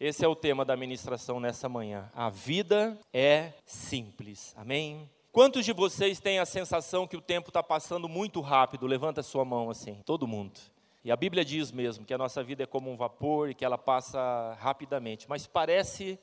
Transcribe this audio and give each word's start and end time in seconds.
Esse 0.00 0.24
é 0.24 0.28
o 0.28 0.36
tema 0.36 0.64
da 0.64 0.76
ministração 0.76 1.40
nessa 1.40 1.68
manhã. 1.68 2.08
A 2.14 2.30
vida 2.30 2.96
é 3.12 3.52
simples. 3.66 4.54
Amém? 4.56 5.10
Quantos 5.32 5.64
de 5.64 5.72
vocês 5.72 6.20
têm 6.20 6.38
a 6.38 6.46
sensação 6.46 7.04
que 7.04 7.16
o 7.16 7.20
tempo 7.20 7.50
está 7.50 7.64
passando 7.64 8.08
muito 8.08 8.40
rápido? 8.40 8.86
Levanta 8.86 9.22
a 9.22 9.24
sua 9.24 9.44
mão 9.44 9.70
assim. 9.70 10.00
Todo 10.06 10.24
mundo. 10.24 10.60
E 11.04 11.10
a 11.10 11.16
Bíblia 11.16 11.44
diz 11.44 11.72
mesmo 11.72 12.04
que 12.04 12.14
a 12.14 12.18
nossa 12.18 12.44
vida 12.44 12.62
é 12.62 12.66
como 12.66 12.92
um 12.92 12.96
vapor 12.96 13.50
e 13.50 13.54
que 13.54 13.64
ela 13.64 13.76
passa 13.76 14.56
rapidamente. 14.60 15.28
Mas 15.28 15.48
parece 15.48 16.16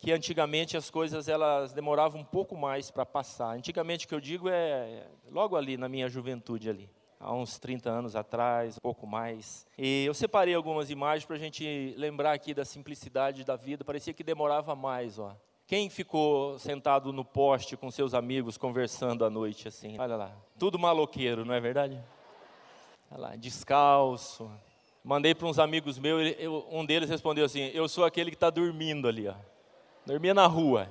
que 0.00 0.10
antigamente 0.10 0.76
as 0.76 0.90
coisas 0.90 1.28
elas 1.28 1.72
demoravam 1.72 2.22
um 2.22 2.24
pouco 2.24 2.56
mais 2.56 2.90
para 2.90 3.06
passar. 3.06 3.56
Antigamente, 3.56 4.06
o 4.06 4.08
que 4.08 4.14
eu 4.14 4.20
digo 4.20 4.48
é 4.48 5.06
logo 5.30 5.54
ali 5.54 5.76
na 5.76 5.88
minha 5.88 6.08
juventude 6.08 6.68
ali 6.68 6.90
há 7.20 7.34
uns 7.34 7.58
30 7.58 7.90
anos 7.90 8.16
atrás, 8.16 8.78
pouco 8.78 9.06
mais. 9.06 9.66
E 9.76 10.04
eu 10.06 10.14
separei 10.14 10.54
algumas 10.54 10.88
imagens 10.90 11.26
para 11.26 11.36
a 11.36 11.38
gente 11.38 11.94
lembrar 11.98 12.32
aqui 12.32 12.54
da 12.54 12.64
simplicidade 12.64 13.44
da 13.44 13.54
vida. 13.54 13.84
Parecia 13.84 14.14
que 14.14 14.24
demorava 14.24 14.74
mais, 14.74 15.18
ó. 15.18 15.36
Quem 15.66 15.88
ficou 15.88 16.58
sentado 16.58 17.12
no 17.12 17.24
poste 17.24 17.76
com 17.76 17.90
seus 17.90 18.14
amigos 18.14 18.56
conversando 18.56 19.24
à 19.24 19.30
noite 19.30 19.68
assim? 19.68 19.96
Olha 20.00 20.16
lá, 20.16 20.32
tudo 20.58 20.78
maloqueiro, 20.78 21.44
não 21.44 21.54
é 21.54 21.60
verdade? 21.60 22.02
Olha 23.10 23.20
lá, 23.20 23.36
descalço. 23.36 24.50
Mandei 25.04 25.34
para 25.34 25.46
uns 25.46 25.58
amigos 25.58 25.98
meus, 25.98 26.34
um 26.70 26.84
deles 26.84 27.08
respondeu 27.08 27.44
assim: 27.44 27.70
Eu 27.72 27.88
sou 27.88 28.04
aquele 28.04 28.30
que 28.30 28.36
está 28.36 28.50
dormindo 28.50 29.06
ali, 29.06 29.28
ó. 29.28 29.34
Dormia 30.04 30.34
na 30.34 30.46
rua. 30.46 30.90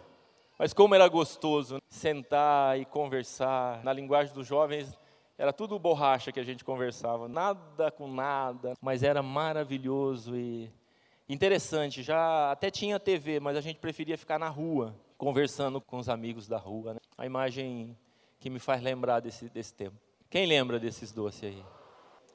Mas 0.58 0.74
como 0.74 0.96
era 0.96 1.08
gostoso 1.08 1.82
sentar 1.90 2.80
e 2.80 2.86
conversar. 2.86 3.84
Na 3.84 3.94
linguagem 3.94 4.34
dos 4.34 4.48
jovens, 4.48 4.98
era 5.40 5.54
tudo 5.54 5.80
borracha 5.80 6.34
que 6.34 6.40
a 6.42 6.44
gente 6.44 6.66
conversava, 6.66 7.30
nada 7.30 7.90
com 7.90 8.12
nada, 8.12 8.74
mas 8.82 9.04
era 9.04 9.24
maravilhoso 9.24 10.36
e 10.36 10.70
interessante. 11.30 12.04
Já 12.04 12.52
até 12.52 12.70
tinha 12.70 13.00
TV, 13.00 13.40
mas 13.40 13.56
a 13.56 13.62
gente 13.62 13.80
preferia 13.80 14.18
ficar 14.18 14.38
na 14.38 14.50
rua, 14.50 14.94
conversando 15.18 15.80
com 15.80 15.98
os 15.98 16.10
amigos 16.10 16.46
da 16.46 16.58
rua. 16.58 16.96
Né? 16.96 17.00
A 17.18 17.26
imagem 17.26 17.98
que 18.38 18.50
me 18.50 18.60
faz 18.60 18.82
lembrar 18.82 19.22
desse, 19.22 19.48
desse 19.48 19.74
tempo. 19.74 19.96
Quem 20.30 20.46
lembra 20.46 20.78
desses 20.78 21.14
doces 21.14 21.46
aí? 21.46 21.64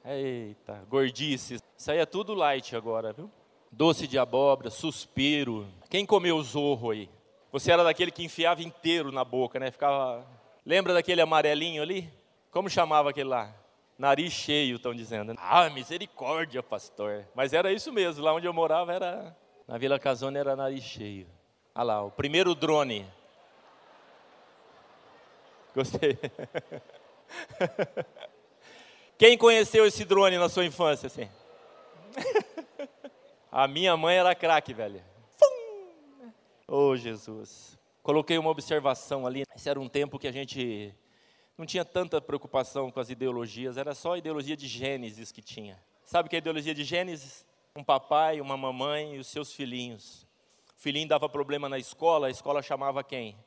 Eita, 0.03 0.83
gordices. 0.89 1.61
Isso 1.77 1.91
aí 1.91 1.99
é 1.99 2.07
tudo 2.07 2.33
light 2.33 2.75
agora, 2.75 3.13
viu? 3.13 3.29
Doce 3.71 4.07
de 4.07 4.17
abóbora, 4.17 4.71
suspiro. 4.71 5.67
Quem 5.91 6.07
comeu 6.07 6.41
zorro 6.41 6.89
aí? 6.89 7.07
Você 7.51 7.71
era 7.71 7.83
daquele 7.83 8.09
que 8.09 8.23
enfiava 8.23 8.63
inteiro 8.63 9.11
na 9.11 9.23
boca, 9.23 9.59
né? 9.59 9.69
Ficava. 9.69 10.25
Lembra 10.65 10.91
daquele 10.91 11.21
amarelinho 11.21 11.83
ali? 11.83 12.11
Como 12.55 12.69
chamava 12.69 13.09
aquele 13.09 13.27
lá? 13.27 13.53
Nariz 13.97 14.31
cheio, 14.31 14.77
estão 14.77 14.95
dizendo. 14.95 15.35
Ah, 15.37 15.69
misericórdia, 15.69 16.63
pastor. 16.63 17.27
Mas 17.35 17.51
era 17.51 17.69
isso 17.69 17.91
mesmo, 17.91 18.23
lá 18.23 18.33
onde 18.33 18.47
eu 18.47 18.53
morava 18.53 18.93
era. 18.93 19.35
Na 19.67 19.77
Vila 19.77 19.99
Casone 19.99 20.37
era 20.37 20.55
nariz 20.55 20.81
cheio. 20.81 21.27
Olha 21.75 21.83
lá, 21.83 22.03
o 22.03 22.11
primeiro 22.11 22.55
drone. 22.55 23.05
Gostei. 25.75 26.17
Quem 29.19 29.37
conheceu 29.37 29.85
esse 29.85 30.05
drone 30.05 30.37
na 30.37 30.47
sua 30.47 30.63
infância, 30.63 31.07
assim? 31.07 31.29
A 33.51 33.67
minha 33.67 33.97
mãe 33.97 34.15
era 34.15 34.33
craque, 34.33 34.73
velho. 34.73 35.03
Oh, 36.65 36.95
Jesus. 36.95 37.77
Coloquei 38.01 38.37
uma 38.37 38.49
observação 38.49 39.27
ali. 39.27 39.43
Esse 39.53 39.69
era 39.69 39.77
um 39.77 39.89
tempo 39.89 40.17
que 40.17 40.27
a 40.29 40.31
gente 40.31 40.95
não 41.57 41.65
tinha 41.65 41.85
tanta 41.85 42.19
preocupação 42.19 42.91
com 42.91 42.99
as 42.99 43.09
ideologias, 43.09 43.77
era 43.77 43.95
só 43.95 44.13
a 44.13 44.17
ideologia 44.17 44.57
de 44.57 44.67
Gênesis 44.67 45.31
que 45.31 45.41
tinha. 45.41 45.81
Sabe 46.03 46.27
o 46.27 46.29
que 46.29 46.35
é 46.35 46.37
a 46.37 46.39
ideologia 46.39 46.75
de 46.75 46.83
Gênesis? 46.83 47.45
Um 47.75 47.83
papai, 47.83 48.39
uma 48.41 48.57
mamãe 48.57 49.15
e 49.15 49.19
os 49.19 49.27
seus 49.27 49.53
filhinhos. 49.53 50.23
O 50.77 50.81
filhinho 50.81 51.07
dava 51.07 51.27
problema 51.29 51.67
na 51.69 51.77
escola, 51.77 52.27
a 52.27 52.29
escola 52.29 52.61
chamava 52.61 53.03
quem? 53.03 53.37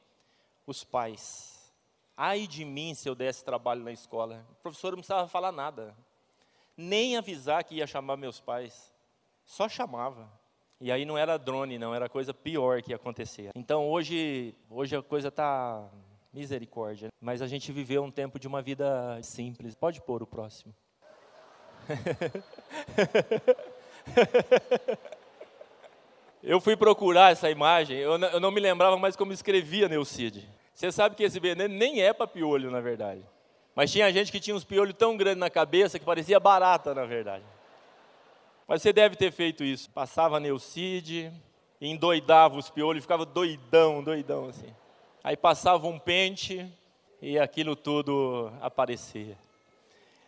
Os 0.66 0.84
pais. 0.84 1.72
Ai 2.16 2.46
de 2.46 2.64
mim 2.64 2.94
se 2.94 3.08
eu 3.08 3.14
desse 3.14 3.44
trabalho 3.44 3.82
na 3.82 3.92
escola. 3.92 4.44
O 4.50 4.54
professor 4.56 4.90
não 4.90 4.98
precisava 4.98 5.28
falar 5.28 5.52
nada, 5.52 5.96
nem 6.76 7.16
avisar 7.16 7.62
que 7.62 7.76
ia 7.76 7.86
chamar 7.86 8.16
meus 8.16 8.40
pais. 8.40 8.92
Só 9.44 9.68
chamava. 9.68 10.30
E 10.80 10.92
aí 10.92 11.04
não 11.04 11.18
era 11.18 11.36
drone, 11.36 11.78
não, 11.78 11.94
era 11.94 12.08
coisa 12.08 12.32
pior 12.32 12.82
que 12.82 12.90
ia 12.90 12.96
acontecer. 12.96 13.50
Então 13.54 13.88
hoje, 13.88 14.54
hoje 14.70 14.96
a 14.96 15.02
coisa 15.02 15.28
está 15.28 15.88
Misericórdia. 16.32 17.08
Mas 17.20 17.42
a 17.42 17.46
gente 17.46 17.72
viveu 17.72 18.02
um 18.02 18.10
tempo 18.10 18.38
de 18.38 18.46
uma 18.46 18.62
vida 18.62 19.20
simples. 19.22 19.74
Pode 19.74 20.00
pôr 20.02 20.22
o 20.22 20.26
próximo. 20.26 20.74
eu 26.42 26.60
fui 26.60 26.76
procurar 26.76 27.32
essa 27.32 27.50
imagem, 27.50 27.98
eu 27.98 28.18
não, 28.18 28.28
eu 28.28 28.40
não 28.40 28.50
me 28.50 28.60
lembrava 28.60 28.98
mais 28.98 29.16
como 29.16 29.32
escrevia 29.32 29.88
Neucide. 29.88 30.48
Você 30.74 30.92
sabe 30.92 31.16
que 31.16 31.24
esse 31.24 31.40
veneno 31.40 31.74
nem 31.74 32.02
é 32.02 32.12
para 32.12 32.26
piolho, 32.26 32.70
na 32.70 32.80
verdade. 32.80 33.24
Mas 33.74 33.90
tinha 33.90 34.12
gente 34.12 34.30
que 34.30 34.40
tinha 34.40 34.54
uns 34.54 34.64
piolhos 34.64 34.94
tão 34.94 35.16
grandes 35.16 35.40
na 35.40 35.50
cabeça 35.50 35.98
que 35.98 36.04
parecia 36.04 36.38
barata, 36.38 36.94
na 36.94 37.04
verdade. 37.04 37.44
Mas 38.66 38.82
você 38.82 38.92
deve 38.92 39.16
ter 39.16 39.32
feito 39.32 39.64
isso. 39.64 39.90
Passava 39.90 40.38
Neucide, 40.38 41.32
endoidava 41.80 42.56
os 42.56 42.68
piolhos, 42.68 43.02
ficava 43.02 43.24
doidão, 43.24 44.02
doidão 44.02 44.48
assim. 44.48 44.74
Aí 45.22 45.36
passava 45.36 45.86
um 45.86 45.98
pente 45.98 46.70
e 47.20 47.38
aquilo 47.38 47.74
tudo 47.74 48.52
aparecia. 48.60 49.36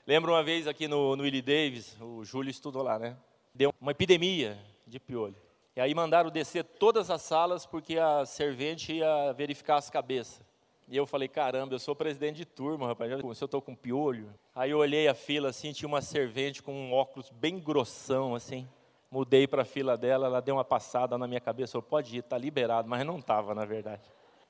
Lembro 0.06 0.32
uma 0.32 0.42
vez 0.42 0.66
aqui 0.66 0.88
no, 0.88 1.14
no 1.14 1.22
Willie 1.22 1.42
Davis, 1.42 1.96
o 2.00 2.24
Júlio 2.24 2.50
estudou 2.50 2.82
lá, 2.82 2.98
né? 2.98 3.16
Deu 3.54 3.72
uma 3.80 3.92
epidemia 3.92 4.58
de 4.86 4.98
piolho. 4.98 5.36
E 5.76 5.80
aí 5.80 5.94
mandaram 5.94 6.30
descer 6.30 6.64
todas 6.64 7.10
as 7.10 7.22
salas 7.22 7.64
porque 7.64 7.96
a 7.96 8.26
servente 8.26 8.92
ia 8.92 9.32
verificar 9.32 9.76
as 9.76 9.88
cabeças. 9.88 10.42
E 10.88 10.96
eu 10.96 11.06
falei, 11.06 11.28
caramba, 11.28 11.74
eu 11.74 11.78
sou 11.78 11.94
presidente 11.94 12.38
de 12.38 12.44
turma, 12.44 12.88
rapaz, 12.88 13.12
se 13.12 13.44
eu 13.44 13.46
estou 13.46 13.62
com 13.62 13.76
piolho. 13.76 14.34
Aí 14.52 14.72
eu 14.72 14.78
olhei 14.78 15.06
a 15.06 15.14
fila 15.14 15.50
assim, 15.50 15.72
tinha 15.72 15.86
uma 15.86 16.02
servente 16.02 16.60
com 16.60 16.74
um 16.74 16.92
óculos 16.92 17.30
bem 17.30 17.60
grossão 17.60 18.34
assim. 18.34 18.68
Mudei 19.08 19.46
para 19.46 19.62
a 19.62 19.64
fila 19.64 19.96
dela, 19.96 20.26
ela 20.26 20.42
deu 20.42 20.56
uma 20.56 20.64
passada 20.64 21.16
na 21.16 21.28
minha 21.28 21.40
cabeça, 21.40 21.72
falou, 21.72 21.86
pode 21.88 22.16
ir, 22.16 22.18
está 22.18 22.36
liberado, 22.36 22.88
mas 22.88 23.06
não 23.06 23.18
estava 23.18 23.54
na 23.54 23.64
verdade. 23.64 24.02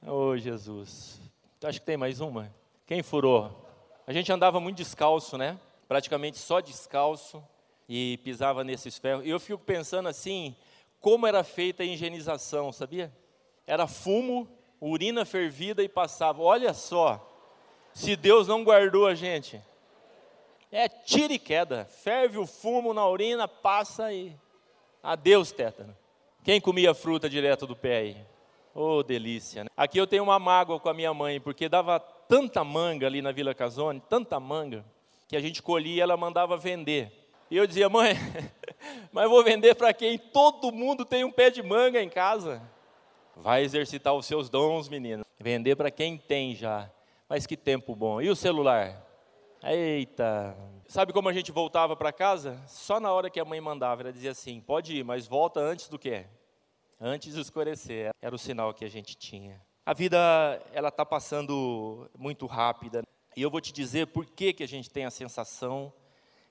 Oh, 0.06 0.34
Jesus. 0.36 1.20
Acho 1.62 1.78
que 1.78 1.86
tem 1.86 1.96
mais 1.96 2.20
uma. 2.20 2.50
Quem 2.86 3.02
furou? 3.02 3.70
A 4.06 4.12
gente 4.12 4.32
andava 4.32 4.58
muito 4.58 4.78
descalço, 4.78 5.36
né? 5.36 5.60
Praticamente 5.86 6.38
só 6.38 6.60
descalço 6.60 7.42
e 7.86 8.18
pisava 8.24 8.64
nesses 8.64 8.96
ferros. 8.96 9.26
E 9.26 9.28
eu 9.28 9.38
fico 9.38 9.62
pensando 9.62 10.08
assim, 10.08 10.56
como 11.00 11.26
era 11.26 11.44
feita 11.44 11.82
a 11.82 11.86
higienização, 11.86 12.72
sabia? 12.72 13.12
Era 13.66 13.86
fumo, 13.86 14.48
urina 14.80 15.26
fervida 15.26 15.82
e 15.82 15.88
passava. 15.88 16.42
Olha 16.42 16.72
só, 16.72 17.20
se 17.92 18.16
Deus 18.16 18.48
não 18.48 18.64
guardou 18.64 19.06
a 19.06 19.14
gente. 19.14 19.60
É 20.72 20.88
tira 20.88 21.34
e 21.34 21.38
queda. 21.38 21.84
Ferve 21.84 22.38
o 22.38 22.46
fumo 22.46 22.94
na 22.94 23.06
urina, 23.06 23.46
passa 23.46 24.10
e. 24.12 24.34
Adeus, 25.02 25.52
tétano. 25.52 25.94
Quem 26.42 26.58
comia 26.58 26.94
fruta 26.94 27.28
direto 27.28 27.66
do 27.66 27.76
pé 27.76 27.96
aí? 27.98 28.30
Oh, 28.74 29.02
delícia. 29.02 29.64
Né? 29.64 29.70
Aqui 29.76 29.98
eu 29.98 30.06
tenho 30.06 30.22
uma 30.22 30.38
mágoa 30.38 30.78
com 30.78 30.88
a 30.88 30.94
minha 30.94 31.12
mãe, 31.12 31.40
porque 31.40 31.68
dava 31.68 31.98
tanta 31.98 32.62
manga 32.62 33.06
ali 33.06 33.20
na 33.20 33.32
Vila 33.32 33.54
Casone, 33.54 34.02
tanta 34.08 34.38
manga, 34.38 34.84
que 35.28 35.36
a 35.36 35.40
gente 35.40 35.62
colhia 35.62 35.96
e 35.96 36.00
ela 36.00 36.16
mandava 36.16 36.56
vender. 36.56 37.12
E 37.50 37.56
eu 37.56 37.66
dizia, 37.66 37.88
mãe, 37.88 38.14
mas 39.10 39.28
vou 39.28 39.42
vender 39.42 39.74
para 39.74 39.92
quem? 39.92 40.16
Todo 40.16 40.70
mundo 40.70 41.04
tem 41.04 41.24
um 41.24 41.32
pé 41.32 41.50
de 41.50 41.62
manga 41.62 42.00
em 42.00 42.08
casa. 42.08 42.62
Vai 43.36 43.62
exercitar 43.62 44.14
os 44.14 44.26
seus 44.26 44.48
dons, 44.48 44.88
menino. 44.88 45.24
Vender 45.38 45.74
para 45.74 45.90
quem 45.90 46.16
tem 46.16 46.54
já. 46.54 46.88
Mas 47.28 47.46
que 47.46 47.56
tempo 47.56 47.96
bom. 47.96 48.20
E 48.20 48.28
o 48.28 48.36
celular? 48.36 49.04
Eita. 49.62 50.56
Sabe 50.86 51.12
como 51.12 51.28
a 51.28 51.32
gente 51.32 51.52
voltava 51.52 51.96
para 51.96 52.12
casa? 52.12 52.60
Só 52.66 52.98
na 53.00 53.12
hora 53.12 53.30
que 53.30 53.40
a 53.40 53.44
mãe 53.44 53.60
mandava, 53.60 54.02
ela 54.02 54.12
dizia 54.12 54.30
assim: 54.30 54.60
pode 54.60 54.96
ir, 54.96 55.04
mas 55.04 55.26
volta 55.26 55.60
antes 55.60 55.88
do 55.88 55.98
quê? 55.98 56.26
Antes 57.00 57.34
de 57.34 57.40
escurecer. 57.40 58.10
Era 58.20 58.34
o 58.34 58.38
sinal 58.38 58.74
que 58.74 58.84
a 58.84 58.88
gente 58.88 59.16
tinha. 59.16 59.60
A 59.86 59.94
vida 59.94 60.18
ela 60.72 60.88
está 60.88 61.06
passando 61.06 62.08
muito 62.16 62.44
rápida. 62.46 63.02
E 63.34 63.40
eu 63.40 63.50
vou 63.50 63.60
te 63.60 63.72
dizer 63.72 64.08
por 64.08 64.26
que, 64.26 64.52
que 64.52 64.62
a 64.62 64.68
gente 64.68 64.90
tem 64.90 65.06
a 65.06 65.10
sensação 65.10 65.92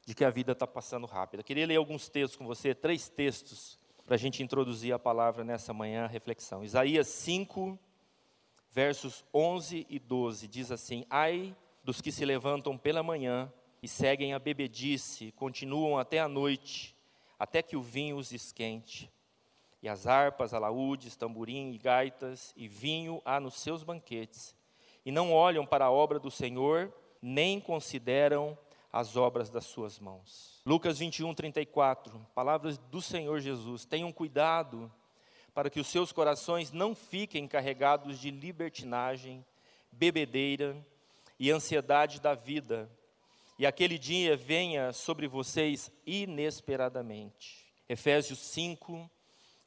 de 0.05 0.15
que 0.15 0.25
a 0.25 0.29
vida 0.31 0.53
está 0.53 0.65
passando 0.65 1.05
rápida. 1.05 1.43
Queria 1.43 1.67
ler 1.67 1.75
alguns 1.75 2.09
textos 2.09 2.35
com 2.35 2.47
você, 2.47 2.73
três 2.73 3.07
textos, 3.09 3.77
para 4.05 4.15
a 4.15 4.17
gente 4.17 4.41
introduzir 4.41 4.91
a 4.91 4.97
palavra 4.97 5.43
nessa 5.43 5.71
manhã, 5.71 6.07
reflexão. 6.07 6.63
Isaías 6.63 7.07
5, 7.07 7.77
versos 8.71 9.23
11 9.31 9.85
e 9.87 9.99
12, 9.99 10.47
diz 10.47 10.71
assim: 10.71 11.05
Ai 11.09 11.55
dos 11.83 12.01
que 12.01 12.11
se 12.11 12.25
levantam 12.25 12.75
pela 12.75 13.03
manhã 13.03 13.53
e 13.83 13.87
seguem 13.87 14.33
a 14.33 14.39
bebedice, 14.39 15.31
continuam 15.33 15.99
até 15.99 16.19
a 16.19 16.27
noite, 16.27 16.95
até 17.37 17.61
que 17.61 17.77
o 17.77 17.81
vinho 17.81 18.17
os 18.17 18.31
esquente 18.31 19.11
e 19.81 19.87
as 19.87 20.05
harpas, 20.07 20.53
alaúdes, 20.53 21.15
tamborim 21.15 21.71
e 21.71 21.77
gaitas, 21.77 22.53
e 22.55 22.67
vinho 22.67 23.21
há 23.23 23.39
nos 23.39 23.55
seus 23.55 23.83
banquetes, 23.83 24.55
e 25.05 25.11
não 25.11 25.31
olham 25.31 25.65
para 25.65 25.85
a 25.85 25.91
obra 25.91 26.19
do 26.19 26.29
Senhor, 26.29 26.93
nem 27.21 27.59
consideram 27.59 28.57
as 28.91 29.15
obras 29.15 29.49
das 29.49 29.65
suas 29.65 29.99
mãos. 29.99 30.61
Lucas 30.65 30.99
21, 30.99 31.33
34, 31.33 32.19
palavras 32.33 32.77
do 32.77 33.01
Senhor 33.01 33.39
Jesus: 33.39 33.85
tenham 33.85 34.11
cuidado 34.11 34.91
para 35.53 35.69
que 35.69 35.79
os 35.79 35.87
seus 35.87 36.11
corações 36.11 36.71
não 36.71 36.93
fiquem 36.95 37.47
carregados 37.47 38.19
de 38.19 38.31
libertinagem, 38.31 39.45
bebedeira 39.91 40.75
e 41.39 41.51
ansiedade 41.51 42.19
da 42.19 42.33
vida, 42.33 42.89
e 43.57 43.65
aquele 43.65 43.97
dia 43.97 44.37
venha 44.37 44.93
sobre 44.93 45.27
vocês 45.27 45.91
inesperadamente. 46.05 47.65
Efésios 47.87 48.39
5, 48.39 49.09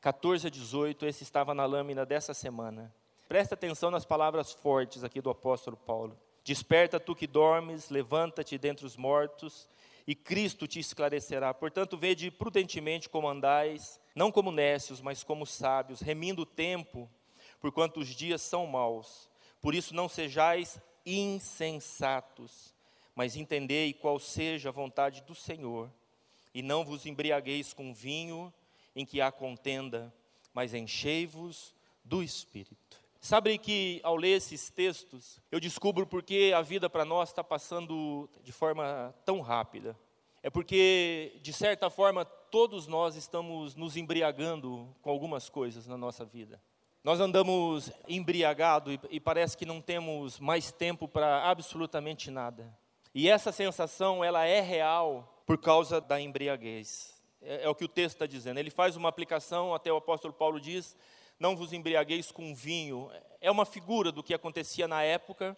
14 0.02 0.48
a 0.48 0.50
18, 0.50 1.06
esse 1.06 1.22
estava 1.22 1.54
na 1.54 1.64
lâmina 1.64 2.04
dessa 2.04 2.34
semana. 2.34 2.92
Presta 3.28 3.54
atenção 3.54 3.88
nas 3.88 4.04
palavras 4.04 4.52
fortes 4.52 5.04
aqui 5.04 5.20
do 5.20 5.30
apóstolo 5.30 5.76
Paulo. 5.76 6.18
Desperta 6.42 6.98
tu 6.98 7.14
que 7.14 7.24
dormes, 7.24 7.88
levanta-te 7.88 8.58
dentre 8.58 8.84
os 8.84 8.96
mortos, 8.96 9.68
e 10.04 10.12
Cristo 10.16 10.66
te 10.66 10.80
esclarecerá. 10.80 11.54
Portanto, 11.54 11.96
vede 11.96 12.32
prudentemente 12.32 13.08
como 13.08 13.28
andais, 13.28 14.00
não 14.12 14.32
como 14.32 14.50
nécios, 14.50 15.00
mas 15.00 15.22
como 15.22 15.46
sábios, 15.46 16.00
remindo 16.00 16.42
o 16.42 16.46
tempo, 16.46 17.08
porquanto 17.60 18.00
os 18.00 18.08
dias 18.08 18.42
são 18.42 18.66
maus. 18.66 19.30
Por 19.60 19.72
isso 19.72 19.94
não 19.94 20.08
sejais 20.08 20.80
insensatos, 21.06 22.74
mas 23.14 23.36
entendei 23.36 23.92
qual 23.92 24.18
seja 24.18 24.70
a 24.70 24.72
vontade 24.72 25.22
do 25.22 25.34
Senhor, 25.36 25.88
e 26.52 26.60
não 26.60 26.84
vos 26.84 27.06
embriagueis 27.06 27.72
com 27.72 27.94
vinho 27.94 28.52
em 28.94 29.04
que 29.04 29.20
há 29.20 29.30
contenda, 29.30 30.12
mas 30.52 30.74
enchei-vos 30.74 31.74
do 32.04 32.22
Espírito. 32.22 33.00
Sabe 33.20 33.56
que 33.56 34.00
ao 34.02 34.16
ler 34.16 34.36
esses 34.36 34.68
textos, 34.68 35.40
eu 35.50 35.60
descubro 35.60 36.06
porque 36.06 36.52
a 36.54 36.60
vida 36.60 36.90
para 36.90 37.04
nós 37.04 37.28
está 37.28 37.44
passando 37.44 38.28
de 38.42 38.50
forma 38.50 39.14
tão 39.24 39.40
rápida. 39.40 39.96
É 40.42 40.50
porque, 40.50 41.38
de 41.40 41.52
certa 41.52 41.88
forma, 41.88 42.24
todos 42.24 42.88
nós 42.88 43.14
estamos 43.14 43.76
nos 43.76 43.96
embriagando 43.96 44.88
com 45.00 45.08
algumas 45.08 45.48
coisas 45.48 45.86
na 45.86 45.96
nossa 45.96 46.24
vida. 46.24 46.60
Nós 47.04 47.20
andamos 47.20 47.92
embriagados 48.08 48.94
e, 48.94 49.00
e 49.10 49.20
parece 49.20 49.56
que 49.56 49.64
não 49.64 49.80
temos 49.80 50.40
mais 50.40 50.72
tempo 50.72 51.06
para 51.06 51.48
absolutamente 51.48 52.28
nada. 52.28 52.76
E 53.14 53.28
essa 53.28 53.52
sensação, 53.52 54.24
ela 54.24 54.44
é 54.44 54.60
real 54.60 55.42
por 55.46 55.58
causa 55.58 56.00
da 56.00 56.20
embriaguez. 56.20 57.11
É, 57.44 57.64
é 57.64 57.68
o 57.68 57.74
que 57.74 57.84
o 57.84 57.88
texto 57.88 58.16
está 58.16 58.26
dizendo. 58.26 58.58
Ele 58.58 58.70
faz 58.70 58.96
uma 58.96 59.08
aplicação, 59.08 59.74
até 59.74 59.92
o 59.92 59.96
apóstolo 59.96 60.32
Paulo 60.32 60.60
diz, 60.60 60.96
não 61.38 61.56
vos 61.56 61.72
embriagueis 61.72 62.30
com 62.30 62.54
vinho. 62.54 63.10
É 63.40 63.50
uma 63.50 63.64
figura 63.64 64.12
do 64.12 64.22
que 64.22 64.34
acontecia 64.34 64.86
na 64.86 65.02
época, 65.02 65.56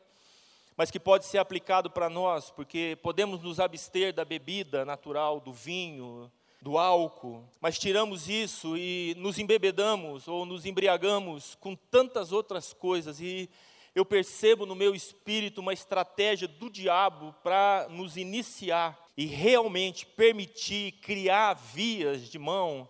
mas 0.77 0.91
que 0.91 0.99
pode 0.99 1.27
ser 1.27 1.39
aplicado 1.39 1.91
para 1.91 2.09
nós, 2.09 2.51
porque 2.51 2.99
podemos 3.03 3.43
nos 3.43 3.61
abster 3.61 4.13
da 4.13 4.25
bebida 4.25 4.85
natural, 4.85 5.41
do 5.41 5.53
vinho, 5.53 6.31
do 6.61 6.79
álcool, 6.79 7.45
mas 7.61 7.79
tiramos 7.79 8.27
isso 8.27 8.75
e 8.75 9.15
nos 9.19 9.39
embebedamos 9.39 10.27
ou 10.27 10.47
nos 10.47 10.65
embriagamos 10.65 11.55
com 11.57 11.77
tantas 11.77 12.33
outras 12.33 12.73
coisas 12.73 13.21
e 13.21 13.51
eu 13.95 14.05
percebo 14.05 14.67
no 14.67 14.75
meu 14.75 14.95
espírito 14.95 15.61
uma 15.61 15.73
estratégia 15.73 16.49
do 16.49 16.69
diabo 16.69 17.35
para 17.43 17.87
nos 17.89 18.17
iniciar 18.17 18.99
e 19.17 19.25
realmente 19.27 20.05
permitir 20.05 20.93
criar 21.01 21.55
vias 21.55 22.29
de 22.29 22.39
mão 22.39 22.89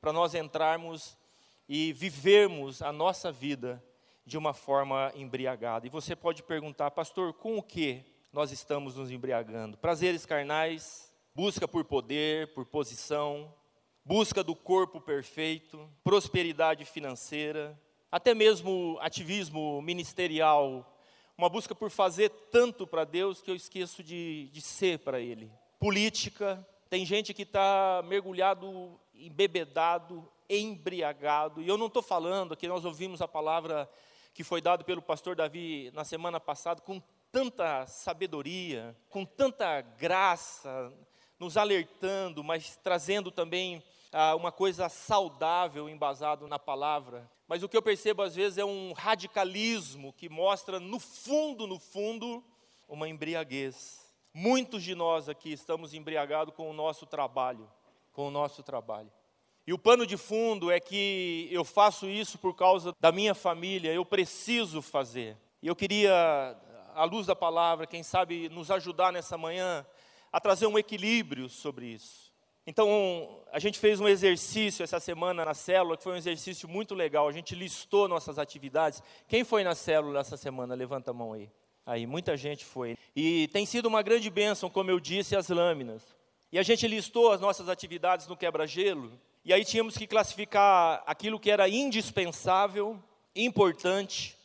para 0.00 0.12
nós 0.12 0.34
entrarmos 0.34 1.16
e 1.68 1.92
vivermos 1.92 2.82
a 2.82 2.92
nossa 2.92 3.30
vida 3.30 3.82
de 4.26 4.36
uma 4.36 4.52
forma 4.52 5.12
embriagada. 5.14 5.86
E 5.86 5.90
você 5.90 6.16
pode 6.16 6.42
perguntar, 6.42 6.90
pastor, 6.90 7.32
com 7.32 7.56
o 7.56 7.62
que 7.62 8.04
nós 8.32 8.50
estamos 8.50 8.96
nos 8.96 9.10
embriagando? 9.10 9.76
Prazeres 9.76 10.26
carnais, 10.26 11.12
busca 11.34 11.68
por 11.68 11.84
poder, 11.84 12.52
por 12.54 12.64
posição, 12.66 13.54
busca 14.04 14.42
do 14.42 14.56
corpo 14.56 15.00
perfeito, 15.00 15.88
prosperidade 16.02 16.84
financeira, 16.84 17.80
até 18.10 18.34
mesmo 18.34 18.98
ativismo 19.00 19.80
ministerial, 19.82 20.96
uma 21.36 21.48
busca 21.48 21.74
por 21.74 21.90
fazer 21.90 22.30
tanto 22.50 22.86
para 22.86 23.04
Deus 23.04 23.40
que 23.40 23.50
eu 23.50 23.54
esqueço 23.54 24.02
de, 24.02 24.48
de 24.52 24.60
ser 24.60 24.98
para 24.98 25.20
Ele. 25.20 25.50
Política, 25.78 26.66
tem 26.88 27.06
gente 27.06 27.32
que 27.32 27.42
está 27.42 28.02
mergulhado, 28.06 29.00
embebedado 29.14 30.28
embriagado. 30.50 31.62
E 31.62 31.68
eu 31.68 31.78
não 31.78 31.86
estou 31.86 32.02
falando, 32.02 32.52
aqui 32.52 32.66
nós 32.66 32.84
ouvimos 32.84 33.22
a 33.22 33.28
palavra 33.28 33.88
que 34.34 34.42
foi 34.42 34.60
dada 34.60 34.82
pelo 34.82 35.00
pastor 35.00 35.36
Davi 35.36 35.92
na 35.94 36.04
semana 36.04 36.40
passada, 36.40 36.80
com 36.80 37.00
tanta 37.30 37.86
sabedoria, 37.86 38.96
com 39.08 39.24
tanta 39.24 39.80
graça, 39.80 40.92
nos 41.38 41.56
alertando, 41.56 42.42
mas 42.42 42.76
trazendo 42.82 43.30
também 43.30 43.82
ah, 44.12 44.34
uma 44.34 44.50
coisa 44.50 44.88
saudável, 44.88 45.88
embasado 45.88 46.48
na 46.48 46.58
palavra. 46.58 47.30
Mas 47.46 47.62
o 47.62 47.68
que 47.68 47.76
eu 47.76 47.82
percebo 47.82 48.22
às 48.22 48.34
vezes 48.34 48.58
é 48.58 48.64
um 48.64 48.92
radicalismo 48.92 50.12
que 50.12 50.28
mostra, 50.28 50.78
no 50.78 50.98
fundo, 50.98 51.66
no 51.66 51.78
fundo, 51.78 52.44
uma 52.88 53.08
embriaguez. 53.08 54.00
Muitos 54.32 54.82
de 54.82 54.94
nós 54.94 55.28
aqui 55.28 55.52
estamos 55.52 55.92
embriagados 55.92 56.54
com 56.54 56.70
o 56.70 56.72
nosso 56.72 57.06
trabalho, 57.06 57.70
com 58.12 58.28
o 58.28 58.30
nosso 58.30 58.62
trabalho. 58.62 59.10
E 59.66 59.72
o 59.72 59.78
pano 59.78 60.06
de 60.06 60.16
fundo 60.16 60.70
é 60.70 60.80
que 60.80 61.48
eu 61.50 61.64
faço 61.64 62.08
isso 62.08 62.38
por 62.38 62.54
causa 62.54 62.94
da 63.00 63.12
minha 63.12 63.34
família, 63.34 63.92
eu 63.92 64.04
preciso 64.04 64.80
fazer. 64.82 65.36
E 65.62 65.68
eu 65.68 65.76
queria, 65.76 66.56
à 66.94 67.04
luz 67.04 67.26
da 67.26 67.36
palavra, 67.36 67.86
quem 67.86 68.02
sabe 68.02 68.48
nos 68.48 68.70
ajudar 68.70 69.12
nessa 69.12 69.36
manhã 69.36 69.86
a 70.32 70.40
trazer 70.40 70.66
um 70.66 70.78
equilíbrio 70.78 71.48
sobre 71.48 71.86
isso. 71.86 72.29
Então, 72.70 73.28
a 73.50 73.58
gente 73.58 73.80
fez 73.80 73.98
um 73.98 74.06
exercício 74.06 74.84
essa 74.84 75.00
semana 75.00 75.44
na 75.44 75.54
célula, 75.54 75.96
que 75.96 76.04
foi 76.04 76.12
um 76.12 76.16
exercício 76.16 76.68
muito 76.68 76.94
legal. 76.94 77.26
A 77.26 77.32
gente 77.32 77.52
listou 77.52 78.06
nossas 78.06 78.38
atividades. 78.38 79.02
Quem 79.26 79.42
foi 79.42 79.64
na 79.64 79.74
célula 79.74 80.20
essa 80.20 80.36
semana? 80.36 80.72
Levanta 80.72 81.10
a 81.10 81.12
mão 81.12 81.32
aí. 81.32 81.50
Aí, 81.84 82.06
muita 82.06 82.36
gente 82.36 82.64
foi. 82.64 82.96
E 83.16 83.48
tem 83.48 83.66
sido 83.66 83.86
uma 83.86 84.02
grande 84.02 84.30
bênção, 84.30 84.70
como 84.70 84.88
eu 84.88 85.00
disse, 85.00 85.34
as 85.34 85.48
lâminas. 85.48 86.14
E 86.52 86.60
a 86.60 86.62
gente 86.62 86.86
listou 86.86 87.32
as 87.32 87.40
nossas 87.40 87.68
atividades 87.68 88.28
no 88.28 88.36
quebra-gelo. 88.36 89.10
E 89.44 89.52
aí 89.52 89.64
tínhamos 89.64 89.98
que 89.98 90.06
classificar 90.06 91.02
aquilo 91.04 91.40
que 91.40 91.50
era 91.50 91.68
indispensável, 91.68 93.02
importante 93.34 94.38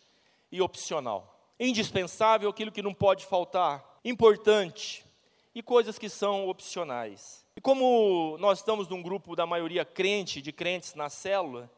e 0.51 0.63
opcional. 0.63 1.39
Indispensável, 1.59 2.49
aquilo 2.49 2.71
que 2.71 2.81
não 2.81 2.91
pode 2.91 3.23
faltar. 3.23 3.99
Importante 4.03 5.05
e 5.53 5.61
coisas 5.61 5.99
que 5.99 6.09
são 6.09 6.49
opcionais. 6.49 7.44
E 7.57 7.61
como 7.61 8.37
nós 8.37 8.59
estamos 8.59 8.89
num 8.89 9.01
grupo 9.01 9.33
da 9.33 9.45
maioria 9.45 9.85
crente, 9.85 10.41
de 10.41 10.51
crentes 10.51 10.93
na 10.93 11.09
célula, 11.09 11.71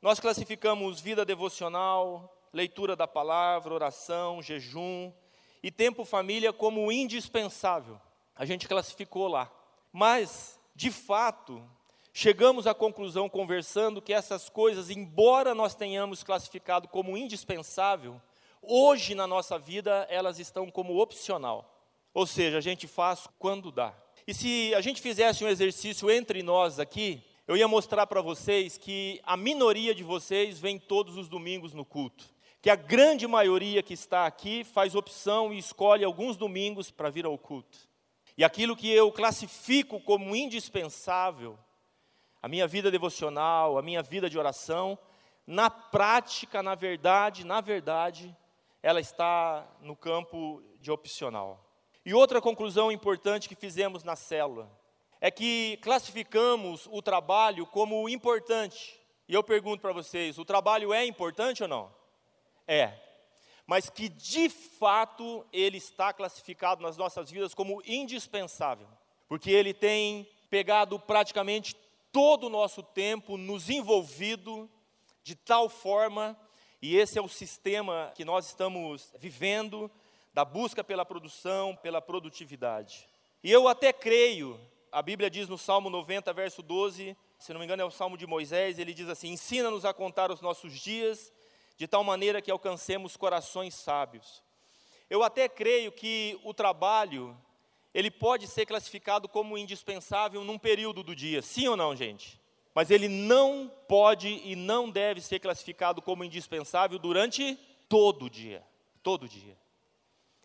nós 0.00 0.20
classificamos 0.20 1.00
vida 1.00 1.24
devocional, 1.24 2.32
leitura 2.52 2.94
da 2.94 3.08
palavra, 3.08 3.74
oração, 3.74 4.40
jejum 4.40 5.12
e 5.64 5.70
tempo 5.70 6.04
família 6.04 6.52
como 6.52 6.92
indispensável. 6.92 8.00
A 8.36 8.44
gente 8.44 8.68
classificou 8.68 9.26
lá. 9.26 9.50
Mas, 9.92 10.60
de 10.76 10.92
fato, 10.92 11.60
chegamos 12.12 12.68
à 12.68 12.72
conclusão, 12.72 13.28
conversando, 13.28 14.00
que 14.00 14.12
essas 14.12 14.48
coisas, 14.48 14.90
embora 14.90 15.56
nós 15.56 15.74
tenhamos 15.74 16.22
classificado 16.22 16.86
como 16.86 17.16
indispensável, 17.16 18.22
hoje 18.62 19.12
na 19.12 19.26
nossa 19.26 19.58
vida 19.58 20.06
elas 20.08 20.38
estão 20.38 20.70
como 20.70 21.02
opcional. 21.02 21.82
Ou 22.14 22.28
seja, 22.28 22.58
a 22.58 22.60
gente 22.60 22.86
faz 22.86 23.26
quando 23.40 23.72
dá. 23.72 23.92
E 24.26 24.34
se 24.34 24.74
a 24.74 24.80
gente 24.80 25.00
fizesse 25.00 25.44
um 25.44 25.48
exercício 25.48 26.10
entre 26.10 26.42
nós 26.42 26.80
aqui, 26.80 27.22
eu 27.46 27.56
ia 27.56 27.68
mostrar 27.68 28.08
para 28.08 28.20
vocês 28.20 28.76
que 28.76 29.20
a 29.22 29.36
minoria 29.36 29.94
de 29.94 30.02
vocês 30.02 30.58
vem 30.58 30.80
todos 30.80 31.16
os 31.16 31.28
domingos 31.28 31.72
no 31.72 31.84
culto. 31.84 32.24
Que 32.60 32.68
a 32.68 32.74
grande 32.74 33.24
maioria 33.24 33.84
que 33.84 33.94
está 33.94 34.26
aqui 34.26 34.64
faz 34.64 34.96
opção 34.96 35.54
e 35.54 35.58
escolhe 35.58 36.04
alguns 36.04 36.36
domingos 36.36 36.90
para 36.90 37.08
vir 37.08 37.24
ao 37.24 37.38
culto. 37.38 37.78
E 38.36 38.42
aquilo 38.42 38.74
que 38.74 38.90
eu 38.90 39.12
classifico 39.12 40.00
como 40.00 40.34
indispensável, 40.34 41.56
a 42.42 42.48
minha 42.48 42.66
vida 42.66 42.90
devocional, 42.90 43.78
a 43.78 43.82
minha 43.82 44.02
vida 44.02 44.28
de 44.28 44.36
oração, 44.36 44.98
na 45.46 45.70
prática, 45.70 46.64
na 46.64 46.74
verdade, 46.74 47.46
na 47.46 47.60
verdade, 47.60 48.36
ela 48.82 48.98
está 49.00 49.64
no 49.80 49.94
campo 49.94 50.60
de 50.80 50.90
opcional. 50.90 51.65
E 52.06 52.14
outra 52.14 52.40
conclusão 52.40 52.92
importante 52.92 53.48
que 53.48 53.56
fizemos 53.56 54.04
na 54.04 54.14
célula 54.14 54.70
é 55.20 55.28
que 55.28 55.76
classificamos 55.82 56.88
o 56.92 57.02
trabalho 57.02 57.66
como 57.66 58.08
importante. 58.08 58.96
E 59.28 59.34
eu 59.34 59.42
pergunto 59.42 59.80
para 59.80 59.92
vocês: 59.92 60.38
o 60.38 60.44
trabalho 60.44 60.94
é 60.94 61.04
importante 61.04 61.64
ou 61.64 61.68
não? 61.68 61.92
É. 62.64 62.92
Mas 63.66 63.90
que 63.90 64.08
de 64.08 64.48
fato 64.48 65.44
ele 65.52 65.78
está 65.78 66.12
classificado 66.12 66.80
nas 66.80 66.96
nossas 66.96 67.28
vidas 67.28 67.52
como 67.52 67.82
indispensável, 67.84 68.86
porque 69.28 69.50
ele 69.50 69.74
tem 69.74 70.28
pegado 70.48 71.00
praticamente 71.00 71.74
todo 72.12 72.46
o 72.46 72.50
nosso 72.50 72.84
tempo 72.84 73.36
nos 73.36 73.68
envolvido 73.68 74.70
de 75.24 75.34
tal 75.34 75.68
forma, 75.68 76.38
e 76.80 76.96
esse 76.96 77.18
é 77.18 77.20
o 77.20 77.28
sistema 77.28 78.12
que 78.14 78.24
nós 78.24 78.46
estamos 78.46 79.12
vivendo, 79.18 79.90
da 80.36 80.44
busca 80.44 80.84
pela 80.84 81.02
produção, 81.02 81.74
pela 81.74 82.02
produtividade. 82.02 83.08
E 83.42 83.50
eu 83.50 83.66
até 83.66 83.90
creio, 83.90 84.60
a 84.92 85.00
Bíblia 85.00 85.30
diz 85.30 85.48
no 85.48 85.56
Salmo 85.56 85.88
90, 85.88 86.30
verso 86.34 86.60
12, 86.60 87.16
se 87.38 87.54
não 87.54 87.58
me 87.58 87.64
engano 87.64 87.80
é 87.80 87.86
o 87.86 87.90
Salmo 87.90 88.18
de 88.18 88.26
Moisés, 88.26 88.78
ele 88.78 88.92
diz 88.92 89.08
assim: 89.08 89.30
Ensina-nos 89.30 89.86
a 89.86 89.94
contar 89.94 90.30
os 90.30 90.42
nossos 90.42 90.78
dias, 90.78 91.32
de 91.78 91.88
tal 91.88 92.04
maneira 92.04 92.42
que 92.42 92.50
alcancemos 92.50 93.16
corações 93.16 93.74
sábios. 93.76 94.42
Eu 95.08 95.22
até 95.22 95.48
creio 95.48 95.90
que 95.90 96.38
o 96.44 96.52
trabalho, 96.52 97.34
ele 97.94 98.10
pode 98.10 98.46
ser 98.46 98.66
classificado 98.66 99.26
como 99.30 99.56
indispensável 99.56 100.44
num 100.44 100.58
período 100.58 101.02
do 101.02 101.16
dia, 101.16 101.40
sim 101.40 101.66
ou 101.66 101.78
não, 101.78 101.96
gente? 101.96 102.38
Mas 102.74 102.90
ele 102.90 103.08
não 103.08 103.72
pode 103.88 104.28
e 104.44 104.54
não 104.54 104.90
deve 104.90 105.22
ser 105.22 105.38
classificado 105.38 106.02
como 106.02 106.22
indispensável 106.22 106.98
durante 106.98 107.58
todo 107.88 108.26
o 108.26 108.30
dia, 108.30 108.62
todo 109.02 109.26
dia. 109.26 109.56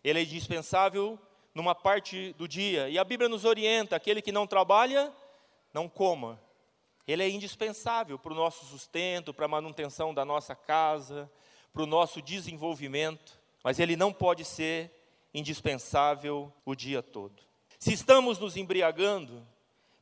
Ele 0.02 0.18
é 0.18 0.22
indispensável 0.22 1.18
numa 1.54 1.74
parte 1.74 2.32
do 2.34 2.48
dia, 2.48 2.88
e 2.88 2.98
a 2.98 3.04
Bíblia 3.04 3.28
nos 3.28 3.44
orienta: 3.44 3.96
aquele 3.96 4.22
que 4.22 4.32
não 4.32 4.46
trabalha, 4.46 5.12
não 5.72 5.88
coma. 5.88 6.40
Ele 7.06 7.22
é 7.22 7.28
indispensável 7.28 8.18
para 8.18 8.32
o 8.32 8.36
nosso 8.36 8.64
sustento, 8.66 9.34
para 9.34 9.46
a 9.46 9.48
manutenção 9.48 10.14
da 10.14 10.24
nossa 10.24 10.54
casa, 10.54 11.30
para 11.72 11.82
o 11.82 11.86
nosso 11.86 12.22
desenvolvimento, 12.22 13.40
mas 13.62 13.80
ele 13.80 13.96
não 13.96 14.12
pode 14.12 14.44
ser 14.44 14.90
indispensável 15.34 16.52
o 16.64 16.74
dia 16.74 17.02
todo. 17.02 17.42
Se 17.78 17.92
estamos 17.92 18.38
nos 18.38 18.56
embriagando, 18.56 19.44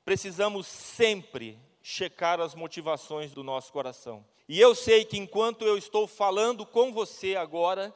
precisamos 0.04 0.66
sempre 0.66 1.58
checar 1.82 2.40
as 2.40 2.54
motivações 2.54 3.32
do 3.32 3.42
nosso 3.42 3.72
coração. 3.72 4.24
E 4.48 4.60
eu 4.60 4.74
sei 4.74 5.04
que 5.04 5.16
enquanto 5.16 5.64
eu 5.64 5.78
estou 5.78 6.06
falando 6.06 6.66
com 6.66 6.92
você 6.92 7.36
agora, 7.36 7.94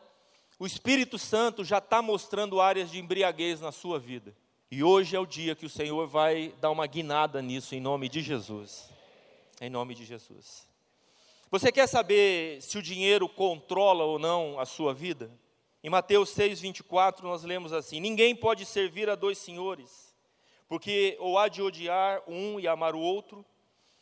o 0.59 0.67
Espírito 0.67 1.19
Santo 1.19 1.65
já 1.65 1.79
está 1.79 2.01
mostrando 2.01 2.61
áreas 2.61 2.91
de 2.91 2.99
embriaguez 2.99 3.61
na 3.61 3.73
sua 3.73 3.99
vida. 3.99 4.35
E 4.71 4.83
hoje 4.83 5.17
é 5.17 5.19
o 5.19 5.27
dia 5.27 5.55
que 5.55 5.67
o 5.67 5.71
Senhor 5.71 6.07
vai 6.07 6.55
dar 6.61 6.71
uma 6.71 6.87
guinada 6.87 7.43
nisso, 7.43 7.75
em 7.75 7.81
nome 7.81 8.09
de 8.09 8.21
Jesus. 8.21 8.89
Em 9.61 9.69
nome 9.69 9.95
de 9.95 10.05
Jesus. 10.05 10.69
Você 11.51 11.71
quer 11.71 11.87
saber 11.87 12.61
se 12.63 12.79
o 12.79 12.83
dinheiro 12.83 13.29
controla 13.29 14.05
ou 14.05 14.19
não 14.19 14.59
a 14.59 14.65
sua 14.65 14.95
vida? 14.95 15.31
Em 15.83 15.91
Mateus 15.91 16.31
6, 16.31 16.61
24, 16.61 17.27
nós 17.27 17.45
lemos 17.45 17.73
assim: 17.73 18.01
Ninguém 18.01 18.35
pode 18.35 18.65
servir 18.65 19.11
a 19.11 19.15
dois 19.15 19.39
senhores, 19.39 20.15
porque 20.69 21.17
ou 21.21 21.39
há 21.39 21.49
de 21.49 21.63
odiar 21.63 22.23
um 22.27 22.59
e 22.59 22.67
amar 22.67 22.95
o 22.95 23.01
outro, 23.01 23.45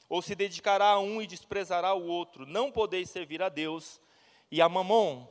ou 0.09 0.23
se 0.23 0.35
dedicará 0.35 0.91
a 0.91 1.01
um 1.01 1.21
e 1.21 1.27
desprezará 1.27 1.93
o 1.93 2.07
outro. 2.07 2.47
Não 2.47 2.71
podeis 2.71 3.11
servir 3.11 3.43
a 3.43 3.49
Deus 3.49 4.01
e 4.51 4.63
a 4.63 4.69
Mamon 4.69 5.27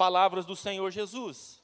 palavras 0.00 0.46
do 0.46 0.56
Senhor 0.56 0.90
Jesus. 0.90 1.62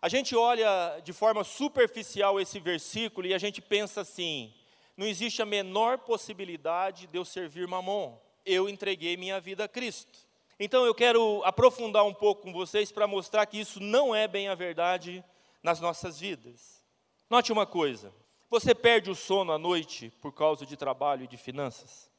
A 0.00 0.08
gente 0.08 0.34
olha 0.34 1.02
de 1.04 1.12
forma 1.12 1.44
superficial 1.44 2.40
esse 2.40 2.58
versículo 2.58 3.26
e 3.26 3.34
a 3.34 3.38
gente 3.38 3.60
pensa 3.60 4.00
assim: 4.00 4.54
não 4.96 5.06
existe 5.06 5.42
a 5.42 5.44
menor 5.44 5.98
possibilidade 5.98 7.06
de 7.06 7.18
eu 7.18 7.26
servir 7.26 7.68
mamon. 7.68 8.16
Eu 8.46 8.70
entreguei 8.70 9.18
minha 9.18 9.38
vida 9.38 9.64
a 9.64 9.68
Cristo. 9.68 10.18
Então 10.58 10.86
eu 10.86 10.94
quero 10.94 11.42
aprofundar 11.44 12.06
um 12.06 12.14
pouco 12.14 12.40
com 12.40 12.54
vocês 12.54 12.90
para 12.90 13.06
mostrar 13.06 13.44
que 13.44 13.60
isso 13.60 13.80
não 13.80 14.14
é 14.14 14.26
bem 14.26 14.48
a 14.48 14.54
verdade 14.54 15.22
nas 15.62 15.78
nossas 15.78 16.18
vidas. 16.18 16.82
Note 17.28 17.52
uma 17.52 17.66
coisa: 17.66 18.14
você 18.48 18.74
perde 18.74 19.10
o 19.10 19.14
sono 19.14 19.52
à 19.52 19.58
noite 19.58 20.10
por 20.22 20.32
causa 20.32 20.64
de 20.64 20.74
trabalho 20.74 21.24
e 21.24 21.28
de 21.28 21.36
finanças? 21.36 22.10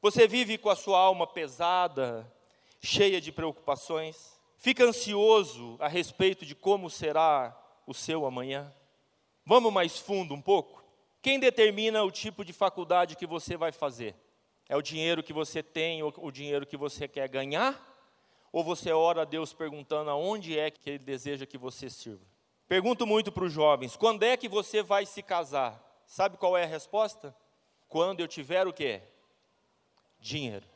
Você 0.00 0.26
vive 0.26 0.56
com 0.56 0.70
a 0.70 0.76
sua 0.76 0.98
alma 0.98 1.26
pesada, 1.26 2.26
cheia 2.80 3.20
de 3.20 3.30
preocupações? 3.30 4.35
Fica 4.66 4.84
ansioso 4.84 5.76
a 5.78 5.86
respeito 5.86 6.44
de 6.44 6.52
como 6.52 6.90
será 6.90 7.56
o 7.86 7.94
seu 7.94 8.26
amanhã? 8.26 8.74
Vamos 9.44 9.72
mais 9.72 9.96
fundo 9.96 10.34
um 10.34 10.42
pouco? 10.42 10.82
Quem 11.22 11.38
determina 11.38 12.02
o 12.02 12.10
tipo 12.10 12.44
de 12.44 12.52
faculdade 12.52 13.14
que 13.14 13.28
você 13.28 13.56
vai 13.56 13.70
fazer? 13.70 14.16
É 14.68 14.76
o 14.76 14.82
dinheiro 14.82 15.22
que 15.22 15.32
você 15.32 15.62
tem 15.62 16.02
ou 16.02 16.12
o 16.16 16.32
dinheiro 16.32 16.66
que 16.66 16.76
você 16.76 17.06
quer 17.06 17.28
ganhar? 17.28 17.80
Ou 18.50 18.64
você 18.64 18.90
ora 18.90 19.22
a 19.22 19.24
Deus 19.24 19.52
perguntando 19.52 20.10
aonde 20.10 20.58
é 20.58 20.68
que 20.68 20.90
Ele 20.90 20.98
deseja 20.98 21.46
que 21.46 21.56
você 21.56 21.88
sirva? 21.88 22.26
Pergunto 22.66 23.06
muito 23.06 23.30
para 23.30 23.44
os 23.44 23.52
jovens: 23.52 23.94
quando 23.94 24.24
é 24.24 24.36
que 24.36 24.48
você 24.48 24.82
vai 24.82 25.06
se 25.06 25.22
casar? 25.22 25.80
Sabe 26.08 26.36
qual 26.38 26.56
é 26.56 26.64
a 26.64 26.66
resposta? 26.66 27.32
Quando 27.86 28.18
eu 28.18 28.26
tiver 28.26 28.66
o 28.66 28.72
quê? 28.72 29.00
Dinheiro. 30.18 30.66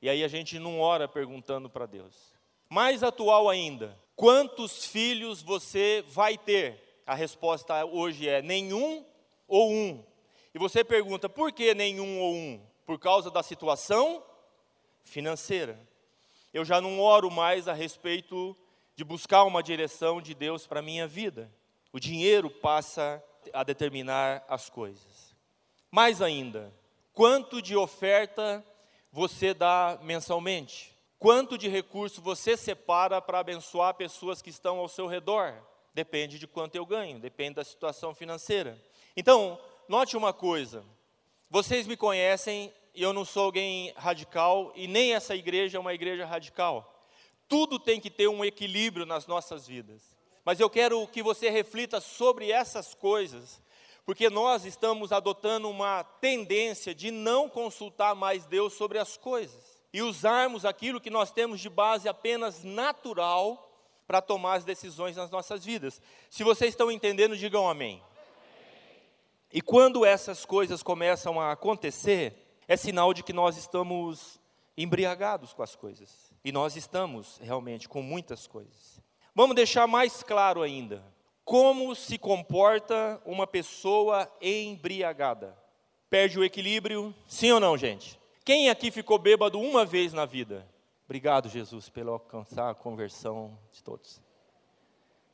E 0.00 0.08
aí 0.08 0.24
a 0.24 0.28
gente 0.28 0.58
não 0.58 0.80
ora 0.80 1.06
perguntando 1.06 1.68
para 1.68 1.84
Deus. 1.84 2.33
Mais 2.68 3.02
atual 3.02 3.48
ainda, 3.48 3.98
quantos 4.16 4.86
filhos 4.86 5.42
você 5.42 6.04
vai 6.08 6.38
ter? 6.38 7.02
A 7.06 7.14
resposta 7.14 7.84
hoje 7.84 8.28
é 8.28 8.40
nenhum 8.40 9.04
ou 9.46 9.70
um. 9.70 10.04
E 10.54 10.58
você 10.58 10.82
pergunta, 10.82 11.28
por 11.28 11.52
que 11.52 11.74
nenhum 11.74 12.20
ou 12.20 12.34
um? 12.34 12.66
Por 12.86 12.98
causa 12.98 13.30
da 13.30 13.42
situação 13.42 14.22
financeira. 15.02 15.78
Eu 16.52 16.64
já 16.64 16.80
não 16.80 17.00
oro 17.00 17.30
mais 17.30 17.66
a 17.66 17.72
respeito 17.72 18.56
de 18.94 19.04
buscar 19.04 19.42
uma 19.42 19.62
direção 19.62 20.22
de 20.22 20.34
Deus 20.34 20.66
para 20.66 20.80
a 20.80 20.82
minha 20.82 21.06
vida. 21.06 21.52
O 21.92 21.98
dinheiro 21.98 22.48
passa 22.48 23.22
a 23.52 23.64
determinar 23.64 24.44
as 24.48 24.70
coisas. 24.70 25.34
Mais 25.90 26.22
ainda, 26.22 26.72
quanto 27.12 27.60
de 27.60 27.76
oferta 27.76 28.64
você 29.10 29.52
dá 29.52 29.98
mensalmente? 30.02 30.93
Quanto 31.24 31.56
de 31.56 31.68
recurso 31.68 32.20
você 32.20 32.54
separa 32.54 33.18
para 33.18 33.38
abençoar 33.38 33.94
pessoas 33.94 34.42
que 34.42 34.50
estão 34.50 34.78
ao 34.78 34.90
seu 34.90 35.06
redor? 35.06 35.54
Depende 35.94 36.38
de 36.38 36.46
quanto 36.46 36.74
eu 36.74 36.84
ganho, 36.84 37.18
depende 37.18 37.54
da 37.54 37.64
situação 37.64 38.14
financeira. 38.14 38.78
Então, 39.16 39.58
note 39.88 40.18
uma 40.18 40.34
coisa: 40.34 40.84
vocês 41.48 41.86
me 41.86 41.96
conhecem 41.96 42.70
e 42.94 43.02
eu 43.02 43.14
não 43.14 43.24
sou 43.24 43.44
alguém 43.44 43.90
radical 43.96 44.70
e 44.76 44.86
nem 44.86 45.14
essa 45.14 45.34
igreja 45.34 45.78
é 45.78 45.80
uma 45.80 45.94
igreja 45.94 46.26
radical. 46.26 47.08
Tudo 47.48 47.78
tem 47.78 47.98
que 47.98 48.10
ter 48.10 48.28
um 48.28 48.44
equilíbrio 48.44 49.06
nas 49.06 49.26
nossas 49.26 49.66
vidas. 49.66 50.02
Mas 50.44 50.60
eu 50.60 50.68
quero 50.68 51.08
que 51.08 51.22
você 51.22 51.48
reflita 51.48 52.02
sobre 52.02 52.50
essas 52.50 52.92
coisas, 52.92 53.62
porque 54.04 54.28
nós 54.28 54.66
estamos 54.66 55.10
adotando 55.10 55.70
uma 55.70 56.04
tendência 56.04 56.94
de 56.94 57.10
não 57.10 57.48
consultar 57.48 58.14
mais 58.14 58.44
Deus 58.44 58.74
sobre 58.74 58.98
as 58.98 59.16
coisas 59.16 59.73
e 59.94 60.02
usarmos 60.02 60.64
aquilo 60.64 61.00
que 61.00 61.08
nós 61.08 61.30
temos 61.30 61.60
de 61.60 61.70
base 61.70 62.08
apenas 62.08 62.64
natural 62.64 63.70
para 64.08 64.20
tomar 64.20 64.54
as 64.54 64.64
decisões 64.64 65.14
nas 65.14 65.30
nossas 65.30 65.64
vidas. 65.64 66.02
Se 66.28 66.42
vocês 66.42 66.70
estão 66.70 66.90
entendendo, 66.90 67.36
digam 67.36 67.68
amém. 67.68 68.02
E 69.52 69.60
quando 69.60 70.04
essas 70.04 70.44
coisas 70.44 70.82
começam 70.82 71.40
a 71.40 71.52
acontecer, 71.52 72.58
é 72.66 72.76
sinal 72.76 73.14
de 73.14 73.22
que 73.22 73.32
nós 73.32 73.56
estamos 73.56 74.40
embriagados 74.76 75.52
com 75.52 75.62
as 75.62 75.76
coisas. 75.76 76.10
E 76.44 76.50
nós 76.50 76.74
estamos 76.74 77.38
realmente 77.40 77.88
com 77.88 78.02
muitas 78.02 78.48
coisas. 78.48 79.00
Vamos 79.32 79.54
deixar 79.54 79.86
mais 79.86 80.24
claro 80.24 80.62
ainda. 80.62 81.04
Como 81.44 81.94
se 81.94 82.18
comporta 82.18 83.22
uma 83.24 83.46
pessoa 83.46 84.28
embriagada? 84.42 85.56
Perde 86.10 86.36
o 86.36 86.42
equilíbrio? 86.42 87.14
Sim 87.28 87.52
ou 87.52 87.60
não, 87.60 87.78
gente? 87.78 88.23
Quem 88.44 88.68
aqui 88.68 88.90
ficou 88.90 89.18
bêbado 89.18 89.58
uma 89.58 89.86
vez 89.86 90.12
na 90.12 90.26
vida? 90.26 90.68
Obrigado, 91.06 91.48
Jesus, 91.48 91.88
pelo 91.88 92.12
alcançar 92.12 92.68
a 92.68 92.74
conversão 92.74 93.58
de 93.72 93.82
todos. 93.82 94.20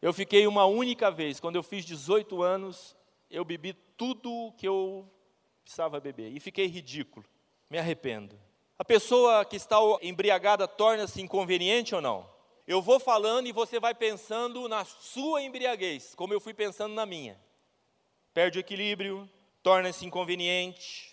Eu 0.01 0.13
fiquei 0.13 0.47
uma 0.47 0.65
única 0.65 1.11
vez, 1.11 1.41
quando 1.41 1.57
eu 1.57 1.63
fiz 1.65 1.85
18 1.85 2.41
anos, 2.41 2.97
eu 3.29 3.45
bebi 3.45 3.73
tudo 3.97 4.55
que 4.57 4.69
eu 4.69 5.11
precisava 5.65 5.99
beber 5.99 6.31
e 6.33 6.39
fiquei 6.39 6.67
ridículo. 6.67 7.27
Me 7.69 7.79
arrependo. 7.79 8.39
A 8.79 8.85
pessoa 8.85 9.45
que 9.45 9.57
está 9.57 9.77
embriagada 10.03 10.69
torna-se 10.69 11.21
inconveniente 11.21 11.97
ou 11.97 12.01
não? 12.01 12.31
Eu 12.65 12.81
vou 12.81 13.01
falando 13.01 13.49
e 13.49 13.53
você 13.53 13.81
vai 13.81 13.93
pensando 13.93 14.69
na 14.69 14.85
sua 14.85 15.43
embriaguez, 15.43 16.15
como 16.15 16.33
eu 16.33 16.41
fui 16.41 16.55
pensando 16.55 16.95
na 16.95 17.05
minha. 17.05 17.37
Perde 18.33 18.59
o 18.59 18.61
equilíbrio, 18.61 19.29
torna-se 19.65 20.07
inconveniente, 20.07 21.10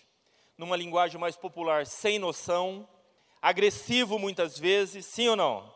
numa 0.58 0.76
linguagem 0.76 1.20
mais 1.20 1.36
popular, 1.36 1.86
sem 1.86 2.18
noção, 2.18 2.86
agressivo 3.40 4.18
muitas 4.18 4.58
vezes, 4.58 5.06
sim 5.06 5.28
ou 5.28 5.36
não? 5.36 5.72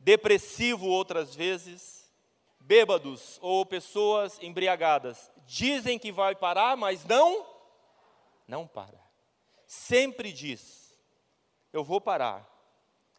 Depressivo 0.00 0.86
outras 0.86 1.34
vezes, 1.34 2.12
bêbados 2.58 3.38
ou 3.40 3.64
pessoas 3.64 4.38
embriagadas, 4.42 5.30
dizem 5.46 5.98
que 5.98 6.10
vai 6.10 6.34
parar, 6.34 6.76
mas 6.76 7.04
não, 7.04 7.46
não 8.48 8.66
para. 8.66 9.00
Sempre 9.64 10.32
diz: 10.32 10.92
eu 11.72 11.84
vou 11.84 12.00
parar, 12.00 12.48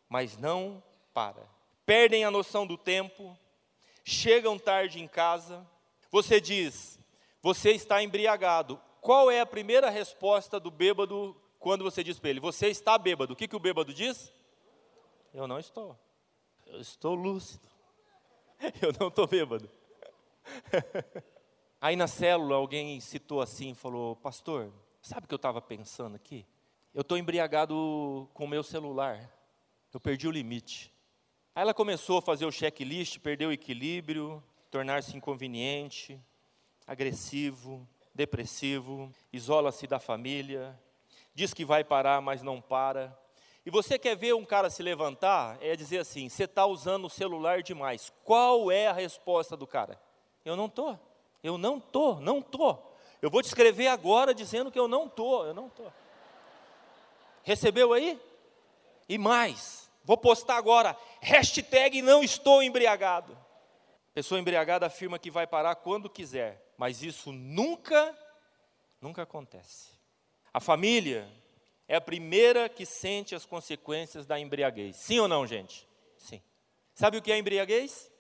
mas 0.10 0.38
não 0.38 0.84
para. 1.14 1.48
Perdem 1.86 2.26
a 2.26 2.32
noção 2.32 2.68
do 2.68 2.78
tempo, 2.78 3.38
chegam 4.04 4.60
tarde 4.60 5.02
em 5.02 5.08
casa. 5.08 5.66
Você 6.12 6.42
diz: 6.42 7.00
você 7.42 7.72
está 7.72 8.02
embriagado. 8.02 8.82
Qual 9.06 9.30
é 9.30 9.40
a 9.40 9.46
primeira 9.46 9.92
resposta 9.92 10.60
do 10.60 10.72
bêbado 10.72 11.40
quando 11.60 11.84
você 11.84 12.04
diz 12.04 12.18
para 12.18 12.32
ele: 12.32 12.40
Você 12.40 12.70
está 12.70 12.98
bêbado? 12.98 13.34
O 13.34 13.36
que, 13.36 13.48
que 13.48 13.56
o 13.56 13.60
bêbado 13.60 13.94
diz? 13.94 14.34
Eu 15.32 15.48
não 15.48 15.60
estou. 15.60 15.96
Eu 16.66 16.82
estou 16.82 17.14
lúcido. 17.14 17.68
Eu 18.82 18.92
não 19.00 19.10
estou 19.10 19.28
bêbado. 19.28 19.70
Aí 21.80 21.96
na 21.96 22.08
célula 22.08 22.56
alguém 22.56 23.00
citou 23.00 23.42
assim, 23.42 23.76
falou: 23.76 24.16
Pastor, 24.16 24.72
Sabe 25.06 25.26
o 25.26 25.28
que 25.28 25.36
eu 25.36 25.38
estava 25.38 25.62
pensando 25.62 26.16
aqui? 26.16 26.44
Eu 26.92 27.02
estou 27.02 27.16
embriagado 27.16 28.28
com 28.34 28.46
o 28.46 28.48
meu 28.48 28.64
celular. 28.64 29.32
Eu 29.94 30.00
perdi 30.00 30.28
o 30.28 30.32
limite. 30.32 30.92
Aí 31.54 31.62
ela 31.62 31.76
começou 31.76 32.18
a 32.18 32.22
fazer 32.24 32.44
o 32.44 32.52
checklist, 32.52 33.20
perdeu 33.20 33.50
o 33.50 33.52
equilíbrio, 33.52 34.44
tornar-se 34.72 35.16
inconveniente, 35.16 36.20
agressivo, 36.88 37.88
depressivo, 38.16 39.14
isola-se 39.32 39.86
da 39.86 40.00
família, 40.00 40.80
diz 41.34 41.54
que 41.54 41.66
vai 41.66 41.84
parar, 41.84 42.22
mas 42.22 42.42
não 42.42 42.62
para. 42.62 43.16
E 43.66 43.70
você 43.70 44.00
quer 44.00 44.16
ver 44.16 44.34
um 44.34 44.46
cara 44.46 44.70
se 44.70 44.82
levantar? 44.82 45.58
É 45.62 45.76
dizer 45.76 46.00
assim: 46.00 46.30
você 46.30 46.46
está 46.46 46.66
usando 46.66 47.06
o 47.06 47.10
celular 47.10 47.62
demais. 47.62 48.12
Qual 48.24 48.72
é 48.72 48.88
a 48.88 48.94
resposta 48.94 49.58
do 49.58 49.68
cara? 49.68 50.02
Eu 50.46 50.56
não 50.56 50.68
estou. 50.68 50.98
Eu 51.44 51.58
não 51.58 51.78
estou, 51.78 52.20
não 52.22 52.40
estou. 52.40 52.96
Eu 53.22 53.30
vou 53.30 53.42
te 53.42 53.46
escrever 53.46 53.88
agora 53.88 54.34
dizendo 54.34 54.72
que 54.72 54.80
eu 54.80 54.88
não 54.88 55.06
estou, 55.06 55.46
eu 55.46 55.54
não 55.54 55.68
estou. 55.68 55.92
Recebeu 57.44 57.94
aí? 57.94 58.20
E 59.08 59.18
mais, 59.18 59.90
vou 60.04 60.18
postar 60.18 60.58
agora, 60.58 60.98
hashtag 61.22 62.02
não 62.02 62.24
estou 62.24 62.64
embriagado. 62.64 63.38
Pessoa 64.14 64.40
embriagada 64.40 64.86
afirma 64.88 65.20
que 65.20 65.30
vai 65.30 65.46
parar 65.46 65.76
quando 65.76 66.10
quiser, 66.10 66.65
mas 66.78 67.02
isso 67.04 67.32
nunca, 67.32 68.18
nunca 69.02 69.24
acontece. 69.24 69.90
A 70.54 70.60
família 70.60 71.28
é 71.88 71.96
a 71.96 72.02
primeira 72.02 72.68
que 72.70 72.86
sente 72.86 73.36
as 73.36 73.46
consequências 73.46 74.26
da 74.26 74.40
embriaguez. 74.40 74.96
Sim 74.96 75.20
ou 75.20 75.28
não, 75.28 75.46
gente? 75.46 75.88
Sim. 76.18 76.42
Sabe 76.94 77.18
o 77.18 77.22
que 77.22 77.32
é 77.32 77.38
embriaguez? 77.38 78.12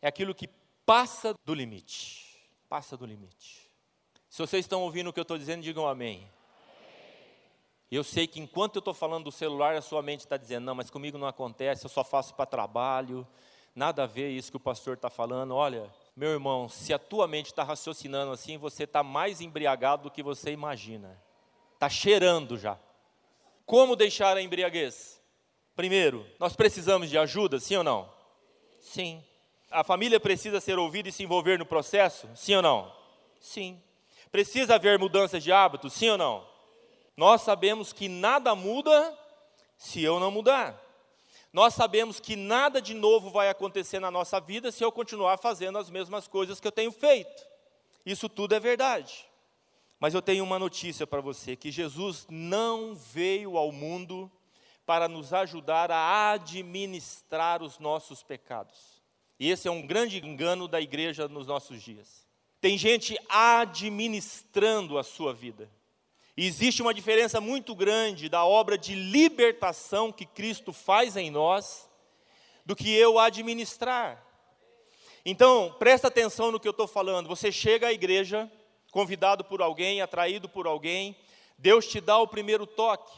É 0.00 0.08
aquilo 0.08 0.34
que 0.34 0.48
passa 0.86 1.34
do 1.44 1.54
limite. 1.54 2.40
Passa 2.68 2.96
do 2.96 3.04
limite. 3.04 3.68
Se 4.28 4.38
vocês 4.38 4.64
estão 4.64 4.82
ouvindo 4.82 5.10
o 5.10 5.12
que 5.12 5.18
eu 5.18 5.22
estou 5.22 5.36
dizendo, 5.36 5.62
digam 5.62 5.86
amém. 5.86 6.30
Eu 7.90 8.04
sei 8.04 8.28
que 8.28 8.38
enquanto 8.38 8.76
eu 8.76 8.78
estou 8.78 8.94
falando 8.94 9.24
do 9.24 9.32
celular, 9.32 9.74
a 9.74 9.82
sua 9.82 10.00
mente 10.00 10.20
está 10.20 10.36
dizendo, 10.36 10.64
não, 10.64 10.76
mas 10.76 10.88
comigo 10.88 11.18
não 11.18 11.26
acontece, 11.26 11.84
eu 11.84 11.90
só 11.90 12.04
faço 12.04 12.34
para 12.34 12.46
trabalho, 12.46 13.26
nada 13.74 14.04
a 14.04 14.06
ver 14.06 14.30
isso 14.30 14.52
que 14.52 14.56
o 14.56 14.60
pastor 14.60 14.94
está 14.94 15.10
falando. 15.10 15.56
Olha, 15.56 15.92
meu 16.20 16.32
irmão, 16.32 16.68
se 16.68 16.92
a 16.92 16.98
tua 16.98 17.26
mente 17.26 17.46
está 17.46 17.62
raciocinando 17.62 18.30
assim, 18.30 18.58
você 18.58 18.84
está 18.84 19.02
mais 19.02 19.40
embriagado 19.40 20.02
do 20.02 20.10
que 20.10 20.22
você 20.22 20.50
imagina. 20.50 21.18
Está 21.72 21.88
cheirando 21.88 22.58
já. 22.58 22.78
Como 23.64 23.96
deixar 23.96 24.36
a 24.36 24.42
embriaguez? 24.42 25.18
Primeiro, 25.74 26.26
nós 26.38 26.54
precisamos 26.54 27.08
de 27.08 27.16
ajuda, 27.16 27.58
sim 27.58 27.76
ou 27.76 27.82
não? 27.82 28.12
Sim. 28.78 29.24
A 29.70 29.82
família 29.82 30.20
precisa 30.20 30.60
ser 30.60 30.78
ouvida 30.78 31.08
e 31.08 31.12
se 31.12 31.22
envolver 31.22 31.58
no 31.58 31.64
processo, 31.64 32.28
sim 32.34 32.54
ou 32.54 32.60
não? 32.60 32.94
Sim. 33.40 33.82
Precisa 34.30 34.74
haver 34.74 34.98
mudanças 34.98 35.42
de 35.42 35.50
hábitos, 35.50 35.94
sim 35.94 36.10
ou 36.10 36.18
não? 36.18 36.46
Nós 37.16 37.40
sabemos 37.40 37.94
que 37.94 38.10
nada 38.10 38.54
muda 38.54 39.18
se 39.78 40.02
eu 40.02 40.20
não 40.20 40.30
mudar. 40.30 40.78
Nós 41.52 41.74
sabemos 41.74 42.20
que 42.20 42.36
nada 42.36 42.80
de 42.80 42.94
novo 42.94 43.30
vai 43.30 43.48
acontecer 43.48 43.98
na 43.98 44.10
nossa 44.10 44.40
vida 44.40 44.70
se 44.70 44.84
eu 44.84 44.92
continuar 44.92 45.36
fazendo 45.36 45.78
as 45.78 45.90
mesmas 45.90 46.28
coisas 46.28 46.60
que 46.60 46.66
eu 46.66 46.72
tenho 46.72 46.92
feito. 46.92 47.44
Isso 48.06 48.28
tudo 48.28 48.54
é 48.54 48.60
verdade. 48.60 49.26
Mas 49.98 50.14
eu 50.14 50.22
tenho 50.22 50.44
uma 50.44 50.58
notícia 50.58 51.06
para 51.06 51.20
você: 51.20 51.56
que 51.56 51.70
Jesus 51.70 52.26
não 52.30 52.94
veio 52.94 53.56
ao 53.56 53.72
mundo 53.72 54.30
para 54.86 55.08
nos 55.08 55.32
ajudar 55.32 55.90
a 55.90 56.32
administrar 56.32 57.62
os 57.62 57.78
nossos 57.78 58.22
pecados. 58.22 59.00
E 59.38 59.50
esse 59.50 59.66
é 59.68 59.70
um 59.70 59.86
grande 59.86 60.18
engano 60.18 60.68
da 60.68 60.80
igreja 60.80 61.28
nos 61.28 61.46
nossos 61.46 61.82
dias. 61.82 62.26
Tem 62.60 62.76
gente 62.76 63.18
administrando 63.28 64.98
a 64.98 65.02
sua 65.02 65.32
vida. 65.32 65.70
Existe 66.36 66.80
uma 66.80 66.94
diferença 66.94 67.40
muito 67.40 67.74
grande 67.74 68.28
da 68.28 68.44
obra 68.44 68.78
de 68.78 68.94
libertação 68.94 70.12
que 70.12 70.24
Cristo 70.24 70.72
faz 70.72 71.16
em 71.16 71.30
nós 71.30 71.88
do 72.64 72.76
que 72.76 72.94
eu 72.94 73.18
administrar. 73.18 74.24
Então, 75.24 75.74
presta 75.78 76.08
atenção 76.08 76.50
no 76.50 76.60
que 76.60 76.66
eu 76.66 76.72
estou 76.72 76.86
falando. 76.86 77.28
Você 77.28 77.52
chega 77.52 77.88
à 77.88 77.92
igreja, 77.92 78.50
convidado 78.90 79.44
por 79.44 79.60
alguém, 79.60 80.00
atraído 80.00 80.48
por 80.48 80.66
alguém, 80.66 81.16
Deus 81.58 81.86
te 81.86 82.00
dá 82.00 82.16
o 82.18 82.26
primeiro 82.26 82.66
toque. 82.66 83.12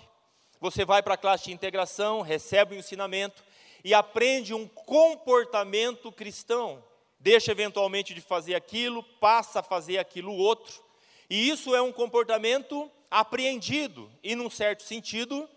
Você 0.60 0.84
vai 0.84 1.02
para 1.02 1.14
a 1.14 1.18
classe 1.18 1.44
de 1.44 1.52
integração, 1.52 2.22
recebe 2.22 2.74
o 2.74 2.78
ensinamento 2.78 3.44
e 3.84 3.94
aprende 3.94 4.54
um 4.54 4.66
comportamento 4.66 6.10
cristão. 6.10 6.82
Deixa 7.20 7.52
eventualmente 7.52 8.12
de 8.14 8.20
fazer 8.20 8.54
aquilo, 8.54 9.02
passa 9.20 9.60
a 9.60 9.62
fazer 9.62 9.98
aquilo 9.98 10.34
outro. 10.34 10.82
E 11.30 11.48
isso 11.48 11.74
é 11.74 11.80
um 11.80 11.92
comportamento 11.92 12.90
apreendido, 13.12 14.10
e 14.22 14.34
num 14.34 14.48
certo 14.48 14.82
sentido, 14.82 15.48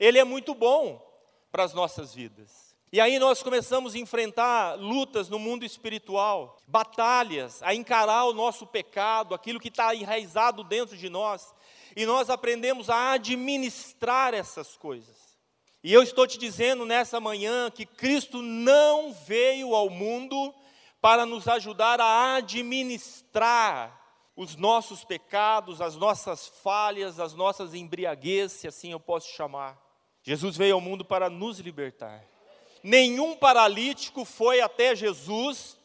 ele 0.00 0.18
é 0.18 0.24
muito 0.24 0.54
bom 0.54 1.00
para 1.50 1.62
as 1.62 1.74
nossas 1.74 2.14
vidas. 2.14 2.72
E 2.90 3.00
aí 3.00 3.18
nós 3.18 3.42
começamos 3.42 3.94
a 3.94 3.98
enfrentar 3.98 4.74
lutas 4.74 5.28
no 5.28 5.38
mundo 5.38 5.64
espiritual, 5.64 6.58
batalhas, 6.66 7.62
a 7.62 7.74
encarar 7.74 8.24
o 8.24 8.32
nosso 8.32 8.66
pecado, 8.66 9.34
aquilo 9.34 9.60
que 9.60 9.68
está 9.68 9.94
enraizado 9.94 10.64
dentro 10.64 10.96
de 10.96 11.08
nós, 11.08 11.54
e 11.94 12.06
nós 12.06 12.30
aprendemos 12.30 12.88
a 12.88 13.12
administrar 13.12 14.34
essas 14.34 14.76
coisas. 14.76 15.36
E 15.84 15.92
eu 15.92 16.02
estou 16.02 16.26
te 16.26 16.38
dizendo 16.38 16.86
nessa 16.86 17.20
manhã 17.20 17.70
que 17.70 17.84
Cristo 17.84 18.40
não 18.40 19.12
veio 19.12 19.74
ao 19.74 19.90
mundo 19.90 20.54
para 21.00 21.26
nos 21.26 21.48
ajudar 21.48 22.00
a 22.00 22.36
administrar 22.36 24.01
os 24.36 24.56
nossos 24.56 25.04
pecados, 25.04 25.80
as 25.80 25.96
nossas 25.96 26.48
falhas, 26.62 27.20
as 27.20 27.34
nossas 27.34 27.74
embriaguez, 27.74 28.52
se 28.52 28.66
assim 28.66 28.92
eu 28.92 29.00
posso 29.00 29.30
chamar. 29.34 29.78
Jesus 30.22 30.56
veio 30.56 30.74
ao 30.74 30.80
mundo 30.80 31.04
para 31.04 31.28
nos 31.28 31.58
libertar. 31.58 32.24
Nenhum 32.82 33.36
paralítico 33.36 34.24
foi 34.24 34.60
até 34.60 34.94
Jesus 34.94 35.76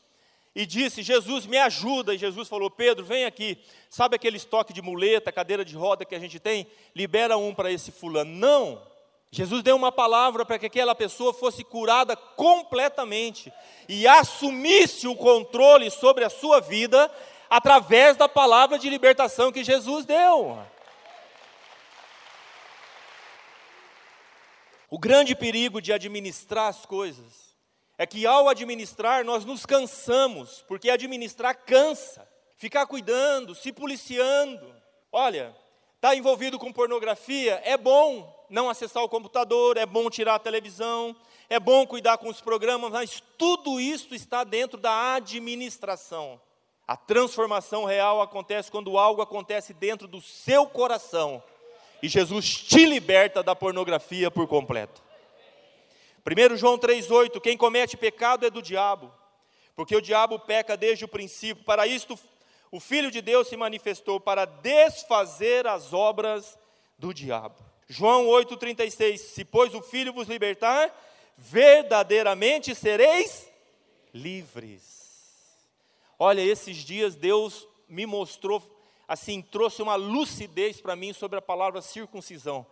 e 0.55 0.65
disse: 0.65 1.03
Jesus, 1.03 1.45
me 1.45 1.57
ajuda. 1.57 2.15
E 2.15 2.17
Jesus 2.17 2.47
falou: 2.47 2.69
Pedro, 2.69 3.05
vem 3.05 3.25
aqui. 3.25 3.57
Sabe 3.89 4.15
aquele 4.15 4.37
estoque 4.37 4.73
de 4.73 4.81
muleta, 4.81 5.31
cadeira 5.31 5.63
de 5.63 5.75
roda 5.75 6.05
que 6.05 6.15
a 6.15 6.19
gente 6.19 6.39
tem? 6.39 6.67
Libera 6.95 7.37
um 7.37 7.53
para 7.53 7.71
esse 7.71 7.91
fulano. 7.91 8.31
Não. 8.31 8.81
Jesus 9.29 9.61
deu 9.61 9.75
uma 9.75 9.91
palavra 9.91 10.45
para 10.45 10.57
que 10.57 10.65
aquela 10.65 10.95
pessoa 10.95 11.33
fosse 11.33 11.63
curada 11.63 12.15
completamente 12.15 13.51
e 13.87 14.07
assumisse 14.07 15.05
o 15.07 15.15
controle 15.15 15.91
sobre 15.91 16.23
a 16.23 16.29
sua 16.29 16.61
vida 16.61 17.11
através 17.49 18.15
da 18.15 18.27
palavra 18.27 18.77
de 18.77 18.89
libertação 18.89 19.51
que 19.51 19.63
Jesus 19.63 20.05
deu. 20.05 20.57
O 24.89 24.97
grande 24.97 25.35
perigo 25.35 25.81
de 25.81 25.91
administrar 25.91 26.67
as 26.67 26.85
coisas 26.85 27.55
é 27.97 28.05
que 28.05 28.25
ao 28.25 28.47
administrar 28.47 29.25
nós 29.25 29.43
nos 29.43 29.65
cansamos, 29.65 30.63
porque 30.67 30.89
administrar 30.89 31.55
cansa. 31.65 32.27
Ficar 32.55 32.87
cuidando, 32.87 33.53
se 33.53 33.71
policiando. 33.71 34.73
Olha, 35.11 35.55
está 35.95 36.15
envolvido 36.15 36.57
com 36.57 36.71
pornografia, 36.71 37.61
é 37.63 37.75
bom 37.77 38.33
não 38.49 38.69
acessar 38.69 39.03
o 39.03 39.09
computador, 39.09 39.77
é 39.77 39.85
bom 39.85 40.09
tirar 40.09 40.35
a 40.35 40.39
televisão, 40.39 41.15
é 41.49 41.59
bom 41.59 41.85
cuidar 41.85 42.17
com 42.17 42.29
os 42.29 42.41
programas, 42.41 42.91
mas 42.91 43.21
tudo 43.37 43.79
isso 43.79 44.15
está 44.15 44.43
dentro 44.43 44.79
da 44.79 45.15
administração. 45.15 46.39
A 46.87 46.95
transformação 46.95 47.83
real 47.83 48.21
acontece 48.21 48.71
quando 48.71 48.97
algo 48.97 49.21
acontece 49.21 49.73
dentro 49.73 50.07
do 50.07 50.21
seu 50.21 50.65
coração 50.65 51.43
e 52.01 52.07
Jesus 52.07 52.49
te 52.49 52.85
liberta 52.85 53.43
da 53.43 53.55
pornografia 53.55 54.29
por 54.31 54.47
completo. 54.47 55.01
1 56.25 56.55
João 56.57 56.77
3,8: 56.77 57.41
Quem 57.41 57.57
comete 57.57 57.97
pecado 57.97 58.45
é 58.45 58.49
do 58.49 58.61
diabo, 58.61 59.13
porque 59.75 59.95
o 59.95 60.01
diabo 60.01 60.39
peca 60.39 60.77
desde 60.77 61.05
o 61.05 61.07
princípio. 61.07 61.63
Para 61.63 61.87
isto, 61.87 62.17
o 62.71 62.79
Filho 62.79 63.09
de 63.09 63.21
Deus 63.21 63.47
se 63.47 63.57
manifestou 63.57 64.19
para 64.19 64.45
desfazer 64.45 65.65
as 65.67 65.93
obras 65.93 66.57
do 66.97 67.13
diabo. 67.13 67.55
João 67.87 68.27
8,36: 68.27 69.17
Se, 69.17 69.45
pois, 69.45 69.73
o 69.73 69.81
Filho 69.81 70.13
vos 70.13 70.27
libertar, 70.27 70.93
verdadeiramente 71.37 72.75
sereis 72.75 73.49
livres. 74.13 74.96
Olha, 76.19 76.41
esses 76.41 76.77
dias 76.77 77.15
Deus 77.15 77.67
me 77.87 78.05
mostrou, 78.05 78.61
assim, 79.07 79.41
trouxe 79.41 79.81
uma 79.81 79.95
lucidez 79.95 80.81
para 80.81 80.95
mim 80.95 81.13
sobre 81.13 81.37
a 81.37 81.41
palavra 81.41 81.81
circuncisão. 81.81 82.65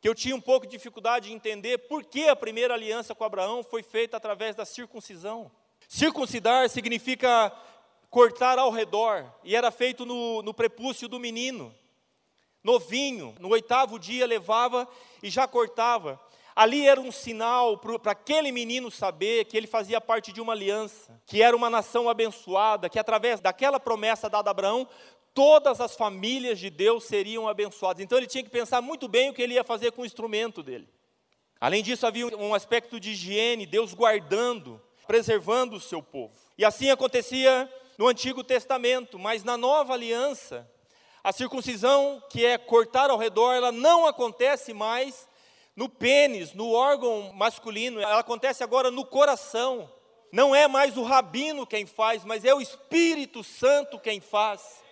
Que 0.00 0.08
eu 0.08 0.14
tinha 0.14 0.36
um 0.36 0.40
pouco 0.40 0.66
de 0.66 0.72
dificuldade 0.72 1.28
de 1.28 1.34
entender 1.34 1.78
por 1.78 2.04
que 2.04 2.28
a 2.28 2.36
primeira 2.36 2.74
aliança 2.74 3.14
com 3.14 3.24
Abraão 3.24 3.62
foi 3.62 3.82
feita 3.82 4.16
através 4.16 4.54
da 4.54 4.64
circuncisão. 4.64 5.50
Circuncidar 5.88 6.68
significa 6.68 7.50
cortar 8.10 8.58
ao 8.58 8.70
redor, 8.70 9.24
e 9.44 9.54
era 9.54 9.70
feito 9.70 10.04
no, 10.04 10.42
no 10.42 10.52
prepúcio 10.52 11.08
do 11.08 11.20
menino, 11.20 11.72
novinho, 12.62 13.34
no 13.38 13.48
oitavo 13.48 13.98
dia 13.98 14.26
levava 14.26 14.88
e 15.22 15.30
já 15.30 15.46
cortava. 15.46 16.20
Ali 16.60 16.86
era 16.86 17.00
um 17.00 17.10
sinal 17.10 17.78
para 17.78 18.12
aquele 18.12 18.52
menino 18.52 18.90
saber 18.90 19.46
que 19.46 19.56
ele 19.56 19.66
fazia 19.66 19.98
parte 19.98 20.30
de 20.30 20.42
uma 20.42 20.52
aliança, 20.52 21.18
que 21.24 21.40
era 21.40 21.56
uma 21.56 21.70
nação 21.70 22.06
abençoada, 22.06 22.86
que 22.90 22.98
através 22.98 23.40
daquela 23.40 23.80
promessa 23.80 24.28
dada 24.28 24.50
a 24.50 24.52
Abraão, 24.52 24.86
todas 25.32 25.80
as 25.80 25.96
famílias 25.96 26.58
de 26.58 26.68
Deus 26.68 27.04
seriam 27.04 27.48
abençoadas. 27.48 28.02
Então 28.02 28.18
ele 28.18 28.26
tinha 28.26 28.44
que 28.44 28.50
pensar 28.50 28.82
muito 28.82 29.08
bem 29.08 29.30
o 29.30 29.32
que 29.32 29.40
ele 29.40 29.54
ia 29.54 29.64
fazer 29.64 29.90
com 29.92 30.02
o 30.02 30.04
instrumento 30.04 30.62
dele. 30.62 30.86
Além 31.58 31.82
disso, 31.82 32.06
havia 32.06 32.26
um 32.36 32.52
aspecto 32.52 33.00
de 33.00 33.12
higiene, 33.12 33.64
Deus 33.64 33.94
guardando, 33.94 34.78
preservando 35.06 35.76
o 35.76 35.80
seu 35.80 36.02
povo. 36.02 36.34
E 36.58 36.64
assim 36.66 36.90
acontecia 36.90 37.72
no 37.96 38.06
Antigo 38.06 38.44
Testamento, 38.44 39.18
mas 39.18 39.42
na 39.42 39.56
Nova 39.56 39.94
Aliança, 39.94 40.70
a 41.24 41.32
circuncisão, 41.32 42.22
que 42.28 42.44
é 42.44 42.58
cortar 42.58 43.08
ao 43.08 43.16
redor, 43.16 43.54
ela 43.54 43.72
não 43.72 44.04
acontece 44.04 44.74
mais 44.74 45.29
no 45.74 45.88
pênis, 45.88 46.52
no 46.52 46.72
órgão 46.72 47.32
masculino, 47.32 48.00
ela 48.00 48.20
acontece 48.20 48.62
agora 48.62 48.90
no 48.90 49.04
coração. 49.04 49.90
Não 50.32 50.54
é 50.54 50.68
mais 50.68 50.96
o 50.96 51.02
rabino 51.02 51.66
quem 51.66 51.86
faz, 51.86 52.24
mas 52.24 52.44
é 52.44 52.54
o 52.54 52.60
Espírito 52.60 53.42
Santo 53.42 53.98
quem 53.98 54.20
faz. 54.20 54.82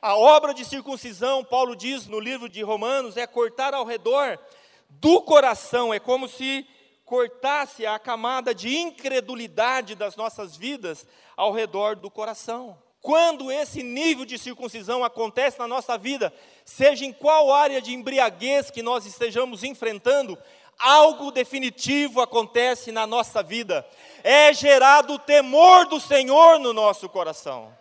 A 0.00 0.16
obra 0.16 0.54
de 0.54 0.64
circuncisão, 0.64 1.44
Paulo 1.44 1.74
diz 1.74 2.06
no 2.06 2.20
livro 2.20 2.48
de 2.48 2.62
Romanos, 2.62 3.16
é 3.16 3.26
cortar 3.26 3.74
ao 3.74 3.84
redor 3.84 4.38
do 4.88 5.20
coração, 5.22 5.92
é 5.92 5.98
como 5.98 6.28
se 6.28 6.66
cortasse 7.04 7.86
a 7.86 7.98
camada 7.98 8.54
de 8.54 8.76
incredulidade 8.76 9.94
das 9.94 10.14
nossas 10.14 10.56
vidas 10.56 11.06
ao 11.36 11.52
redor 11.52 11.96
do 11.96 12.10
coração. 12.10 12.78
Quando 13.08 13.50
esse 13.50 13.82
nível 13.82 14.26
de 14.26 14.36
circuncisão 14.36 15.02
acontece 15.02 15.58
na 15.58 15.66
nossa 15.66 15.96
vida, 15.96 16.30
seja 16.62 17.06
em 17.06 17.12
qual 17.14 17.50
área 17.50 17.80
de 17.80 17.94
embriaguez 17.94 18.70
que 18.70 18.82
nós 18.82 19.06
estejamos 19.06 19.64
enfrentando, 19.64 20.36
algo 20.78 21.30
definitivo 21.30 22.20
acontece 22.20 22.92
na 22.92 23.06
nossa 23.06 23.42
vida. 23.42 23.88
É 24.22 24.52
gerado 24.52 25.14
o 25.14 25.18
temor 25.18 25.86
do 25.86 25.98
Senhor 25.98 26.58
no 26.58 26.74
nosso 26.74 27.08
coração. 27.08 27.74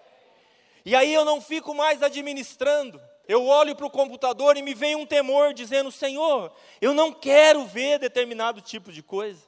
E 0.85 0.95
aí 0.95 1.13
eu 1.13 1.25
não 1.25 1.41
fico 1.41 1.75
mais 1.75 2.01
administrando. 2.01 2.97
Eu 3.27 3.47
olho 3.47 3.75
para 3.75 3.85
o 3.85 3.91
computador 3.91 4.55
e 4.55 4.61
me 4.61 4.73
vem 4.73 4.95
um 4.95 5.05
temor 5.05 5.53
dizendo: 5.53 5.91
Senhor, 5.91 6.53
eu 6.79 6.93
não 6.93 7.11
quero 7.11 7.65
ver 7.65 7.99
determinado 7.99 8.61
tipo 8.61 8.93
de 8.93 9.03
coisa. 9.03 9.41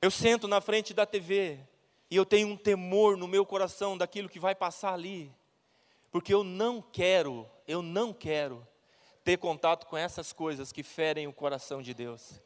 Eu 0.00 0.10
sento 0.10 0.48
na 0.48 0.62
frente 0.62 0.94
da 0.94 1.04
TV 1.04 1.60
e 2.10 2.16
eu 2.16 2.24
tenho 2.24 2.48
um 2.48 2.56
temor 2.56 3.16
no 3.16 3.26
meu 3.26 3.44
coração 3.44 3.96
daquilo 3.96 4.28
que 4.28 4.38
vai 4.38 4.54
passar 4.54 4.92
ali, 4.92 5.32
porque 6.10 6.32
eu 6.32 6.44
não 6.44 6.80
quero, 6.80 7.48
eu 7.66 7.82
não 7.82 8.12
quero 8.12 8.66
ter 9.24 9.38
contato 9.38 9.86
com 9.86 9.96
essas 9.96 10.32
coisas 10.32 10.70
que 10.70 10.82
ferem 10.82 11.26
o 11.26 11.32
coração 11.32 11.82
de 11.82 11.92
Deus. 11.92 12.40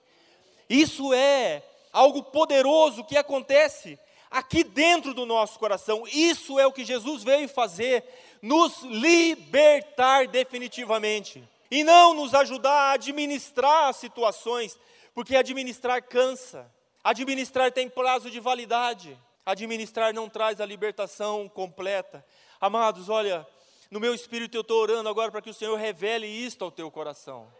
Isso 0.68 1.12
é 1.12 1.62
algo 1.92 2.22
poderoso 2.22 3.04
que 3.04 3.16
acontece 3.16 3.98
aqui 4.30 4.64
dentro 4.64 5.12
do 5.12 5.26
nosso 5.26 5.58
coração. 5.58 6.04
Isso 6.06 6.58
é 6.58 6.66
o 6.66 6.72
que 6.72 6.84
Jesus 6.84 7.22
veio 7.22 7.48
fazer, 7.48 8.04
nos 8.40 8.82
libertar 8.82 10.28
definitivamente. 10.28 11.46
E 11.70 11.84
não 11.84 12.14
nos 12.14 12.34
ajudar 12.34 12.72
a 12.72 12.92
administrar 12.92 13.88
as 13.88 13.96
situações, 13.96 14.78
porque 15.14 15.36
administrar 15.36 16.02
cansa. 16.02 16.70
Administrar 17.02 17.70
tem 17.70 17.88
prazo 17.88 18.30
de 18.30 18.40
validade. 18.40 19.18
Administrar 19.50 20.14
não 20.14 20.28
traz 20.28 20.60
a 20.60 20.64
libertação 20.64 21.48
completa. 21.48 22.24
Amados, 22.60 23.08
olha, 23.08 23.44
no 23.90 23.98
meu 23.98 24.14
espírito 24.14 24.56
eu 24.56 24.60
estou 24.60 24.80
orando 24.80 25.08
agora 25.08 25.32
para 25.32 25.42
que 25.42 25.50
o 25.50 25.54
Senhor 25.54 25.74
revele 25.76 26.28
isto 26.28 26.64
ao 26.64 26.70
teu 26.70 26.88
coração. 26.88 27.52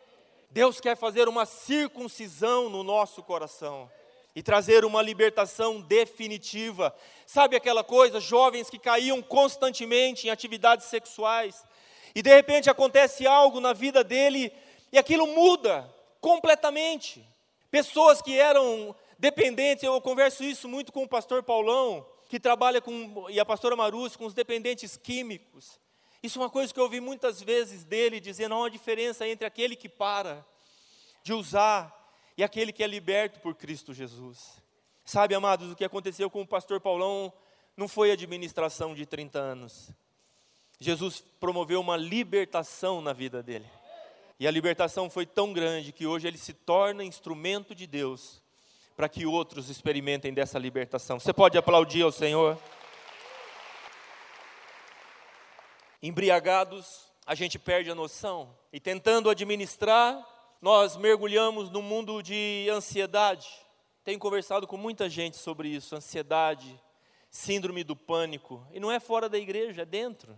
Deus 0.51 0.81
quer 0.81 0.97
fazer 0.97 1.29
uma 1.29 1.45
circuncisão 1.45 2.69
no 2.69 2.85
nosso 2.85 3.25
coração 3.25 3.91
e 4.37 4.41
trazer 4.43 4.85
uma 4.85 5.03
libertação 5.03 5.81
definitiva. 5.81 6.95
Sabe 7.27 7.57
aquela 7.57 7.83
coisa, 7.83 8.21
jovens 8.21 8.71
que 8.71 8.79
caíam 8.79 9.21
constantemente 9.21 10.29
em 10.29 10.31
atividades 10.31 10.87
sexuais, 10.87 11.65
e 12.15 12.23
de 12.23 12.31
repente 12.31 12.71
acontece 12.71 13.27
algo 13.27 13.59
na 13.59 13.73
vida 13.73 14.05
dele 14.05 14.53
e 14.93 14.99
aquilo 14.99 15.27
muda 15.27 15.93
completamente. 16.21 17.27
Pessoas 17.69 18.23
que 18.23 18.39
eram 18.39 18.95
dependentes, 19.21 19.85
eu 19.85 20.01
converso 20.01 20.43
isso 20.43 20.67
muito 20.67 20.91
com 20.91 21.03
o 21.03 21.09
pastor 21.09 21.43
Paulão, 21.43 22.07
que 22.29 22.41
trabalha 22.41 22.81
com, 22.81 23.27
e 23.29 23.39
a 23.39 23.45
pastora 23.45 23.77
Marus, 23.77 24.17
com 24.17 24.25
os 24.25 24.33
dependentes 24.33 24.97
químicos. 24.97 25.79
Isso 26.23 26.39
é 26.39 26.43
uma 26.43 26.51
coisa 26.51 26.73
que 26.73 26.81
eu 26.81 26.85
ouvi 26.85 27.01
muitas 27.01 27.43
vezes 27.43 27.85
dele, 27.85 28.19
dizendo: 28.19 28.55
há 28.55 28.59
uma 28.59 28.71
diferença 28.71 29.29
entre 29.29 29.47
aquele 29.47 29.77
que 29.77 29.89
para 29.89 30.45
de 31.23 31.35
usar 31.35 31.95
e 32.35 32.43
aquele 32.43 32.73
que 32.73 32.83
é 32.83 32.87
liberto 32.87 33.41
por 33.41 33.55
Cristo 33.55 33.93
Jesus. 33.93 34.63
Sabe, 35.05 35.35
amados, 35.35 35.71
o 35.71 35.77
que 35.77 35.85
aconteceu 35.85 36.31
com 36.31 36.41
o 36.41 36.47
pastor 36.47 36.81
Paulão 36.81 37.31
não 37.77 37.87
foi 37.87 38.11
administração 38.11 38.95
de 38.95 39.05
30 39.05 39.39
anos. 39.39 39.91
Jesus 40.79 41.23
promoveu 41.39 41.79
uma 41.79 41.97
libertação 41.97 43.03
na 43.03 43.13
vida 43.13 43.43
dele. 43.43 43.67
E 44.39 44.49
a 44.49 44.51
libertação 44.51 45.11
foi 45.11 45.27
tão 45.27 45.53
grande 45.53 45.93
que 45.93 46.07
hoje 46.07 46.27
ele 46.27 46.39
se 46.39 46.55
torna 46.55 47.05
instrumento 47.05 47.75
de 47.75 47.87
Deus 47.87 48.41
para 48.97 49.09
que 49.09 49.27
outros 49.27 49.69
experimentem 49.69 50.33
dessa 50.33 50.59
libertação. 50.59 51.19
Você 51.19 51.33
pode 51.33 51.57
aplaudir 51.57 52.03
ao 52.03 52.13
Senhor? 52.13 52.59
Embriagados, 56.03 57.11
a 57.27 57.35
gente 57.35 57.59
perde 57.59 57.91
a 57.91 57.95
noção 57.95 58.57
e 58.73 58.81
tentando 58.81 59.29
administrar, 59.31 60.27
nós 60.61 60.97
mergulhamos 60.97 61.71
no 61.71 61.83
mundo 61.83 62.23
de 62.23 62.69
ansiedade. 62.71 63.49
Tenho 64.03 64.19
conversado 64.19 64.67
com 64.67 64.77
muita 64.77 65.09
gente 65.09 65.37
sobre 65.37 65.69
isso, 65.69 65.95
ansiedade, 65.95 66.81
síndrome 67.31 67.85
do 67.85 67.95
pânico, 67.95 68.67
e 68.73 68.81
não 68.81 68.91
é 68.91 68.99
fora 68.99 69.29
da 69.29 69.39
igreja, 69.39 69.83
é 69.83 69.85
dentro. 69.85 70.37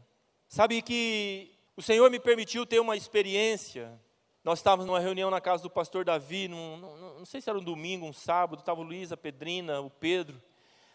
Sabe 0.48 0.82
que 0.82 1.50
o 1.76 1.82
Senhor 1.82 2.10
me 2.10 2.20
permitiu 2.20 2.66
ter 2.66 2.80
uma 2.80 2.96
experiência 2.96 3.98
nós 4.44 4.59
estávamos 4.59 4.87
numa 4.87 4.98
reunião 4.98 5.31
na 5.31 5.40
casa 5.40 5.62
do 5.62 5.70
pastor 5.70 6.05
Davi, 6.05 6.48
num, 6.48 6.76
num, 6.76 7.18
não 7.18 7.24
sei 7.24 7.40
se 7.40 7.48
era 7.48 7.57
um 7.57 7.62
domingo, 7.62 8.07
um 8.07 8.12
sábado, 8.12 8.59
estava 8.59 8.81
o 8.81 8.83
Luiz, 8.85 9.12
a 9.12 9.16
Pedrina, 9.16 9.81
o 9.81 9.88
Pedro. 9.88 10.42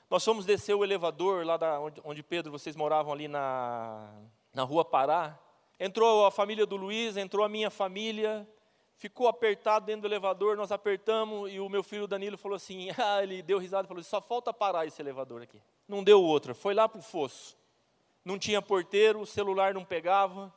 Nós 0.09 0.23
fomos 0.23 0.45
descer 0.45 0.73
o 0.73 0.83
elevador 0.83 1.45
lá 1.45 1.55
da, 1.55 1.79
onde, 1.79 2.01
onde 2.03 2.21
Pedro, 2.21 2.51
vocês 2.51 2.75
moravam 2.75 3.13
ali 3.13 3.29
na, 3.29 4.13
na 4.53 4.63
rua 4.63 4.83
Pará. 4.83 5.39
Entrou 5.79 6.25
a 6.25 6.31
família 6.31 6.65
do 6.65 6.75
Luiz, 6.75 7.15
entrou 7.15 7.45
a 7.45 7.47
minha 7.47 7.69
família, 7.69 8.45
ficou 8.97 9.29
apertado 9.29 9.85
dentro 9.85 10.01
do 10.01 10.07
elevador, 10.07 10.57
nós 10.57 10.71
apertamos 10.71 11.49
e 11.49 11.57
o 11.61 11.69
meu 11.69 11.83
filho 11.83 12.05
Danilo 12.05 12.37
falou 12.37 12.57
assim, 12.57 12.89
ah, 12.99 13.23
ele 13.23 13.41
deu 13.41 13.59
risada 13.59 13.85
e 13.85 13.87
falou, 13.87 14.03
só 14.03 14.19
falta 14.19 14.53
parar 14.53 14.85
esse 14.85 15.01
elevador 15.01 15.41
aqui. 15.41 15.61
Não 15.87 16.03
deu 16.03 16.21
outra, 16.21 16.53
foi 16.53 16.73
lá 16.73 16.89
para 16.89 16.99
o 16.99 17.03
fosso. 17.03 17.57
Não 18.25 18.37
tinha 18.37 18.61
porteiro, 18.61 19.21
o 19.21 19.25
celular 19.25 19.73
não 19.73 19.85
pegava, 19.85 20.53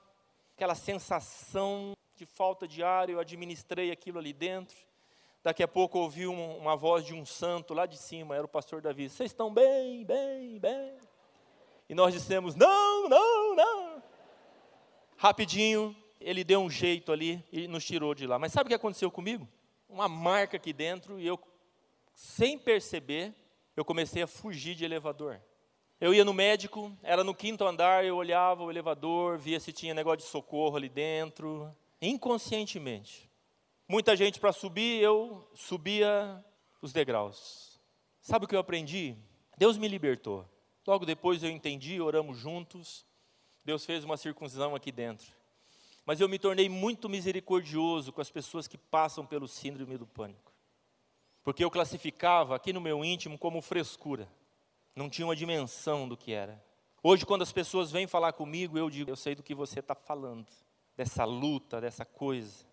aquela 0.57 0.75
sensação 0.75 1.93
de 2.21 2.27
falta 2.27 2.69
de 2.69 2.83
ar, 2.83 3.09
eu 3.09 3.19
administrei 3.19 3.91
aquilo 3.91 4.19
ali 4.19 4.35
dentro. 4.35 4.77
Daqui 5.43 5.63
a 5.63 5.69
pouco 5.69 5.99
ouvi 5.99 6.27
uma, 6.27 6.77
voz 6.77 7.03
de 7.03 7.15
um 7.15 7.25
santo 7.25 7.73
lá 7.73 7.87
de 7.87 7.97
cima, 7.97 8.37
era 8.37 8.45
o 8.45 8.49
pastor 8.49 8.83
Davi. 8.83 9.09
Vocês 9.09 9.31
estão 9.31 9.51
bem, 9.51 10.05
bem, 10.05 10.59
bem. 10.59 10.99
E 11.89 11.95
nós 11.95 12.13
dissemos: 12.13 12.55
não, 12.55 13.09
não, 13.09 13.57
não. 13.57 14.03
Rapidinho, 15.17 15.97
ele 16.21 16.45
deu 16.45 16.61
um 16.61 16.69
jeito 16.69 17.11
ali 17.11 17.43
e 17.51 17.67
nos 17.67 17.87
tirou 17.87 18.15
de 18.15 18.27
lá. 18.27 18.39
Mas 18.39 18.53
sabe 18.53 18.67
o 18.67 18.69
que 18.69 18.75
aconteceu 18.75 19.11
comigo? 19.11 19.49
Uma 19.89 20.07
marca 20.07 20.59
aqui 20.59 20.75
dentro 20.75 21.19
e 21.19 21.27
eu, 21.27 21.41
sem 22.13 22.59
perceber, 22.59 23.35
eu 23.75 23.83
comecei 23.83 24.21
a 24.23 24.27
fugir 24.27 24.75
de 24.75 24.85
elevador. 24.85 25.41
Eu 25.99 26.13
ia 26.13 26.25
no 26.25 26.35
médico, 26.35 26.95
era 27.03 27.25
no 27.25 27.35
quinto 27.35 27.65
andar, 27.65 28.05
eu 28.05 28.17
olhava 28.17 28.63
o 28.63 28.71
elevador, 28.71 29.39
via 29.39 29.59
se 29.59 29.73
tinha 29.73 29.95
negócio 29.95 30.19
de 30.19 30.25
socorro 30.25 30.77
ali 30.77 30.91
dentro 30.91 31.75
inconscientemente. 32.01 33.31
Muita 33.89 34.17
gente 34.17 34.39
para 34.39 34.53
subir, 34.53 35.03
eu 35.03 35.49
subia 35.55 36.45
os 36.81 36.93
degraus. 36.93 37.81
Sabe 38.21 38.45
o 38.45 38.49
que 38.49 38.55
eu 38.55 38.61
aprendi? 38.61 39.17
Deus 39.59 39.77
me 39.77 39.89
libertou. 39.89 40.49
Logo 40.87 41.05
depois 41.05 41.43
eu 41.43 41.51
entendi, 41.51 42.01
oramos 42.01 42.39
juntos. 42.39 43.05
Deus 43.65 43.85
fez 43.85 44.05
uma 44.05 44.17
circuncisão 44.17 44.75
aqui 44.75 44.91
dentro. 44.91 45.27
Mas 46.07 46.21
eu 46.21 46.29
me 46.29 46.39
tornei 46.39 46.69
muito 46.69 47.09
misericordioso 47.09 48.13
com 48.13 48.21
as 48.21 48.31
pessoas 48.31 48.67
que 48.67 48.79
passam 48.79 49.27
pelo 49.27 49.47
síndrome 49.47 49.99
do 49.99 50.07
pânico. 50.07 50.53
Porque 51.43 51.65
eu 51.65 51.71
classificava 51.71 52.57
aqui 52.57 52.73
no 52.73 52.81
meu 52.81 53.05
íntimo 53.05 53.39
como 53.39 53.61
frescura. 53.61 54.29
Não 54.95 55.11
tinha 55.11 55.27
uma 55.27 55.37
dimensão 55.37 56.09
do 56.09 56.17
que 56.17 56.33
era. 56.33 56.63
Hoje, 57.03 57.25
quando 57.25 57.43
as 57.43 57.53
pessoas 57.53 57.91
vêm 57.91 58.07
falar 58.07 58.33
comigo, 58.33 58.77
eu 58.77 58.91
digo: 58.91 59.11
Eu 59.11 59.17
sei 59.17 59.35
do 59.35 59.43
que 59.43 59.55
você 59.55 59.81
está 59.81 59.95
falando 59.95 60.47
dessa 61.01 61.25
luta, 61.25 61.81
dessa 61.81 62.05
coisa. 62.05 62.67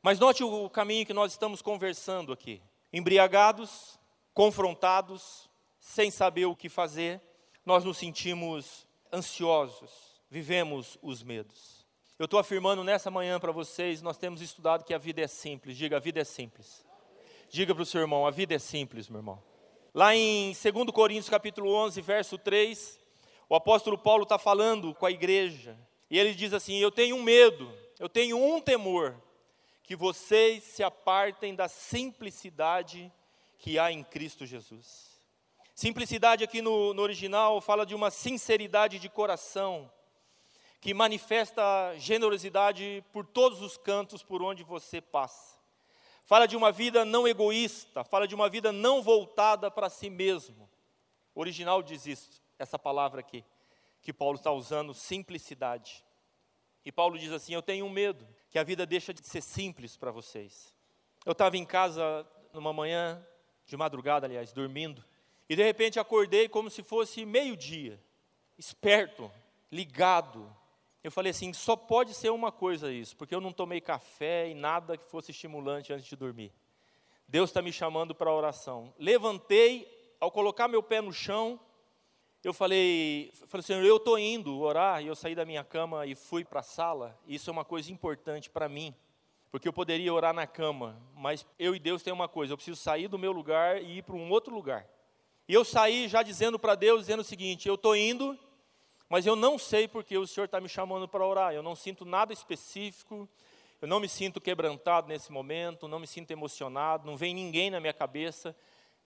Mas 0.00 0.20
note 0.20 0.44
o 0.44 0.70
caminho 0.70 1.04
que 1.04 1.12
nós 1.12 1.32
estamos 1.32 1.60
conversando 1.60 2.32
aqui. 2.32 2.62
Embriagados, 2.92 3.98
confrontados, 4.32 5.50
sem 5.80 6.08
saber 6.08 6.44
o 6.44 6.54
que 6.54 6.68
fazer, 6.68 7.20
nós 7.66 7.82
nos 7.82 7.98
sentimos 7.98 8.86
ansiosos, 9.12 9.90
vivemos 10.30 10.96
os 11.02 11.24
medos. 11.24 11.84
Eu 12.16 12.26
estou 12.26 12.38
afirmando 12.38 12.84
nessa 12.84 13.10
manhã 13.10 13.40
para 13.40 13.50
vocês, 13.50 14.00
nós 14.00 14.16
temos 14.16 14.40
estudado 14.40 14.84
que 14.84 14.94
a 14.94 14.98
vida 14.98 15.20
é 15.20 15.26
simples. 15.26 15.76
Diga, 15.76 15.96
a 15.96 16.00
vida 16.00 16.20
é 16.20 16.24
simples. 16.24 16.86
Diga 17.50 17.74
para 17.74 17.82
o 17.82 17.86
seu 17.86 18.02
irmão, 18.02 18.24
a 18.24 18.30
vida 18.30 18.54
é 18.54 18.58
simples, 18.60 19.08
meu 19.08 19.18
irmão. 19.18 19.42
Lá 19.92 20.14
em 20.14 20.52
2 20.52 20.92
Coríntios 20.92 21.28
capítulo 21.28 21.74
11, 21.74 22.00
verso 22.02 22.38
3, 22.38 23.00
o 23.48 23.56
apóstolo 23.56 23.98
Paulo 23.98 24.22
está 24.22 24.38
falando 24.38 24.94
com 24.94 25.06
a 25.06 25.10
igreja, 25.10 25.76
E 26.14 26.18
ele 26.20 26.32
diz 26.32 26.54
assim: 26.54 26.76
Eu 26.76 26.92
tenho 26.92 27.16
um 27.16 27.22
medo, 27.24 27.76
eu 27.98 28.08
tenho 28.08 28.38
um 28.38 28.60
temor, 28.60 29.20
que 29.82 29.96
vocês 29.96 30.62
se 30.62 30.80
apartem 30.80 31.56
da 31.56 31.66
simplicidade 31.66 33.12
que 33.58 33.80
há 33.80 33.90
em 33.90 34.04
Cristo 34.04 34.46
Jesus. 34.46 35.20
Simplicidade 35.74 36.44
aqui 36.44 36.62
no, 36.62 36.94
no 36.94 37.02
original 37.02 37.60
fala 37.60 37.84
de 37.84 37.96
uma 37.96 38.12
sinceridade 38.12 39.00
de 39.00 39.08
coração, 39.08 39.90
que 40.80 40.94
manifesta 40.94 41.64
generosidade 41.96 43.04
por 43.12 43.26
todos 43.26 43.60
os 43.60 43.76
cantos 43.76 44.22
por 44.22 44.40
onde 44.40 44.62
você 44.62 45.00
passa. 45.00 45.58
Fala 46.24 46.46
de 46.46 46.56
uma 46.56 46.70
vida 46.70 47.04
não 47.04 47.26
egoísta, 47.26 48.04
fala 48.04 48.28
de 48.28 48.36
uma 48.36 48.48
vida 48.48 48.70
não 48.70 49.02
voltada 49.02 49.68
para 49.68 49.90
si 49.90 50.08
mesmo. 50.08 50.70
O 51.34 51.40
original 51.40 51.82
diz 51.82 52.06
isso, 52.06 52.40
essa 52.56 52.78
palavra 52.78 53.18
aqui, 53.18 53.44
que 54.04 54.12
Paulo 54.12 54.36
está 54.36 54.52
usando, 54.52 54.92
simplicidade. 54.92 56.04
E 56.84 56.92
Paulo 56.92 57.18
diz 57.18 57.32
assim: 57.32 57.54
Eu 57.54 57.62
tenho 57.62 57.86
um 57.86 57.90
medo 57.90 58.28
que 58.50 58.58
a 58.58 58.62
vida 58.62 58.84
deixa 58.84 59.14
de 59.14 59.26
ser 59.26 59.40
simples 59.40 59.96
para 59.96 60.12
vocês. 60.12 60.72
Eu 61.24 61.32
estava 61.32 61.56
em 61.56 61.64
casa 61.64 62.24
numa 62.52 62.72
manhã, 62.72 63.26
de 63.64 63.76
madrugada, 63.78 64.26
aliás, 64.26 64.52
dormindo, 64.52 65.02
e 65.48 65.56
de 65.56 65.64
repente 65.64 65.98
acordei 65.98 66.48
como 66.48 66.68
se 66.68 66.82
fosse 66.82 67.24
meio-dia, 67.24 67.98
esperto, 68.58 69.32
ligado. 69.72 70.54
Eu 71.02 71.10
falei 71.10 71.30
assim: 71.30 71.54
só 71.54 71.74
pode 71.74 72.12
ser 72.12 72.28
uma 72.28 72.52
coisa 72.52 72.92
isso, 72.92 73.16
porque 73.16 73.34
eu 73.34 73.40
não 73.40 73.52
tomei 73.52 73.80
café 73.80 74.50
e 74.50 74.54
nada 74.54 74.98
que 74.98 75.10
fosse 75.10 75.30
estimulante 75.30 75.94
antes 75.94 76.06
de 76.06 76.14
dormir. 76.14 76.52
Deus 77.26 77.48
está 77.48 77.62
me 77.62 77.72
chamando 77.72 78.14
para 78.14 78.28
a 78.28 78.34
oração. 78.34 78.92
Levantei, 78.98 79.88
ao 80.20 80.30
colocar 80.30 80.68
meu 80.68 80.82
pé 80.82 81.00
no 81.00 81.12
chão, 81.12 81.58
eu 82.44 82.52
falei, 82.52 83.32
falei 83.46 83.62
Senhor, 83.62 83.82
eu 83.84 83.96
estou 83.96 84.18
indo 84.18 84.60
orar, 84.60 85.02
e 85.02 85.06
eu 85.06 85.14
saí 85.14 85.34
da 85.34 85.46
minha 85.46 85.64
cama 85.64 86.04
e 86.06 86.14
fui 86.14 86.44
para 86.44 86.60
a 86.60 86.62
sala. 86.62 87.18
Isso 87.26 87.48
é 87.48 87.52
uma 87.52 87.64
coisa 87.64 87.90
importante 87.90 88.50
para 88.50 88.68
mim, 88.68 88.94
porque 89.50 89.66
eu 89.66 89.72
poderia 89.72 90.12
orar 90.12 90.34
na 90.34 90.46
cama, 90.46 91.00
mas 91.16 91.46
eu 91.58 91.74
e 91.74 91.78
Deus 91.78 92.02
tem 92.02 92.12
uma 92.12 92.28
coisa: 92.28 92.52
eu 92.52 92.56
preciso 92.56 92.80
sair 92.80 93.08
do 93.08 93.18
meu 93.18 93.32
lugar 93.32 93.82
e 93.82 93.98
ir 93.98 94.02
para 94.02 94.14
um 94.14 94.30
outro 94.30 94.54
lugar. 94.54 94.86
E 95.48 95.54
eu 95.54 95.64
saí 95.64 96.08
já 96.08 96.22
dizendo 96.22 96.58
para 96.58 96.74
Deus, 96.74 97.00
dizendo 97.00 97.20
o 97.20 97.24
seguinte: 97.24 97.66
eu 97.66 97.76
estou 97.76 97.96
indo, 97.96 98.38
mas 99.08 99.24
eu 99.24 99.36
não 99.36 99.58
sei 99.58 99.88
porque 99.88 100.18
o 100.18 100.26
Senhor 100.26 100.44
está 100.44 100.60
me 100.60 100.68
chamando 100.68 101.08
para 101.08 101.26
orar. 101.26 101.54
Eu 101.54 101.62
não 101.62 101.74
sinto 101.74 102.04
nada 102.04 102.32
específico, 102.32 103.28
eu 103.80 103.88
não 103.88 104.00
me 104.00 104.08
sinto 104.08 104.40
quebrantado 104.40 105.08
nesse 105.08 105.32
momento, 105.32 105.88
não 105.88 105.98
me 105.98 106.06
sinto 106.06 106.30
emocionado, 106.30 107.06
não 107.06 107.16
vem 107.16 107.34
ninguém 107.34 107.70
na 107.70 107.80
minha 107.80 107.92
cabeça. 107.92 108.54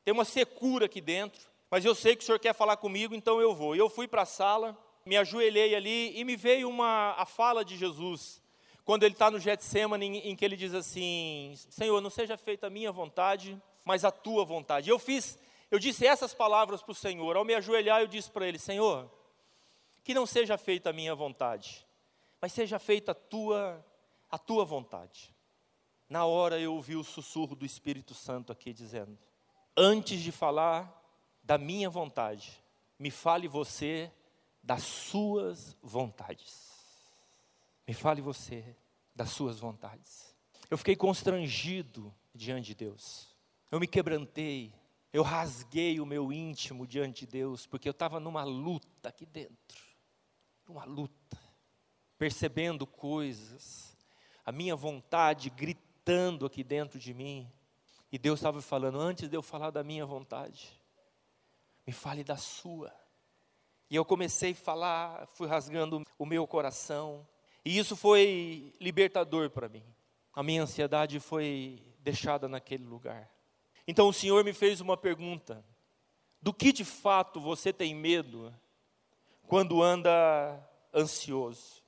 Tem 0.04 0.14
uma 0.14 0.24
secura 0.24 0.86
aqui 0.86 1.00
dentro, 1.00 1.40
mas 1.70 1.84
eu 1.84 1.94
sei 1.94 2.16
que 2.16 2.22
o 2.22 2.26
Senhor 2.26 2.38
quer 2.38 2.54
falar 2.54 2.76
comigo, 2.76 3.14
então 3.14 3.40
eu 3.40 3.54
vou. 3.54 3.76
E 3.76 3.78
eu 3.78 3.88
fui 3.88 4.08
para 4.08 4.22
a 4.22 4.26
sala, 4.26 4.76
me 5.04 5.16
ajoelhei 5.16 5.74
ali 5.74 6.18
e 6.18 6.24
me 6.24 6.36
veio 6.36 6.68
uma, 6.68 7.14
a 7.18 7.26
fala 7.26 7.64
de 7.64 7.76
Jesus, 7.76 8.42
quando 8.84 9.02
ele 9.02 9.14
está 9.14 9.30
no 9.30 9.38
Getsemane, 9.38 10.06
em, 10.06 10.16
em 10.30 10.36
que 10.36 10.44
ele 10.44 10.56
diz 10.56 10.74
assim: 10.74 11.54
Senhor, 11.70 12.00
não 12.00 12.10
seja 12.10 12.36
feita 12.36 12.68
a 12.68 12.70
minha 12.70 12.90
vontade, 12.90 13.60
mas 13.84 14.04
a 14.04 14.10
tua 14.10 14.44
vontade. 14.44 14.88
Eu 14.88 14.98
fiz 14.98 15.38
eu 15.70 15.78
disse 15.78 16.06
essas 16.06 16.32
palavras 16.32 16.82
para 16.82 16.92
o 16.92 16.94
Senhor. 16.94 17.36
Ao 17.36 17.44
me 17.44 17.54
ajoelhar, 17.54 18.00
eu 18.00 18.06
disse 18.06 18.30
para 18.30 18.46
ele: 18.46 18.58
Senhor, 18.58 19.10
que 20.02 20.14
não 20.14 20.26
seja 20.26 20.56
feita 20.56 20.90
a 20.90 20.92
minha 20.92 21.14
vontade, 21.14 21.86
mas 22.40 22.52
seja 22.52 22.78
feita 22.78 23.12
a 23.12 23.14
tua, 23.14 23.84
a 24.30 24.38
tua 24.38 24.64
vontade. 24.64 25.34
Na 26.08 26.24
hora 26.24 26.58
eu 26.58 26.74
ouvi 26.74 26.96
o 26.96 27.04
sussurro 27.04 27.54
do 27.54 27.66
Espírito 27.66 28.14
Santo 28.14 28.50
aqui 28.50 28.72
dizendo: 28.72 29.18
Antes 29.76 30.20
de 30.20 30.32
falar 30.32 30.97
da 31.48 31.56
minha 31.56 31.88
vontade, 31.88 32.62
me 32.98 33.10
fale 33.10 33.48
você 33.48 34.12
das 34.62 34.82
suas 34.82 35.74
vontades. 35.82 36.68
Me 37.86 37.94
fale 37.94 38.20
você 38.20 38.76
das 39.14 39.30
suas 39.30 39.58
vontades. 39.58 40.36
Eu 40.70 40.76
fiquei 40.76 40.94
constrangido 40.94 42.14
diante 42.34 42.66
de 42.66 42.74
Deus. 42.74 43.34
Eu 43.70 43.80
me 43.80 43.86
quebrantei, 43.86 44.74
eu 45.10 45.22
rasguei 45.22 45.98
o 46.00 46.04
meu 46.04 46.30
íntimo 46.30 46.86
diante 46.86 47.20
de 47.20 47.32
Deus, 47.32 47.66
porque 47.66 47.88
eu 47.88 47.92
estava 47.92 48.20
numa 48.20 48.44
luta 48.44 49.08
aqui 49.08 49.24
dentro, 49.24 49.82
numa 50.68 50.84
luta, 50.84 51.38
percebendo 52.18 52.86
coisas, 52.86 53.96
a 54.44 54.52
minha 54.52 54.76
vontade 54.76 55.48
gritando 55.48 56.44
aqui 56.44 56.62
dentro 56.62 56.98
de 56.98 57.14
mim, 57.14 57.50
e 58.12 58.18
Deus 58.18 58.38
estava 58.38 58.60
falando, 58.60 59.00
antes 59.00 59.30
de 59.30 59.34
eu 59.34 59.42
falar 59.42 59.70
da 59.70 59.82
minha 59.82 60.04
vontade, 60.04 60.77
me 61.88 61.92
fale 61.92 62.22
da 62.22 62.36
sua. 62.36 62.94
E 63.88 63.96
eu 63.96 64.04
comecei 64.04 64.52
a 64.52 64.54
falar, 64.54 65.26
fui 65.32 65.48
rasgando 65.48 66.04
o 66.18 66.26
meu 66.26 66.46
coração, 66.46 67.26
e 67.64 67.78
isso 67.78 67.96
foi 67.96 68.74
libertador 68.78 69.48
para 69.48 69.70
mim. 69.70 69.82
A 70.34 70.42
minha 70.42 70.64
ansiedade 70.64 71.18
foi 71.18 71.82
deixada 72.00 72.46
naquele 72.46 72.84
lugar. 72.84 73.30
Então 73.86 74.06
o 74.06 74.12
Senhor 74.12 74.44
me 74.44 74.52
fez 74.52 74.82
uma 74.82 74.98
pergunta: 74.98 75.64
do 76.42 76.52
que 76.52 76.72
de 76.72 76.84
fato 76.84 77.40
você 77.40 77.72
tem 77.72 77.94
medo 77.94 78.54
quando 79.46 79.82
anda 79.82 80.60
ansioso? 80.92 81.82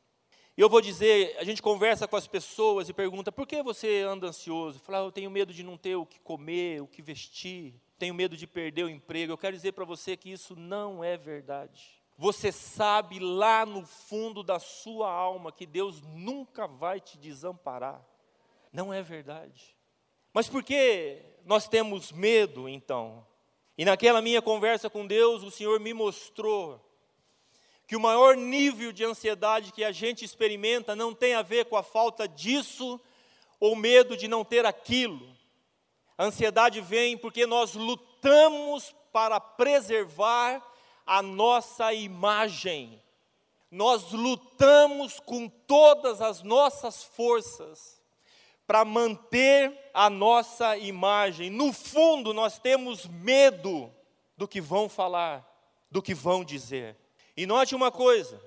E 0.57 0.63
eu 0.63 0.71
vou 0.71 0.81
dizer, 0.81 1.37
a 1.39 1.45
gente 1.45 1.61
conversa 1.61 2.09
com 2.09 2.17
as 2.17 2.27
pessoas 2.27 2.89
e 2.89 2.95
pergunta: 2.95 3.31
por 3.31 3.47
que 3.47 3.63
você 3.63 4.01
anda 4.01 4.29
ansioso? 4.29 4.79
Fala, 4.79 5.05
eu 5.05 5.13
tenho 5.13 5.31
medo 5.31 5.53
de 5.53 5.63
não 5.63 5.77
ter 5.77 5.97
o 5.97 6.07
que 6.07 6.19
comer, 6.21 6.81
o 6.81 6.87
que 6.87 7.03
vestir, 7.03 7.79
tenho 8.01 8.15
medo 8.15 8.35
de 8.35 8.47
perder 8.47 8.85
o 8.85 8.89
emprego. 8.89 9.33
Eu 9.33 9.39
quero 9.39 9.55
dizer 9.55 9.73
para 9.73 9.85
você 9.85 10.17
que 10.17 10.33
isso 10.33 10.57
não 10.57 11.05
é 11.05 11.19
verdade. 11.19 12.01
Você 12.17 12.51
sabe 12.51 13.19
lá 13.19 13.67
no 13.67 13.85
fundo 13.85 14.43
da 14.43 14.59
sua 14.59 15.13
alma 15.13 15.53
que 15.53 15.67
Deus 15.67 16.01
nunca 16.01 16.67
vai 16.67 16.99
te 16.99 17.19
desamparar. 17.19 18.03
Não 18.73 18.93
é 18.93 19.03
verdade. 19.03 19.77
Mas 20.33 20.49
por 20.49 20.63
que 20.63 21.21
nós 21.45 21.69
temos 21.69 22.11
medo 22.11 22.67
então? 22.69 23.27
E 23.77 23.85
naquela 23.85 24.23
minha 24.23 24.41
conversa 24.41 24.89
com 24.89 25.07
Deus, 25.07 25.43
o 25.43 25.51
Senhor 25.51 25.79
me 25.79 25.93
mostrou 25.93 26.81
que 27.87 27.97
o 27.97 28.01
maior 28.01 28.35
nível 28.35 28.93
de 28.93 29.05
ansiedade 29.05 29.73
que 29.73 29.85
a 29.85 29.93
gente 29.93 30.25
experimenta 30.25 30.97
não 30.97 31.15
tem 31.15 31.35
a 31.35 31.43
ver 31.43 31.67
com 31.67 31.77
a 31.77 31.83
falta 31.83 32.27
disso 32.27 32.99
ou 33.59 33.77
medo 33.77 34.17
de 34.17 34.27
não 34.27 34.43
ter 34.43 34.65
aquilo. 34.65 35.39
A 36.21 36.25
ansiedade 36.25 36.83
vem 36.83 37.17
porque 37.17 37.47
nós 37.47 37.73
lutamos 37.73 38.95
para 39.11 39.41
preservar 39.41 40.63
a 41.07 41.23
nossa 41.23 41.95
imagem. 41.95 43.03
Nós 43.71 44.13
lutamos 44.13 45.19
com 45.19 45.49
todas 45.49 46.21
as 46.21 46.43
nossas 46.43 47.03
forças 47.03 48.03
para 48.67 48.85
manter 48.85 49.75
a 49.95 50.11
nossa 50.11 50.77
imagem. 50.77 51.49
No 51.49 51.73
fundo, 51.73 52.35
nós 52.35 52.59
temos 52.59 53.07
medo 53.07 53.91
do 54.37 54.47
que 54.47 54.61
vão 54.61 54.91
falar, 54.91 55.43
do 55.91 56.03
que 56.03 56.13
vão 56.13 56.45
dizer. 56.45 56.99
E 57.35 57.47
note 57.47 57.75
uma 57.75 57.91
coisa: 57.91 58.39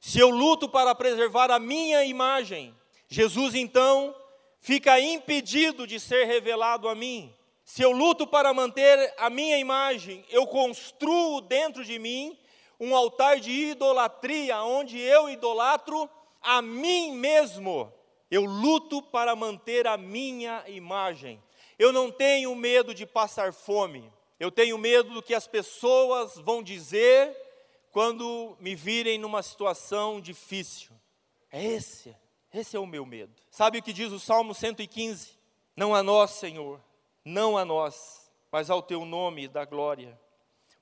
se 0.00 0.18
eu 0.18 0.28
luto 0.28 0.68
para 0.68 0.92
preservar 0.92 1.52
a 1.52 1.60
minha 1.60 2.02
imagem, 2.02 2.76
Jesus 3.06 3.54
então 3.54 4.12
fica 4.62 4.98
impedido 4.98 5.86
de 5.86 6.00
ser 6.00 6.24
revelado 6.24 6.88
a 6.88 6.94
mim. 6.94 7.34
Se 7.64 7.82
eu 7.82 7.90
luto 7.90 8.26
para 8.26 8.54
manter 8.54 9.12
a 9.18 9.28
minha 9.28 9.58
imagem, 9.58 10.24
eu 10.30 10.46
construo 10.46 11.40
dentro 11.40 11.84
de 11.84 11.98
mim 11.98 12.38
um 12.78 12.96
altar 12.96 13.38
de 13.38 13.50
idolatria, 13.50 14.62
onde 14.62 14.98
eu 14.98 15.28
idolatro 15.28 16.08
a 16.40 16.62
mim 16.62 17.12
mesmo. 17.12 17.92
Eu 18.30 18.44
luto 18.44 19.02
para 19.02 19.36
manter 19.36 19.86
a 19.86 19.96
minha 19.96 20.64
imagem. 20.68 21.42
Eu 21.78 21.92
não 21.92 22.10
tenho 22.10 22.54
medo 22.54 22.94
de 22.94 23.04
passar 23.04 23.52
fome. 23.52 24.10
Eu 24.38 24.50
tenho 24.50 24.78
medo 24.78 25.12
do 25.12 25.22
que 25.22 25.34
as 25.34 25.46
pessoas 25.46 26.36
vão 26.36 26.62
dizer 26.62 27.36
quando 27.90 28.56
me 28.58 28.74
virem 28.74 29.18
numa 29.18 29.42
situação 29.42 30.20
difícil. 30.20 30.92
É 31.50 31.64
esse, 31.64 32.16
esse 32.52 32.76
é 32.76 32.80
o 32.80 32.86
meu 32.86 33.06
medo. 33.06 33.32
Sabe 33.50 33.78
o 33.78 33.82
que 33.82 33.92
diz 33.92 34.12
o 34.12 34.20
Salmo 34.20 34.54
115? 34.54 35.30
Não 35.76 35.94
a 35.94 36.02
nós, 36.02 36.32
Senhor, 36.32 36.80
não 37.24 37.56
a 37.56 37.64
nós, 37.64 38.30
mas 38.50 38.68
ao 38.68 38.82
teu 38.82 39.04
nome 39.04 39.48
da 39.48 39.64
glória. 39.64 40.20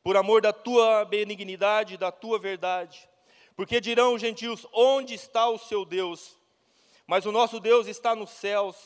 Por 0.03 0.17
amor 0.17 0.43
da 0.43 0.53
tua 0.53 1.05
benignidade, 1.05 1.97
da 1.97 2.11
tua 2.11 2.39
verdade. 2.39 3.09
Porque 3.55 3.81
dirão 3.81 4.15
os 4.15 4.21
gentios: 4.21 4.67
onde 4.73 5.15
está 5.15 5.49
o 5.49 5.59
seu 5.59 5.85
Deus? 5.85 6.37
Mas 7.07 7.27
o 7.27 7.33
nosso 7.33 7.61
Deus 7.61 7.87
está 7.87 8.15
nos 8.15 8.31
céus, 8.31 8.77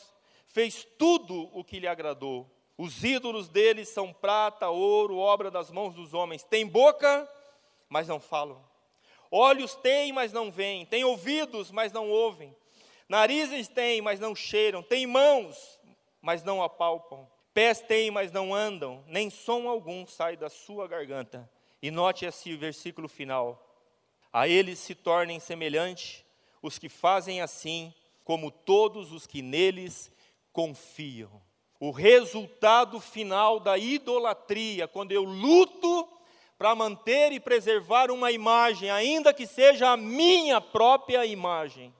fez 0.47 0.85
tudo 0.97 1.49
o 1.53 1.63
que 1.63 1.79
lhe 1.79 1.87
agradou. 1.87 2.49
Os 2.77 3.03
ídolos 3.03 3.47
deles 3.47 3.89
são 3.89 4.11
prata, 4.11 4.69
ouro, 4.69 5.17
obra 5.17 5.49
das 5.49 5.71
mãos 5.71 5.93
dos 5.93 6.13
homens. 6.13 6.43
Tem 6.43 6.67
boca, 6.67 7.29
mas 7.87 8.07
não 8.07 8.19
falam. 8.19 8.61
Olhos 9.31 9.75
têm, 9.75 10.11
mas 10.11 10.33
não 10.33 10.51
veem. 10.51 10.85
Tem 10.85 11.03
ouvidos, 11.03 11.71
mas 11.71 11.91
não 11.91 12.09
ouvem. 12.09 12.55
Narizes 13.07 13.67
têm, 13.67 14.01
mas 14.01 14.19
não 14.19 14.35
cheiram. 14.35 14.81
Tem 14.81 15.05
mãos, 15.05 15.79
mas 16.21 16.43
não 16.43 16.61
apalpam. 16.61 17.27
Pés 17.53 17.81
têm, 17.81 18.11
mas 18.11 18.31
não 18.31 18.53
andam. 18.53 19.03
Nem 19.07 19.29
som 19.29 19.67
algum 19.67 20.05
sai 20.05 20.35
da 20.35 20.49
sua 20.49 20.87
garganta. 20.87 21.49
E 21.81 21.91
note 21.91 22.25
esse 22.25 22.55
versículo 22.55 23.07
final. 23.07 23.61
A 24.33 24.47
eles 24.47 24.79
se 24.79 24.95
tornem 24.95 25.39
semelhante 25.39 26.25
os 26.61 26.79
que 26.79 26.89
fazem 26.89 27.41
assim, 27.41 27.93
como 28.23 28.49
todos 28.49 29.11
os 29.11 29.27
que 29.27 29.41
neles 29.41 30.11
confiam. 30.51 31.41
O 31.79 31.91
resultado 31.91 32.99
final 32.99 33.59
da 33.59 33.77
idolatria, 33.77 34.87
quando 34.87 35.11
eu 35.11 35.23
luto 35.23 36.09
para 36.57 36.73
manter 36.73 37.31
e 37.31 37.39
preservar 37.39 38.09
uma 38.09 38.31
imagem, 38.31 38.89
ainda 38.89 39.33
que 39.33 39.45
seja 39.45 39.89
a 39.89 39.97
minha 39.97 40.59
própria 40.59 41.25
imagem, 41.25 41.93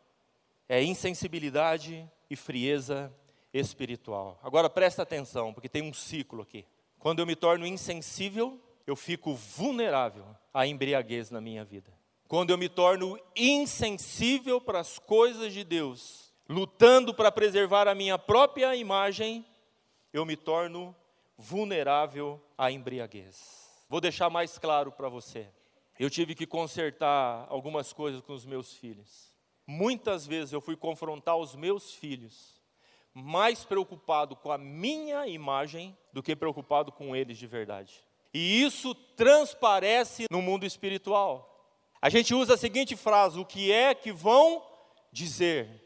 é 0.67 0.83
insensibilidade 0.83 2.09
e 2.29 2.35
frieza 2.35 3.13
espiritual. 3.53 4.39
Agora 4.43 4.69
presta 4.69 5.03
atenção, 5.03 5.53
porque 5.53 5.69
tem 5.69 5.81
um 5.81 5.93
ciclo 5.93 6.41
aqui. 6.41 6.65
Quando 6.99 7.19
eu 7.19 7.25
me 7.25 7.35
torno 7.35 7.65
insensível, 7.65 8.59
eu 8.85 8.95
fico 8.95 9.33
vulnerável 9.33 10.25
à 10.53 10.65
embriaguez 10.67 11.29
na 11.29 11.39
minha 11.39 11.63
vida. 11.63 11.93
Quando 12.27 12.49
eu 12.49 12.57
me 12.57 12.67
torno 12.67 13.19
insensível 13.35 14.59
para 14.59 14.79
as 14.79 14.97
coisas 14.97 15.53
de 15.53 15.63
Deus, 15.63 16.33
lutando 16.49 17.13
para 17.13 17.31
preservar 17.31 17.87
a 17.87 17.95
minha 17.95 18.17
própria 18.17 18.75
imagem, 18.75 19.45
eu 20.11 20.25
me 20.25 20.35
torno 20.35 20.95
vulnerável 21.37 22.41
à 22.57 22.71
embriaguez. 22.71 23.85
Vou 23.87 24.01
deixar 24.01 24.29
mais 24.29 24.57
claro 24.57 24.91
para 24.91 25.09
você. 25.09 25.47
Eu 25.99 26.09
tive 26.09 26.33
que 26.33 26.47
consertar 26.47 27.45
algumas 27.49 27.93
coisas 27.93 28.21
com 28.21 28.33
os 28.33 28.45
meus 28.45 28.73
filhos. 28.73 29.34
Muitas 29.67 30.27
vezes 30.27 30.53
eu 30.53 30.61
fui 30.61 30.75
confrontar 30.75 31.37
os 31.37 31.55
meus 31.55 31.93
filhos, 31.93 32.61
mais 33.13 33.65
preocupado 33.65 34.35
com 34.35 34.51
a 34.51 34.57
minha 34.57 35.27
imagem 35.27 35.97
do 36.13 36.21
que 36.21 36.35
preocupado 36.35 36.91
com 36.91 37.15
eles 37.15 37.37
de 37.37 37.47
verdade. 37.47 38.03
E 38.33 38.61
isso 38.61 38.93
transparece 38.93 40.25
no 40.29 40.41
mundo 40.41 40.65
espiritual. 40.65 41.51
A 42.01 42.09
gente 42.09 42.33
usa 42.35 42.55
a 42.55 42.57
seguinte 42.57 42.95
frase: 42.95 43.39
o 43.39 43.45
que 43.45 43.71
é 43.71 43.95
que 43.95 44.11
vão 44.11 44.61
dizer? 45.11 45.81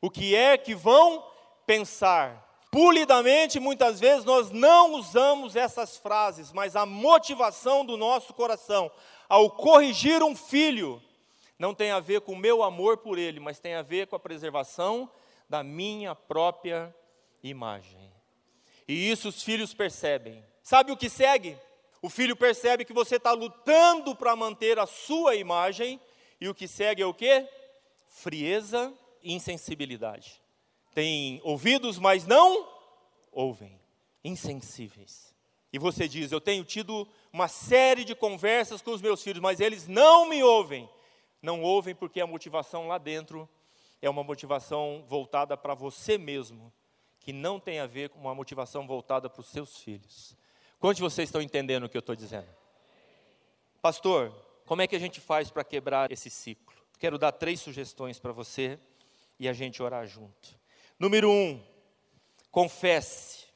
O 0.00 0.10
que 0.10 0.34
é 0.34 0.56
que 0.56 0.74
vão 0.74 1.24
pensar? 1.66 2.48
Pulidamente, 2.70 3.60
muitas 3.60 4.00
vezes, 4.00 4.24
nós 4.24 4.50
não 4.50 4.94
usamos 4.94 5.56
essas 5.56 5.96
frases, 5.96 6.52
mas 6.52 6.76
a 6.76 6.86
motivação 6.86 7.84
do 7.84 7.96
nosso 7.96 8.32
coração 8.32 8.90
ao 9.28 9.50
corrigir 9.50 10.22
um 10.22 10.34
filho 10.34 11.02
não 11.60 11.74
tem 11.74 11.90
a 11.90 12.00
ver 12.00 12.22
com 12.22 12.32
o 12.32 12.36
meu 12.36 12.62
amor 12.62 12.96
por 12.96 13.18
ele, 13.18 13.38
mas 13.38 13.60
tem 13.60 13.74
a 13.74 13.82
ver 13.82 14.06
com 14.06 14.16
a 14.16 14.20
preservação 14.20 15.08
da 15.48 15.62
minha 15.62 16.14
própria 16.14 16.92
imagem. 17.42 18.10
E 18.88 19.10
isso 19.10 19.28
os 19.28 19.42
filhos 19.42 19.74
percebem. 19.74 20.42
Sabe 20.62 20.90
o 20.90 20.96
que 20.96 21.10
segue? 21.10 21.56
O 22.00 22.08
filho 22.08 22.34
percebe 22.34 22.84
que 22.84 22.94
você 22.94 23.16
está 23.16 23.32
lutando 23.32 24.16
para 24.16 24.34
manter 24.34 24.78
a 24.78 24.86
sua 24.86 25.36
imagem, 25.36 26.00
e 26.40 26.48
o 26.48 26.54
que 26.54 26.66
segue 26.66 27.02
é 27.02 27.06
o 27.06 27.12
que? 27.12 27.46
Frieza 28.08 28.92
e 29.22 29.34
insensibilidade 29.34 30.40
têm 30.94 31.40
ouvidos, 31.44 31.98
mas 31.98 32.26
não 32.26 32.68
ouvem, 33.30 33.78
insensíveis. 34.24 35.34
E 35.72 35.78
você 35.78 36.08
diz: 36.08 36.32
Eu 36.32 36.40
tenho 36.40 36.64
tido 36.64 37.06
uma 37.30 37.48
série 37.48 38.04
de 38.04 38.14
conversas 38.14 38.82
com 38.82 38.92
os 38.92 39.02
meus 39.02 39.22
filhos, 39.22 39.42
mas 39.42 39.60
eles 39.60 39.86
não 39.86 40.28
me 40.28 40.42
ouvem. 40.42 40.88
Não 41.42 41.62
ouvem 41.62 41.94
porque 41.94 42.20
a 42.20 42.26
motivação 42.26 42.86
lá 42.86 42.98
dentro 42.98 43.48
é 44.02 44.08
uma 44.08 44.24
motivação 44.24 45.04
voltada 45.08 45.56
para 45.56 45.74
você 45.74 46.16
mesmo, 46.18 46.72
que 47.18 47.32
não 47.32 47.60
tem 47.60 47.80
a 47.80 47.86
ver 47.86 48.08
com 48.10 48.18
uma 48.18 48.34
motivação 48.34 48.86
voltada 48.86 49.28
para 49.28 49.40
os 49.40 49.48
seus 49.48 49.78
filhos. 49.78 50.36
Quantos 50.78 50.96
de 50.96 51.02
vocês 51.02 51.28
estão 51.28 51.42
entendendo 51.42 51.84
o 51.84 51.88
que 51.88 51.96
eu 51.96 52.00
estou 52.00 52.16
dizendo? 52.16 52.48
Pastor, 53.82 54.32
como 54.64 54.82
é 54.82 54.86
que 54.86 54.96
a 54.96 55.00
gente 55.00 55.20
faz 55.20 55.50
para 55.50 55.64
quebrar 55.64 56.12
esse 56.12 56.30
ciclo? 56.30 56.74
Quero 56.98 57.18
dar 57.18 57.32
três 57.32 57.60
sugestões 57.60 58.18
para 58.18 58.32
você 58.32 58.78
e 59.38 59.48
a 59.48 59.52
gente 59.52 59.82
orar 59.82 60.06
junto. 60.06 60.58
Número 60.98 61.30
um, 61.30 61.62
confesse 62.50 63.46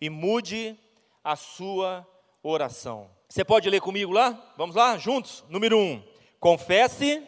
e 0.00 0.08
mude 0.08 0.78
a 1.22 1.36
sua 1.36 2.06
oração. 2.42 3.10
Você 3.28 3.44
pode 3.44 3.68
ler 3.68 3.80
comigo 3.80 4.12
lá? 4.12 4.54
Vamos 4.56 4.76
lá, 4.76 4.96
juntos? 4.96 5.44
Número 5.48 5.78
um, 5.78 6.02
confesse. 6.44 7.26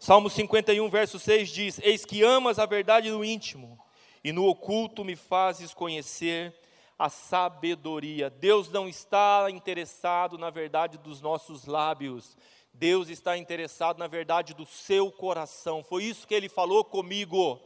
Salmo 0.00 0.28
51, 0.28 0.90
verso 0.90 1.16
6 1.16 1.48
diz: 1.48 1.80
Eis 1.80 2.04
que 2.04 2.24
amas 2.24 2.58
a 2.58 2.66
verdade 2.66 3.08
no 3.08 3.24
íntimo, 3.24 3.78
e 4.24 4.32
no 4.32 4.48
oculto 4.48 5.04
me 5.04 5.14
fazes 5.14 5.72
conhecer 5.72 6.52
a 6.98 7.08
sabedoria. 7.08 8.28
Deus 8.28 8.68
não 8.68 8.88
está 8.88 9.46
interessado 9.48 10.36
na 10.36 10.50
verdade 10.50 10.98
dos 10.98 11.20
nossos 11.20 11.66
lábios, 11.66 12.36
Deus 12.72 13.08
está 13.08 13.38
interessado 13.38 13.98
na 13.98 14.08
verdade 14.08 14.52
do 14.52 14.66
seu 14.66 15.12
coração. 15.12 15.84
Foi 15.84 16.02
isso 16.02 16.26
que 16.26 16.34
ele 16.34 16.48
falou 16.48 16.84
comigo. 16.84 17.60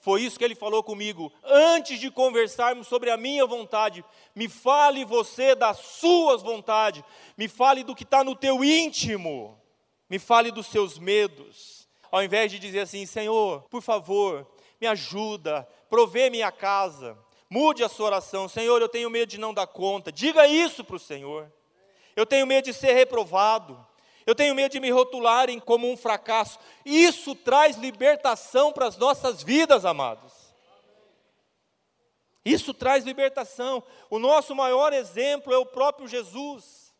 Foi 0.00 0.22
isso 0.22 0.38
que 0.38 0.44
ele 0.44 0.54
falou 0.54 0.82
comigo. 0.82 1.32
Antes 1.42 1.98
de 1.98 2.10
conversarmos 2.10 2.86
sobre 2.86 3.10
a 3.10 3.16
minha 3.16 3.44
vontade, 3.46 4.04
me 4.34 4.48
fale 4.48 5.04
você 5.04 5.54
das 5.54 5.78
suas 5.78 6.42
vontades. 6.42 7.02
Me 7.36 7.48
fale 7.48 7.82
do 7.82 7.94
que 7.94 8.04
está 8.04 8.22
no 8.22 8.36
teu 8.36 8.64
íntimo. 8.64 9.60
Me 10.08 10.18
fale 10.18 10.50
dos 10.50 10.66
seus 10.66 10.98
medos. 10.98 11.88
Ao 12.10 12.22
invés 12.22 12.50
de 12.50 12.58
dizer 12.58 12.80
assim, 12.80 13.04
Senhor, 13.04 13.62
por 13.68 13.82
favor, 13.82 14.46
me 14.80 14.86
ajuda, 14.86 15.68
provê 15.90 16.30
minha 16.30 16.50
casa. 16.50 17.18
Mude 17.50 17.82
a 17.82 17.88
sua 17.88 18.06
oração. 18.06 18.48
Senhor, 18.48 18.80
eu 18.80 18.88
tenho 18.88 19.10
medo 19.10 19.28
de 19.28 19.38
não 19.38 19.52
dar 19.52 19.66
conta. 19.66 20.12
Diga 20.12 20.46
isso 20.46 20.84
para 20.84 20.96
o 20.96 21.00
Senhor. 21.00 21.50
Eu 22.14 22.24
tenho 22.24 22.46
medo 22.46 22.66
de 22.66 22.74
ser 22.74 22.92
reprovado. 22.92 23.86
Eu 24.28 24.34
tenho 24.34 24.54
medo 24.54 24.72
de 24.72 24.78
me 24.78 24.90
rotularem 24.90 25.58
como 25.58 25.90
um 25.90 25.96
fracasso. 25.96 26.58
Isso 26.84 27.34
traz 27.34 27.78
libertação 27.78 28.70
para 28.70 28.84
as 28.84 28.98
nossas 28.98 29.42
vidas, 29.42 29.86
amados. 29.86 30.34
Isso 32.44 32.74
traz 32.74 33.06
libertação. 33.06 33.82
O 34.10 34.18
nosso 34.18 34.54
maior 34.54 34.92
exemplo 34.92 35.50
é 35.50 35.56
o 35.56 35.64
próprio 35.64 36.06
Jesus. 36.06 36.92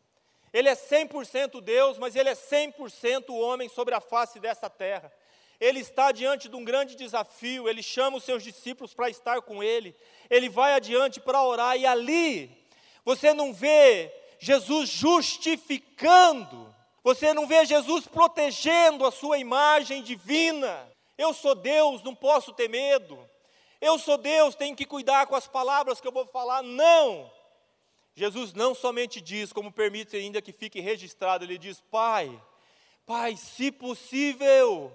Ele 0.51 0.69
é 0.69 0.75
100% 0.75 1.61
Deus, 1.61 1.99
mas 1.99 2.15
ele 2.15 2.29
é 2.29 2.33
100% 2.33 3.29
homem 3.29 3.69
sobre 3.69 3.93
a 3.93 4.01
face 4.01 4.39
dessa 4.39 4.67
terra. 4.67 5.13
Ele 5.59 5.81
está 5.81 6.11
diante 6.11 6.49
de 6.49 6.55
um 6.55 6.65
grande 6.65 6.95
desafio, 6.95 7.69
ele 7.69 7.83
chama 7.83 8.17
os 8.17 8.23
seus 8.23 8.41
discípulos 8.41 8.95
para 8.95 9.07
estar 9.07 9.39
com 9.43 9.61
ele. 9.61 9.95
Ele 10.31 10.49
vai 10.49 10.73
adiante 10.73 11.19
para 11.19 11.43
orar 11.43 11.77
e 11.77 11.85
ali 11.85 12.65
você 13.05 13.35
não 13.35 13.53
vê 13.53 14.11
Jesus 14.39 14.89
justificando 14.89 16.78
você 17.03 17.33
não 17.33 17.47
vê 17.47 17.65
Jesus 17.65 18.07
protegendo 18.07 19.05
a 19.05 19.11
sua 19.11 19.37
imagem 19.37 20.03
divina. 20.03 20.89
Eu 21.17 21.33
sou 21.33 21.55
Deus, 21.55 22.03
não 22.03 22.15
posso 22.15 22.53
ter 22.53 22.69
medo. 22.69 23.17
Eu 23.81 23.97
sou 23.97 24.17
Deus, 24.17 24.55
tenho 24.55 24.75
que 24.75 24.85
cuidar 24.85 25.27
com 25.27 25.35
as 25.35 25.47
palavras 25.47 26.01
que 26.01 26.07
eu 26.07 26.11
vou 26.11 26.25
falar. 26.25 26.61
Não. 26.61 27.31
Jesus 28.13 28.53
não 28.53 28.75
somente 28.75 29.21
diz, 29.21 29.53
como 29.53 29.71
permite 29.71 30.17
ainda 30.17 30.41
que 30.41 30.51
fique 30.51 30.81
registrado, 30.81 31.45
ele 31.45 31.57
diz: 31.57 31.79
Pai, 31.89 32.41
Pai, 33.05 33.37
se 33.37 33.71
possível, 33.71 34.91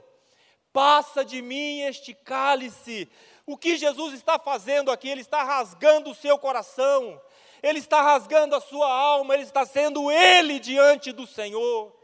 passa 0.73 1.25
de 1.25 1.41
mim 1.41 1.81
este 1.81 2.13
cálice. 2.13 3.09
O 3.47 3.57
que 3.57 3.77
Jesus 3.77 4.15
está 4.15 4.39
fazendo 4.39 4.91
aqui? 4.91 5.09
Ele 5.09 5.21
está 5.21 5.43
rasgando 5.43 6.11
o 6.11 6.15
seu 6.15 6.39
coração, 6.39 7.21
ele 7.65 7.79
está 7.79 8.03
rasgando 8.03 8.55
a 8.55 8.61
sua 8.61 8.93
alma, 8.93 9.33
ele 9.33 9.43
está 9.43 9.65
sendo 9.65 10.11
ele 10.11 10.59
diante 10.59 11.13
do 11.13 11.27
Senhor. 11.27 11.97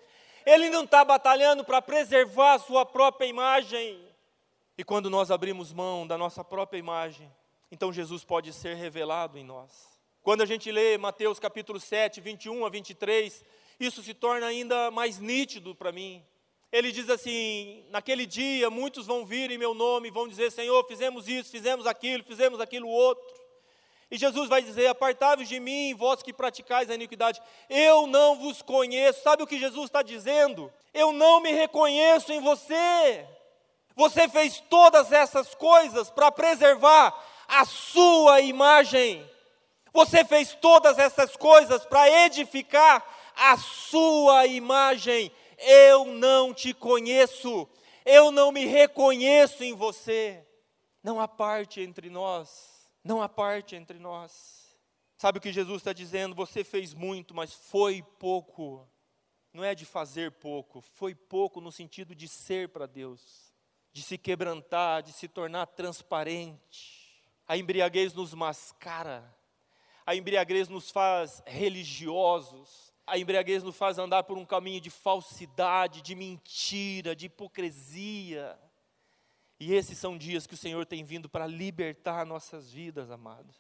Ele 0.47 0.71
não 0.71 0.85
está 0.85 1.05
batalhando 1.05 1.63
para 1.63 1.83
preservar 1.83 2.55
a 2.55 2.59
sua 2.59 2.87
própria 2.87 3.27
imagem. 3.27 4.03
E 4.79 4.83
quando 4.83 5.11
nós 5.11 5.31
abrimos 5.31 5.71
mão 5.71 6.07
da 6.07 6.17
nossa 6.17 6.43
própria 6.43 6.79
imagem, 6.79 7.31
então 7.71 7.93
Jesus 7.93 8.25
pode 8.25 8.55
ser 8.55 8.75
revelado 8.75 9.37
em 9.37 9.45
nós. 9.45 9.71
Quando 10.23 10.41
a 10.41 10.47
gente 10.47 10.73
lê 10.73 10.97
Mateus 10.97 11.39
capítulo 11.39 11.79
7, 11.79 12.23
21 12.23 12.65
a 12.65 12.71
23, 12.71 13.45
isso 13.79 14.03
se 14.03 14.15
torna 14.15 14.47
ainda 14.47 14.91
mais 14.91 15.19
nítido 15.19 15.75
para 15.75 15.93
mim. 15.93 16.25
Ele 16.73 16.91
diz 16.91 17.11
assim: 17.11 17.85
naquele 17.91 18.25
dia 18.25 18.71
muitos 18.71 19.07
vão 19.07 19.27
vir 19.27 19.51
em 19.51 19.59
meu 19.59 19.75
nome 19.75 20.11
vão 20.11 20.27
dizer: 20.27 20.51
Senhor, 20.51 20.83
fizemos 20.87 21.29
isso, 21.29 21.51
fizemos 21.51 21.87
aquilo, 21.87 22.25
fizemos 22.25 22.61
aquilo 22.61 22.89
outro. 22.89 23.50
E 24.11 24.19
Jesus 24.19 24.49
vai 24.49 24.61
dizer: 24.61 24.89
Apartai-vos 24.89 25.49
de 25.49 25.61
mim, 25.61 25.95
vós 25.95 26.23
que 26.23 26.33
praticais 26.33 26.91
a 26.91 26.95
iniquidade, 26.95 27.41
eu 27.69 28.07
não 28.07 28.37
vos 28.37 28.61
conheço. 28.61 29.23
Sabe 29.23 29.43
o 29.43 29.47
que 29.47 29.59
Jesus 29.59 29.85
está 29.85 30.03
dizendo? 30.03 30.73
Eu 30.93 31.13
não 31.13 31.41
me 31.41 31.53
reconheço 31.53 32.33
em 32.33 32.41
você. 32.41 33.25
Você 33.95 34.29
fez 34.29 34.61
todas 34.69 35.13
essas 35.13 35.55
coisas 35.55 36.11
para 36.11 36.33
preservar 36.33 37.15
a 37.47 37.65
sua 37.65 38.41
imagem. 38.41 39.29
Você 39.93 40.25
fez 40.25 40.55
todas 40.55 40.99
essas 40.99 41.37
coisas 41.37 41.85
para 41.85 42.09
edificar 42.25 43.05
a 43.37 43.57
sua 43.57 44.47
imagem. 44.47 45.31
Eu 45.59 46.07
não 46.07 46.53
te 46.53 46.75
conheço. 46.75 47.69
Eu 48.05 48.33
não 48.33 48.51
me 48.51 48.67
reconheço 48.67 49.63
em 49.63 49.75
você. 49.75 50.45
Não 51.03 51.21
há 51.21 51.29
parte 51.29 51.81
entre 51.81 52.09
nós 52.11 52.70
não 53.03 53.23
há 53.23 53.29
parte 53.29 53.75
entre 53.75 53.99
nós. 53.99 54.77
Sabe 55.17 55.39
o 55.39 55.41
que 55.41 55.53
Jesus 55.53 55.79
está 55.79 55.93
dizendo? 55.93 56.35
Você 56.35 56.65
fez 56.65 56.95
muito, 56.95 57.35
mas 57.35 57.53
foi 57.53 58.03
pouco. 58.19 58.89
não 59.53 59.65
é 59.65 59.75
de 59.75 59.85
fazer 59.85 60.31
pouco, 60.33 60.81
foi 60.81 61.15
pouco 61.15 61.61
no 61.61 61.73
sentido 61.73 62.15
de 62.15 62.29
ser 62.29 62.69
para 62.69 62.87
Deus, 62.87 63.53
de 63.93 64.01
se 64.01 64.17
quebrantar, 64.17 65.03
de 65.03 65.13
se 65.13 65.27
tornar 65.27 65.67
transparente. 65.67 67.25
A 67.49 67.57
embriaguez 67.57 68.15
nos 68.15 68.33
mascara, 68.33 69.37
a 70.07 70.15
embriaguez 70.15 70.69
nos 70.69 70.91
faz 70.91 71.43
religiosos, 71.47 72.91
a 73.05 73.19
embriaguez 73.19 73.63
nos 73.65 73.77
faz 73.77 73.99
andar 73.99 74.23
por 74.23 74.39
um 74.39 74.47
caminho 74.47 74.81
de 74.81 74.89
falsidade, 74.89 76.01
de 76.01 76.15
mentira, 76.15 77.17
de 77.17 77.27
hipocrisia. 77.27 78.57
E 79.61 79.75
esses 79.75 79.99
são 79.99 80.17
dias 80.17 80.47
que 80.47 80.55
o 80.55 80.57
Senhor 80.57 80.87
tem 80.87 81.05
vindo 81.05 81.29
para 81.29 81.47
libertar 81.47 82.25
nossas 82.25 82.73
vidas, 82.73 83.11
amados. 83.11 83.55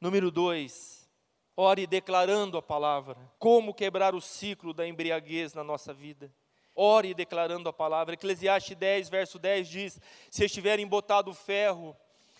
Número 0.00 0.30
dois, 0.30 1.06
ore 1.54 1.86
declarando 1.86 2.56
a 2.56 2.62
palavra. 2.62 3.18
Como 3.38 3.74
quebrar 3.74 4.14
o 4.14 4.20
ciclo 4.20 4.72
da 4.72 4.88
embriaguez 4.88 5.52
na 5.52 5.62
nossa 5.62 5.92
vida? 5.92 6.34
Ore 6.74 7.12
declarando 7.12 7.68
a 7.68 7.72
palavra. 7.72 8.14
Eclesiastes 8.14 8.74
10, 8.74 9.10
verso 9.10 9.38
10 9.38 9.68
diz: 9.68 10.00
Se 10.30 10.46
estiver 10.46 10.78
embotado 10.78 11.30
o 11.30 11.34
ferro 11.34 11.94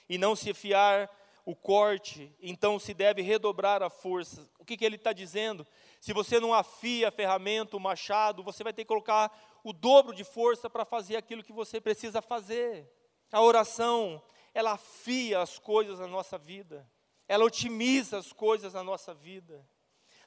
e 0.08 0.16
não 0.16 0.34
se 0.34 0.54
fiar 0.54 1.10
o 1.44 1.54
corte, 1.54 2.34
então 2.40 2.78
se 2.78 2.94
deve 2.94 3.20
redobrar 3.20 3.82
a 3.82 3.90
força. 3.90 4.48
O 4.58 4.64
que, 4.64 4.76
que 4.78 4.86
ele 4.86 4.96
está 4.96 5.12
dizendo? 5.12 5.66
Se 6.02 6.12
você 6.12 6.40
não 6.40 6.52
afia 6.52 7.06
a 7.06 7.12
ferramenta, 7.12 7.76
o 7.76 7.80
machado, 7.80 8.42
você 8.42 8.64
vai 8.64 8.72
ter 8.72 8.82
que 8.82 8.88
colocar 8.88 9.30
o 9.62 9.72
dobro 9.72 10.12
de 10.12 10.24
força 10.24 10.68
para 10.68 10.84
fazer 10.84 11.14
aquilo 11.14 11.44
que 11.44 11.52
você 11.52 11.80
precisa 11.80 12.20
fazer. 12.20 12.92
A 13.30 13.40
oração, 13.40 14.20
ela 14.52 14.72
afia 14.72 15.38
as 15.40 15.60
coisas 15.60 16.00
na 16.00 16.08
nossa 16.08 16.36
vida, 16.36 16.84
ela 17.28 17.44
otimiza 17.44 18.18
as 18.18 18.32
coisas 18.32 18.74
na 18.74 18.82
nossa 18.82 19.14
vida. 19.14 19.64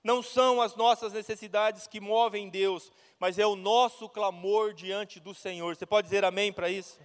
Não 0.01 0.23
são 0.23 0.61
as 0.61 0.77
nossas 0.77 1.11
necessidades 1.11 1.87
que 1.87 1.99
movem 1.99 2.47
Deus, 2.49 2.89
mas 3.19 3.37
é 3.37 3.45
o 3.45 3.57
nosso 3.57 4.07
clamor 4.07 4.73
diante 4.73 5.19
do 5.19 5.33
Senhor. 5.33 5.75
Você 5.75 5.85
pode 5.85 6.07
dizer 6.07 6.23
amém 6.23 6.53
para 6.53 6.69
isso? 6.69 6.97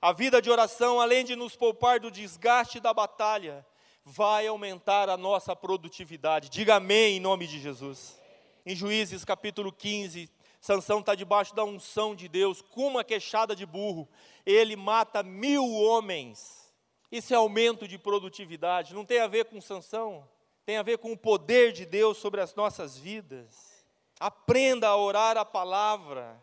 A 0.00 0.12
vida 0.12 0.40
de 0.40 0.50
oração, 0.50 0.98
além 0.98 1.26
de 1.26 1.36
nos 1.36 1.56
poupar 1.56 2.00
do 2.00 2.10
desgaste 2.10 2.80
da 2.80 2.94
batalha, 2.94 3.66
vai 4.04 4.46
aumentar 4.46 5.08
a 5.08 5.16
nossa 5.16 5.54
produtividade. 5.54 6.48
Diga 6.48 6.76
amém 6.76 7.16
em 7.16 7.20
nome 7.20 7.46
de 7.46 7.58
Jesus. 7.60 8.18
Em 8.64 8.74
Juízes 8.74 9.24
capítulo 9.24 9.72
15, 9.72 10.30
Sansão 10.60 11.00
está 11.00 11.14
debaixo 11.14 11.54
da 11.54 11.64
unção 11.64 12.14
de 12.14 12.28
Deus, 12.28 12.60
com 12.60 12.88
uma 12.88 13.04
queixada 13.04 13.56
de 13.56 13.64
burro, 13.64 14.08
ele 14.44 14.76
mata 14.76 15.22
mil 15.22 15.64
homens. 15.72 16.70
Isso 17.10 17.32
é 17.32 17.36
aumento 17.36 17.88
de 17.88 17.98
produtividade, 17.98 18.94
não 18.94 19.04
tem 19.04 19.20
a 19.20 19.26
ver 19.26 19.46
com 19.46 19.60
Sansão, 19.60 20.28
tem 20.64 20.76
a 20.76 20.82
ver 20.82 20.98
com 20.98 21.12
o 21.12 21.18
poder 21.18 21.72
de 21.72 21.86
Deus 21.86 22.18
sobre 22.18 22.40
as 22.40 22.54
nossas 22.54 22.96
vidas. 22.96 23.84
Aprenda 24.20 24.88
a 24.88 24.96
orar 24.96 25.36
a 25.38 25.44
palavra. 25.44 26.40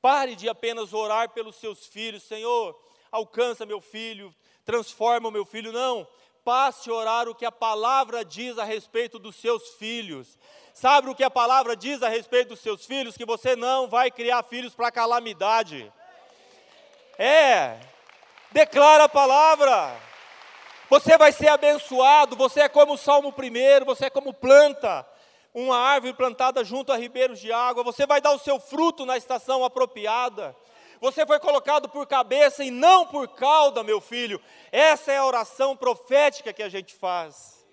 Pare 0.00 0.34
de 0.34 0.48
apenas 0.48 0.92
orar 0.92 1.28
pelos 1.30 1.56
seus 1.56 1.86
filhos, 1.86 2.24
Senhor, 2.24 2.76
alcança 3.12 3.66
meu 3.66 3.80
filho, 3.80 4.34
transforma 4.64 5.28
o 5.28 5.32
meu 5.32 5.44
filho. 5.44 5.70
Não, 5.70 6.08
passe 6.44 6.90
orar 6.90 7.28
o 7.28 7.34
que 7.34 7.44
a 7.44 7.52
palavra 7.52 8.24
diz 8.24 8.58
a 8.58 8.64
respeito 8.64 9.18
dos 9.18 9.36
seus 9.36 9.70
filhos. 9.74 10.38
Sabe 10.74 11.08
o 11.08 11.14
que 11.14 11.24
a 11.24 11.30
palavra 11.30 11.76
diz 11.76 12.02
a 12.02 12.08
respeito 12.08 12.50
dos 12.50 12.60
seus 12.60 12.84
filhos? 12.84 13.16
Que 13.16 13.26
você 13.26 13.54
não 13.54 13.88
vai 13.88 14.10
criar 14.10 14.42
filhos 14.42 14.74
para 14.74 14.90
calamidade. 14.90 15.92
É, 17.18 17.78
declara 18.50 19.04
a 19.04 19.08
palavra. 19.08 19.96
Você 20.88 21.16
vai 21.16 21.32
ser 21.32 21.48
abençoado, 21.48 22.36
você 22.36 22.60
é 22.60 22.68
como 22.68 22.94
o 22.94 22.98
Salmo 22.98 23.30
1, 23.30 23.84
você 23.84 24.06
é 24.06 24.10
como 24.10 24.34
planta, 24.34 25.06
uma 25.54 25.78
árvore 25.78 26.12
plantada 26.12 26.62
junto 26.62 26.92
a 26.92 26.96
ribeiros 26.96 27.40
de 27.40 27.50
água, 27.50 27.82
você 27.82 28.06
vai 28.06 28.20
dar 28.20 28.32
o 28.32 28.38
seu 28.38 28.60
fruto 28.60 29.06
na 29.06 29.16
estação 29.16 29.64
apropriada. 29.64 30.54
Você 31.02 31.26
foi 31.26 31.40
colocado 31.40 31.88
por 31.88 32.06
cabeça 32.06 32.62
e 32.62 32.70
não 32.70 33.04
por 33.04 33.26
cauda, 33.26 33.82
meu 33.82 34.00
filho. 34.00 34.40
Essa 34.70 35.10
é 35.10 35.16
a 35.16 35.26
oração 35.26 35.76
profética 35.76 36.52
que 36.52 36.62
a 36.62 36.68
gente 36.68 36.94
faz. 36.94 37.66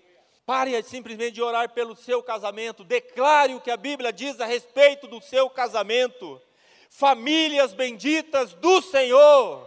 Pare 0.44 0.82
simplesmente 0.82 1.34
de 1.34 1.40
orar 1.40 1.70
pelo 1.70 1.94
seu 1.94 2.24
casamento. 2.24 2.82
Declare 2.82 3.54
o 3.54 3.60
que 3.60 3.70
a 3.70 3.76
Bíblia 3.76 4.12
diz 4.12 4.40
a 4.40 4.46
respeito 4.46 5.06
do 5.06 5.20
seu 5.20 5.48
casamento. 5.48 6.42
Famílias 6.90 7.72
benditas 7.72 8.52
do 8.54 8.82
Senhor. 8.82 9.64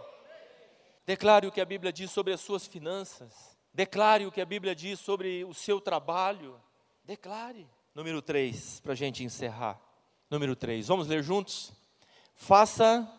Declare 1.06 1.46
o 1.46 1.50
que 1.50 1.62
a 1.62 1.64
Bíblia 1.64 1.90
diz 1.90 2.10
sobre 2.10 2.34
as 2.34 2.42
suas 2.42 2.66
finanças. 2.66 3.56
Declare 3.72 4.26
o 4.26 4.30
que 4.30 4.42
a 4.42 4.46
Bíblia 4.46 4.74
diz 4.74 5.00
sobre 5.00 5.42
o 5.42 5.54
seu 5.54 5.80
trabalho. 5.80 6.60
Declare. 7.02 7.66
Número 7.94 8.20
3, 8.20 8.80
para 8.80 8.92
a 8.92 8.96
gente 8.96 9.24
encerrar. 9.24 9.80
Número 10.28 10.54
3, 10.54 10.86
vamos 10.86 11.06
ler 11.06 11.22
juntos? 11.22 11.72
Faça. 12.34 13.10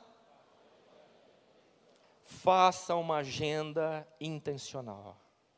Faça 2.25 2.95
uma 2.95 3.17
agenda 3.17 4.05
intencional. 4.19 5.15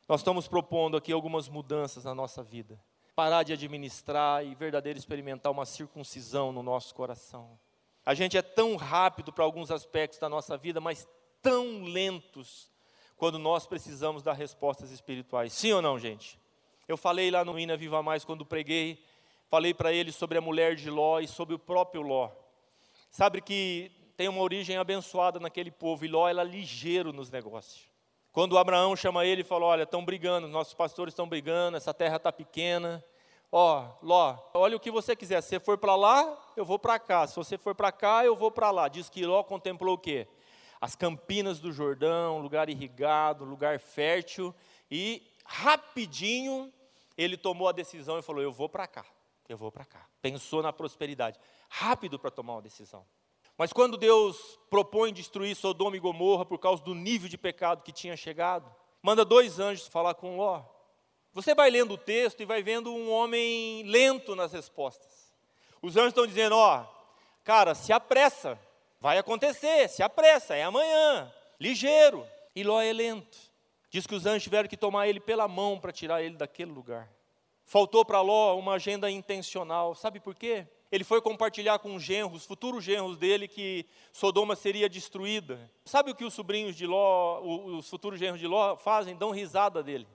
Nós 0.08 0.20
estamos 0.20 0.48
propondo 0.48 0.98
aqui 0.98 1.14
algumas 1.14 1.48
mudanças 1.48 2.04
na 2.04 2.14
nossa 2.14 2.44
vida. 2.44 2.80
Parar 3.16 3.44
de 3.44 3.54
administrar 3.54 4.46
e 4.46 4.54
verdadeiro 4.54 5.00
experimentar 5.00 5.52
uma 5.52 5.66
circuncisão 5.66 6.52
no 6.52 6.62
nosso 6.62 6.94
coração. 6.94 7.58
A 8.06 8.14
gente 8.14 8.38
é 8.38 8.42
tão 8.42 8.76
rápido 8.76 9.34
para 9.34 9.44
alguns 9.44 9.72
aspectos 9.72 10.20
da 10.20 10.30
nossa 10.30 10.58
vida, 10.58 10.80
mas 10.80 11.08
tão 11.42 11.84
lentos 11.84 12.70
quando 13.16 13.40
nós 13.40 13.66
precisamos 13.66 14.22
dar 14.22 14.34
respostas 14.34 14.92
espirituais. 14.92 15.54
Sim 15.54 15.72
ou 15.72 15.82
não, 15.82 15.98
gente? 15.98 16.40
Eu 16.88 16.98
falei 16.98 17.32
lá 17.32 17.44
no 17.44 17.58
Ina 17.58 17.76
Viva 17.76 18.04
Mais 18.04 18.24
quando 18.24 18.46
preguei, 18.46 19.04
falei 19.50 19.74
para 19.74 19.92
ele 19.92 20.12
sobre 20.12 20.38
a 20.38 20.42
mulher 20.42 20.76
de 20.76 20.90
Ló 20.90 21.20
e 21.20 21.28
sobre 21.28 21.56
o 21.56 21.60
próprio 21.60 22.02
Ló. 22.02 22.30
Sabe 23.10 23.42
que 23.42 23.92
tem 24.18 24.28
uma 24.28 24.42
origem 24.42 24.78
abençoada 24.78 25.40
naquele 25.40 25.70
povo 25.70 26.04
e 26.04 26.08
Ló 26.08 26.28
era 26.28 26.44
ligeiro 26.44 27.14
nos 27.14 27.30
negócios. 27.30 27.88
Quando 28.32 28.58
Abraão 28.58 28.96
chama 28.96 29.26
ele 29.26 29.42
e 29.42 29.44
fala: 29.44 29.66
Olha, 29.66 29.84
estão 29.84 30.04
brigando, 30.04 30.48
nossos 30.48 30.74
pastores 30.74 31.14
estão 31.14 31.30
brigando, 31.30 31.78
essa 31.78 31.94
terra 31.94 32.18
está 32.18 32.32
pequena. 32.32 33.04
Ó, 33.52 33.88
Ló, 34.02 34.38
olha 34.56 34.76
o 34.76 34.80
que 34.80 34.90
você 34.90 35.16
quiser. 35.16 35.42
Se 35.42 35.50
você 35.50 35.60
for 35.60 35.78
para 35.78 35.96
lá, 35.96 36.38
eu 36.58 36.66
vou 36.66 36.80
para 36.80 36.98
cá. 37.00 37.28
Se 37.28 37.36
você 37.36 37.58
for 37.58 37.76
para 37.76 37.92
cá, 37.92 38.26
eu 38.26 38.36
vou 38.36 38.52
para 38.52 38.72
lá. 38.72 38.88
Diz 38.88 39.08
que 39.08 39.26
Ló 39.26 39.44
contemplou 39.44 39.96
o 39.96 40.00
quê? 40.00 40.28
As 40.82 40.96
campinas 40.96 41.60
do 41.60 41.72
Jordão, 41.72 42.40
lugar 42.40 42.70
irrigado, 42.70 43.46
lugar 43.46 43.80
fértil. 43.80 44.54
E 44.90 45.26
rapidinho 45.46 46.74
ele 47.16 47.38
tomou 47.38 47.68
a 47.68 47.72
decisão 47.72 48.18
e 48.18 48.24
falou: 48.24 48.42
Eu 48.42 48.52
vou 48.52 48.68
para 48.68 48.88
cá. 48.88 49.06
Eu 49.48 49.58
vou 49.58 49.72
para 49.72 49.86
cá. 49.86 50.06
Pensou 50.22 50.64
na 50.64 50.74
prosperidade. 50.74 51.40
Rápido 51.70 52.18
para 52.18 52.32
tomar 52.32 52.54
uma 52.54 52.62
decisão. 52.62 53.06
Mas 53.58 53.74
quando 53.74 53.98
Deus 53.98 54.60
propõe 54.70 55.12
destruir 55.12 55.56
Sodoma 55.56 55.98
e 55.98 56.00
Gomorra 56.00 56.46
por 56.46 56.60
causa 56.60 56.84
do 56.84 56.94
nível 56.94 57.28
de 57.28 57.38
pecado 57.38 57.82
que 57.82 57.92
tinha 57.92 58.16
chegado, 58.16 58.70
manda 59.02 59.26
dois 59.26 59.60
anjos 59.60 59.88
falar 59.88 60.14
com 60.14 60.38
Ló. 60.38 60.64
Você 61.34 61.56
vai 61.56 61.70
lendo 61.70 61.96
o 61.96 61.98
texto 61.98 62.42
e 62.42 62.46
vai 62.46 62.62
vendo 62.62 62.94
um 62.94 63.12
homem 63.12 63.84
lento 63.84 64.36
nas 64.36 64.54
respostas. 64.54 65.34
Os 65.82 65.98
anjos 65.98 66.10
estão 66.10 66.28
dizendo: 66.28 66.56
ó, 66.56 66.86
cara, 67.44 67.74
se 67.74 67.92
apressa, 67.92 68.60
vai 69.00 69.18
acontecer, 69.18 69.90
se 69.90 70.04
apressa, 70.04 70.56
é 70.56 70.64
amanhã, 70.64 71.32
ligeiro. 71.60 72.26
E 72.56 72.64
Ló 72.64 72.82
é 72.82 72.92
lento. 72.92 73.38
Diz 73.90 74.08
que 74.08 74.16
os 74.16 74.26
anjos 74.26 74.44
tiveram 74.44 74.68
que 74.68 74.76
tomar 74.76 75.08
ele 75.08 75.20
pela 75.20 75.48
mão 75.48 75.80
para 75.80 75.92
tirar 75.92 76.24
ele 76.24 76.36
daquele 76.36 76.72
lugar. 76.72 77.08
Faltou 77.64 78.04
para 78.04 78.22
Ló 78.22 78.58
uma 78.58 78.74
agenda 78.74 79.10
intencional. 79.12 79.94
Sabe 79.94 80.20
por 80.20 80.34
quê? 80.34 80.68
Ele 80.92 81.04
foi 81.04 81.22
compartilhar 81.22 81.80
com 81.80 81.96
os 81.96 82.04
genros, 82.04 82.46
futuros 82.46 82.84
genros 82.84 83.18
dele, 83.18 83.48
que 83.48 83.86
Sodoma 84.14 84.56
seria 84.56 84.88
destruída. 84.88 85.70
Sabe 85.84 86.12
o 86.12 86.16
que 86.16 86.24
os 86.24 86.34
sobrinhos 86.34 86.76
de 86.76 86.86
Ló, 86.86 87.42
os 87.42 87.90
futuros 87.90 88.20
genros 88.20 88.40
de 88.40 88.48
Ló 88.48 88.78
fazem? 88.78 89.16
Dão 89.16 89.32
risada 89.32 89.84
dele. 89.84 90.08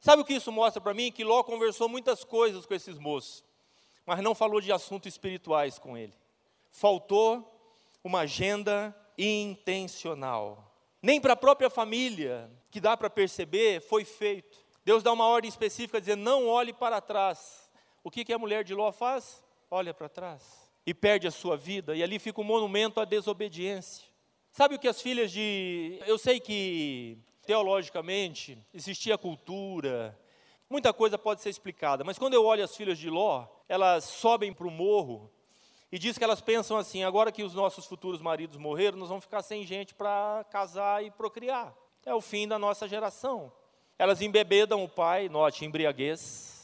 Sabe 0.00 0.22
o 0.22 0.24
que 0.24 0.34
isso 0.34 0.52
mostra 0.52 0.80
para 0.80 0.94
mim? 0.94 1.10
Que 1.10 1.24
Ló 1.24 1.42
conversou 1.42 1.88
muitas 1.88 2.24
coisas 2.24 2.64
com 2.66 2.74
esses 2.74 2.98
moços, 2.98 3.44
mas 4.06 4.20
não 4.20 4.34
falou 4.34 4.60
de 4.60 4.72
assuntos 4.72 5.12
espirituais 5.12 5.78
com 5.78 5.96
ele. 5.96 6.14
Faltou 6.70 7.48
uma 8.02 8.20
agenda 8.20 8.96
intencional. 9.18 10.72
Nem 11.00 11.20
para 11.20 11.32
a 11.32 11.36
própria 11.36 11.68
família, 11.68 12.50
que 12.70 12.80
dá 12.80 12.96
para 12.96 13.10
perceber, 13.10 13.80
foi 13.80 14.04
feito. 14.04 14.58
Deus 14.84 15.02
dá 15.02 15.12
uma 15.12 15.26
ordem 15.26 15.48
específica 15.48 16.00
dizendo: 16.00 16.22
não 16.22 16.48
olhe 16.48 16.72
para 16.72 17.00
trás. 17.00 17.70
O 18.04 18.10
que, 18.10 18.24
que 18.24 18.32
a 18.32 18.38
mulher 18.38 18.64
de 18.64 18.74
Ló 18.74 18.90
faz? 18.92 19.42
Olha 19.72 19.94
para 19.94 20.08
trás 20.08 20.70
e 20.86 20.92
perde 20.92 21.26
a 21.26 21.30
sua 21.30 21.56
vida, 21.56 21.96
e 21.96 22.02
ali 22.02 22.18
fica 22.18 22.40
um 22.40 22.44
monumento 22.44 23.00
à 23.00 23.04
desobediência. 23.04 24.06
Sabe 24.50 24.74
o 24.74 24.78
que 24.78 24.86
as 24.86 25.00
filhas 25.00 25.32
de. 25.32 25.98
Eu 26.06 26.18
sei 26.18 26.38
que, 26.38 27.16
teologicamente, 27.46 28.58
existia 28.74 29.16
cultura, 29.16 30.18
muita 30.68 30.92
coisa 30.92 31.16
pode 31.16 31.40
ser 31.40 31.48
explicada, 31.48 32.04
mas 32.04 32.18
quando 32.18 32.34
eu 32.34 32.44
olho 32.44 32.62
as 32.62 32.76
filhas 32.76 32.98
de 32.98 33.08
Ló, 33.08 33.46
elas 33.66 34.04
sobem 34.04 34.52
para 34.52 34.66
o 34.66 34.70
morro 34.70 35.30
e 35.90 35.98
diz 35.98 36.18
que 36.18 36.24
elas 36.24 36.42
pensam 36.42 36.76
assim: 36.76 37.02
agora 37.02 37.32
que 37.32 37.42
os 37.42 37.54
nossos 37.54 37.86
futuros 37.86 38.20
maridos 38.20 38.58
morreram, 38.58 38.98
nós 38.98 39.08
vamos 39.08 39.24
ficar 39.24 39.40
sem 39.40 39.64
gente 39.64 39.94
para 39.94 40.44
casar 40.50 41.02
e 41.02 41.10
procriar. 41.10 41.74
É 42.04 42.12
o 42.12 42.20
fim 42.20 42.46
da 42.46 42.58
nossa 42.58 42.86
geração. 42.86 43.50
Elas 43.98 44.20
embebedam 44.20 44.84
o 44.84 44.88
pai, 44.88 45.28
note, 45.28 45.64
embriaguez, 45.64 46.61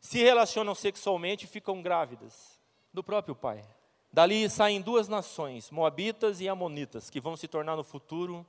se 0.00 0.18
relacionam 0.18 0.74
sexualmente 0.74 1.44
e 1.44 1.48
ficam 1.48 1.82
grávidas 1.82 2.60
do 2.92 3.02
próprio 3.02 3.34
pai. 3.34 3.64
Dali 4.12 4.48
saem 4.48 4.80
duas 4.80 5.08
nações, 5.08 5.70
Moabitas 5.70 6.40
e 6.40 6.48
Amonitas, 6.48 7.10
que 7.10 7.20
vão 7.20 7.36
se 7.36 7.46
tornar 7.46 7.76
no 7.76 7.84
futuro 7.84 8.46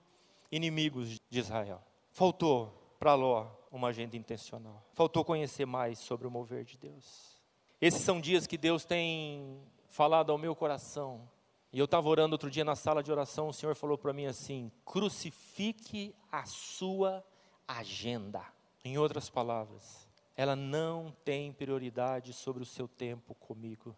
inimigos 0.52 1.20
de 1.30 1.40
Israel. 1.40 1.84
Faltou 2.12 2.74
para 2.98 3.14
Ló 3.14 3.48
uma 3.72 3.90
agenda 3.90 4.18
intencional. 4.18 4.84
Faltou 4.94 5.24
conhecer 5.24 5.66
mais 5.66 6.00
sobre 6.00 6.26
o 6.26 6.32
mover 6.32 6.64
de 6.64 6.78
Deus. 6.78 7.40
Esses 7.80 8.02
são 8.02 8.20
dias 8.20 8.48
que 8.48 8.58
Deus 8.58 8.84
tem 8.84 9.62
falado 9.90 10.32
ao 10.32 10.38
meu 10.38 10.56
coração. 10.56 11.30
E 11.72 11.80
eu 11.80 11.86
estava 11.86 12.10
orando 12.10 12.34
outro 12.34 12.50
dia 12.50 12.66
na 12.66 12.76
sala 12.76 13.04
de 13.04 13.12
oração, 13.12 13.50
o 13.50 13.54
Senhor 13.54 13.76
falou 13.76 13.98
para 13.98 14.12
mim 14.12 14.26
assim: 14.26 14.72
crucifique 14.84 16.16
a 16.32 16.46
sua 16.46 17.24
agenda. 17.68 18.42
Em 18.84 18.98
outras 18.98 19.30
palavras, 19.30 20.09
ela 20.40 20.56
não 20.56 21.14
tem 21.26 21.52
prioridade 21.52 22.32
sobre 22.32 22.64
o 22.64 22.66
seu 22.66 22.88
tempo 22.88 23.36
comigo. 23.36 23.94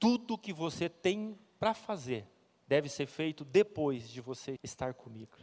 Tudo 0.00 0.36
que 0.36 0.52
você 0.52 0.88
tem 0.88 1.38
para 1.60 1.74
fazer 1.74 2.26
deve 2.66 2.88
ser 2.88 3.06
feito 3.06 3.44
depois 3.44 4.08
de 4.08 4.20
você 4.20 4.56
estar 4.64 4.94
comigo. 4.94 5.36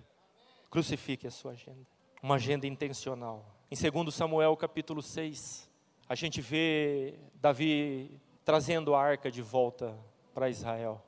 Crucifique 0.70 1.26
a 1.26 1.32
sua 1.32 1.54
agenda. 1.54 1.88
Uma 2.22 2.36
agenda 2.36 2.68
intencional. 2.68 3.56
Em 3.72 3.90
2 3.90 4.14
Samuel 4.14 4.58
capítulo 4.58 5.02
6, 5.02 5.72
a 6.10 6.14
gente 6.14 6.42
vê 6.42 7.18
Davi 7.36 8.20
trazendo 8.44 8.94
a 8.94 9.02
arca 9.02 9.32
de 9.32 9.42
volta 9.42 9.98
para 10.34 10.50
Israel. 10.50 11.02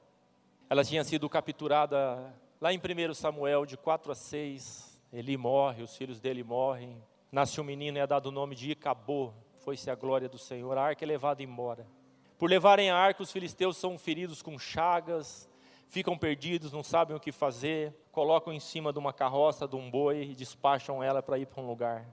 Ela 0.69 0.85
tinha 0.85 1.03
sido 1.03 1.27
capturada 1.27 2.33
lá 2.61 2.71
em 2.71 2.77
1 2.77 3.13
Samuel 3.13 3.65
de 3.65 3.75
4 3.75 4.13
a 4.13 4.15
6. 4.15 4.97
Eli 5.11 5.35
morre, 5.35 5.83
os 5.83 5.93
filhos 5.97 6.21
dele 6.21 6.41
morrem. 6.41 7.03
Nasce 7.35 7.59
um 7.59 7.65
menino 7.65 7.97
e 7.97 7.99
é 7.99 8.07
dado 8.07 8.27
o 8.27 8.31
nome 8.31 8.55
de 8.55 8.71
Icabô. 8.71 9.33
Foi-se 9.57 9.91
a 9.91 9.95
glória 9.95 10.29
do 10.29 10.37
Senhor. 10.37 10.77
A 10.77 10.81
arca 10.81 11.03
é 11.03 11.05
levada 11.05 11.43
embora. 11.43 11.85
Por 12.37 12.49
levarem 12.49 12.89
a 12.89 12.95
arca, 12.95 13.21
os 13.21 13.29
filisteus 13.29 13.75
são 13.75 13.97
feridos 13.97 14.41
com 14.41 14.57
chagas, 14.57 15.49
ficam 15.89 16.17
perdidos, 16.17 16.71
não 16.71 16.81
sabem 16.81 17.13
o 17.13 17.19
que 17.19 17.33
fazer, 17.33 17.93
colocam 18.09 18.53
em 18.53 18.59
cima 18.61 18.93
de 18.93 18.99
uma 18.99 19.11
carroça, 19.11 19.67
de 19.67 19.75
um 19.75 19.91
boi 19.91 20.21
e 20.21 20.33
despacham 20.33 21.03
ela 21.03 21.21
para 21.21 21.37
ir 21.37 21.45
para 21.45 21.61
um 21.61 21.67
lugar. 21.67 22.07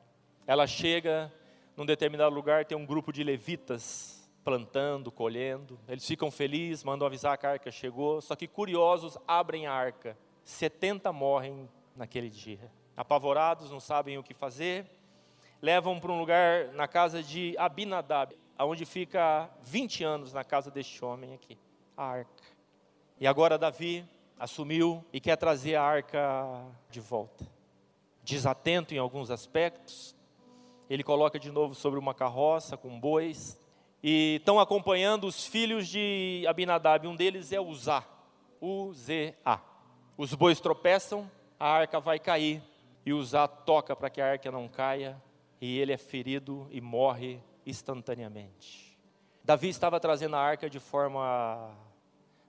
Ela 0.45 0.67
chega 0.67 1.33
num 1.77 1.87
determinado 1.87 2.35
lugar, 2.35 2.65
tem 2.65 2.77
um 2.77 2.85
grupo 2.85 3.13
de 3.13 3.23
levitas 3.23 4.29
plantando, 4.43 5.13
colhendo. 5.13 5.79
Eles 5.87 6.05
ficam 6.05 6.33
felizes, 6.33 6.83
mandam 6.83 7.07
avisar 7.07 7.39
que 7.39 7.47
a 7.47 7.51
arca 7.51 7.71
chegou, 7.71 8.21
só 8.21 8.35
que 8.35 8.49
curiosos 8.49 9.17
abrem 9.29 9.69
a 9.69 9.73
arca. 9.73 10.19
70 10.43 11.13
morrem 11.13 11.71
naquele 11.95 12.29
dia. 12.29 12.73
Apavorados, 12.97 13.71
não 13.71 13.79
sabem 13.79 14.19
o 14.19 14.23
que 14.25 14.35
fazer, 14.35 14.85
levam 15.63 16.01
para 16.01 16.11
um 16.11 16.19
lugar 16.19 16.73
na 16.73 16.89
casa 16.89 17.23
de 17.23 17.57
Abinadab, 17.57 18.37
aonde 18.59 18.85
fica 18.85 19.49
20 19.63 20.03
anos 20.03 20.33
na 20.33 20.43
casa 20.43 20.73
deste 20.73 21.05
homem 21.05 21.33
aqui, 21.33 21.57
a 21.97 22.05
arca. 22.05 22.43
E 23.21 23.27
agora 23.29 23.57
Davi 23.57 24.05
assumiu 24.39 25.05
e 25.13 25.21
quer 25.21 25.37
trazer 25.37 25.77
a 25.77 25.83
arca 25.85 26.67
de 26.91 26.99
volta. 26.99 27.47
Desatento 28.25 28.93
em 28.93 28.99
alguns 28.99 29.31
aspectos, 29.31 30.17
ele 30.91 31.05
coloca 31.05 31.39
de 31.39 31.53
novo 31.53 31.77
sobre 31.77 31.99
uma 31.99 32.13
carroça 32.13 32.77
com 32.77 32.99
bois, 32.99 33.57
e 34.03 34.39
estão 34.41 34.59
acompanhando 34.59 35.29
os 35.29 35.47
filhos 35.47 35.87
de 35.87 36.45
Abinadab. 36.49 37.07
Um 37.07 37.15
deles 37.15 37.53
é 37.53 37.61
Uzá, 37.61 38.05
U-Z-A. 38.61 39.61
Os 40.19 40.35
bois 40.35 40.61
tropeçam, 40.61 41.31
a 41.59 41.69
arca 41.69 42.01
vai 42.01 42.19
cair, 42.19 42.61
e 43.07 43.13
Uzá 43.13 43.47
toca 43.47 43.95
para 43.95 44.11
que 44.11 44.21
a 44.21 44.33
arca 44.33 44.51
não 44.51 44.67
caia, 44.67 45.23
e 45.63 45.79
ele 45.79 45.93
é 45.93 45.97
ferido 45.97 46.67
e 46.73 46.81
morre 46.81 47.41
instantaneamente. 47.65 48.99
Davi 49.45 49.69
estava 49.69 50.01
trazendo 50.01 50.35
a 50.35 50.41
arca 50.41 50.69
de 50.69 50.81
forma. 50.81 51.73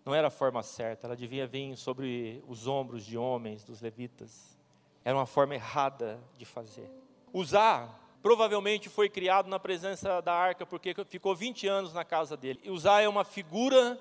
Não 0.03 0.16
era 0.16 0.28
a 0.28 0.32
forma 0.32 0.64
certa, 0.64 1.05
ela 1.05 1.16
devia 1.16 1.45
vir 1.45 1.78
sobre 1.78 2.43
os 2.47 2.66
ombros 2.68 3.05
de 3.05 3.16
homens, 3.16 3.64
dos 3.64 3.82
levitas. 3.82 4.57
Era 5.05 5.16
uma 5.16 5.28
forma 5.28 5.53
errada 5.53 6.20
de 6.39 6.43
fazer. 6.43 6.89
Uzá 7.32 7.99
provavelmente 8.22 8.89
foi 8.89 9.07
criado 9.09 9.47
na 9.47 9.59
presença 9.59 10.20
da 10.20 10.34
arca, 10.34 10.66
porque 10.66 10.95
ficou 11.05 11.36
20 11.36 11.68
anos 11.68 11.93
na 11.93 12.03
casa 12.03 12.36
dele. 12.36 12.59
E 12.64 12.88
é 13.03 13.07
uma 13.07 13.24
figura 13.24 13.99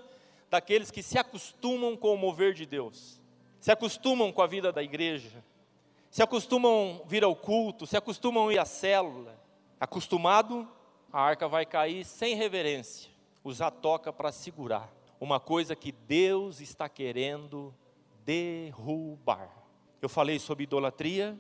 daqueles 0.49 0.91
que 0.91 1.03
se 1.03 1.19
acostumam 1.19 1.97
com 1.97 2.15
o 2.15 2.19
mover 2.19 2.55
de 2.55 2.65
Deus, 2.65 3.21
se 3.61 3.71
acostumam 3.71 4.33
com 4.33 4.41
a 4.41 4.47
vida 4.47 4.73
da 4.73 4.83
igreja, 4.83 5.45
se 6.13 6.23
acostumam 6.23 7.01
vir 7.07 7.25
ao 7.25 7.35
culto, 7.35 7.87
se 7.87 7.97
acostumam 7.97 8.53
ir 8.53 8.59
à 8.59 8.67
célula. 8.67 9.35
Acostumado, 9.81 10.69
a 11.11 11.23
arca 11.23 11.49
vai 11.49 11.65
cair 11.65 12.05
sem 12.05 12.37
reverência. 12.37 13.11
Uzá 13.43 13.71
toca 13.71 14.13
para 14.13 14.31
segurar 14.31 14.93
uma 15.19 15.41
coisa 15.41 15.75
que 15.75 15.91
Deus 15.91 16.61
está 16.61 16.87
querendo 16.87 17.75
derrubar. 18.27 19.49
Eu 20.03 20.09
falei 20.11 20.39
sobre 20.39 20.65
idolatria, 20.65 21.35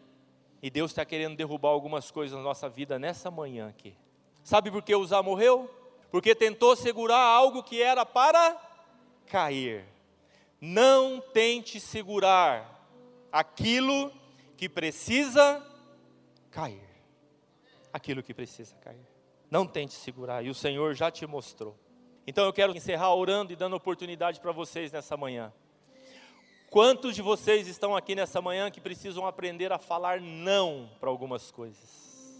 e 0.62 0.70
Deus 0.70 0.92
está 0.92 1.04
querendo 1.04 1.36
derrubar 1.36 1.68
algumas 1.68 2.10
coisas 2.10 2.34
na 2.34 2.42
nossa 2.42 2.66
vida 2.66 2.98
nessa 2.98 3.30
manhã 3.30 3.68
aqui. 3.68 3.94
Sabe 4.42 4.70
por 4.70 4.82
que 4.82 4.96
Uzá 4.96 5.22
morreu? 5.22 5.68
Porque 6.10 6.34
tentou 6.34 6.74
segurar 6.76 7.20
algo 7.20 7.62
que 7.62 7.82
era 7.82 8.06
para 8.06 8.56
cair. 9.26 9.84
Não 10.58 11.20
tente 11.20 11.78
segurar 11.78 12.88
aquilo 13.30 14.21
que 14.62 14.68
precisa 14.68 15.60
cair. 16.48 16.88
Aquilo 17.92 18.22
que 18.22 18.32
precisa 18.32 18.76
cair. 18.76 19.04
Não 19.50 19.66
tente 19.66 19.92
segurar, 19.92 20.44
e 20.44 20.50
o 20.50 20.54
Senhor 20.54 20.94
já 20.94 21.10
te 21.10 21.26
mostrou. 21.26 21.76
Então 22.24 22.44
eu 22.44 22.52
quero 22.52 22.72
encerrar 22.76 23.12
orando 23.12 23.52
e 23.52 23.56
dando 23.56 23.74
oportunidade 23.74 24.38
para 24.38 24.52
vocês 24.52 24.92
nessa 24.92 25.16
manhã. 25.16 25.52
Quantos 26.70 27.16
de 27.16 27.22
vocês 27.22 27.66
estão 27.66 27.96
aqui 27.96 28.14
nessa 28.14 28.40
manhã 28.40 28.70
que 28.70 28.80
precisam 28.80 29.26
aprender 29.26 29.72
a 29.72 29.78
falar 29.78 30.20
não 30.20 30.88
para 31.00 31.10
algumas 31.10 31.50
coisas? 31.50 32.30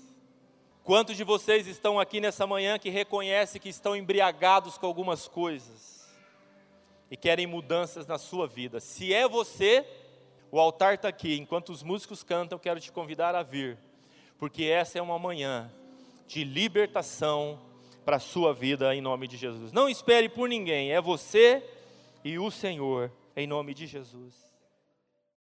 Quantos 0.85 1.17
de 1.17 1.25
vocês 1.25 1.67
estão 1.67 1.99
aqui 1.99 2.21
nessa 2.21 2.47
manhã 2.47 2.79
que 2.79 2.89
reconhecem 2.89 3.61
que 3.61 3.69
estão 3.69 3.97
embriagados 3.97 4.79
com 4.79 4.87
algumas 4.87 5.27
coisas 5.27 6.09
e 7.11 7.17
querem 7.17 7.49
mudanças 7.49 8.07
na 8.07 8.17
sua 8.17 8.47
vida? 8.47 8.79
Se 8.79 9.13
é 9.13 9.27
você, 9.27 9.85
o 10.53 10.61
altar 10.61 10.95
está 10.95 11.09
aqui. 11.09 11.37
Enquanto 11.39 11.71
os 11.71 11.83
músicos 11.83 12.23
cantam, 12.23 12.59
quero 12.59 12.79
te 12.79 12.93
convidar 12.93 13.35
a 13.35 13.43
vir, 13.43 13.79
porque 14.39 14.65
essa 14.65 14.99
é 14.99 15.03
uma 15.03 15.19
manhã 15.19 15.73
de 16.29 16.45
libertação 16.45 17.59
para 18.05 18.17
a 18.17 18.21
sua 18.21 18.53
vida 18.53 18.95
em 18.95 19.01
nome 19.01 19.27
de 19.27 19.39
Jesus. 19.39 19.73
Não 19.73 19.89
espere 19.89 20.29
por 20.29 20.49
ninguém, 20.49 20.93
é 20.93 21.01
você 21.01 21.65
e 22.23 22.39
o 22.39 22.51
Senhor 22.51 23.11
em 23.35 23.47
nome 23.47 23.73
de 23.73 23.87
Jesus. 23.87 24.52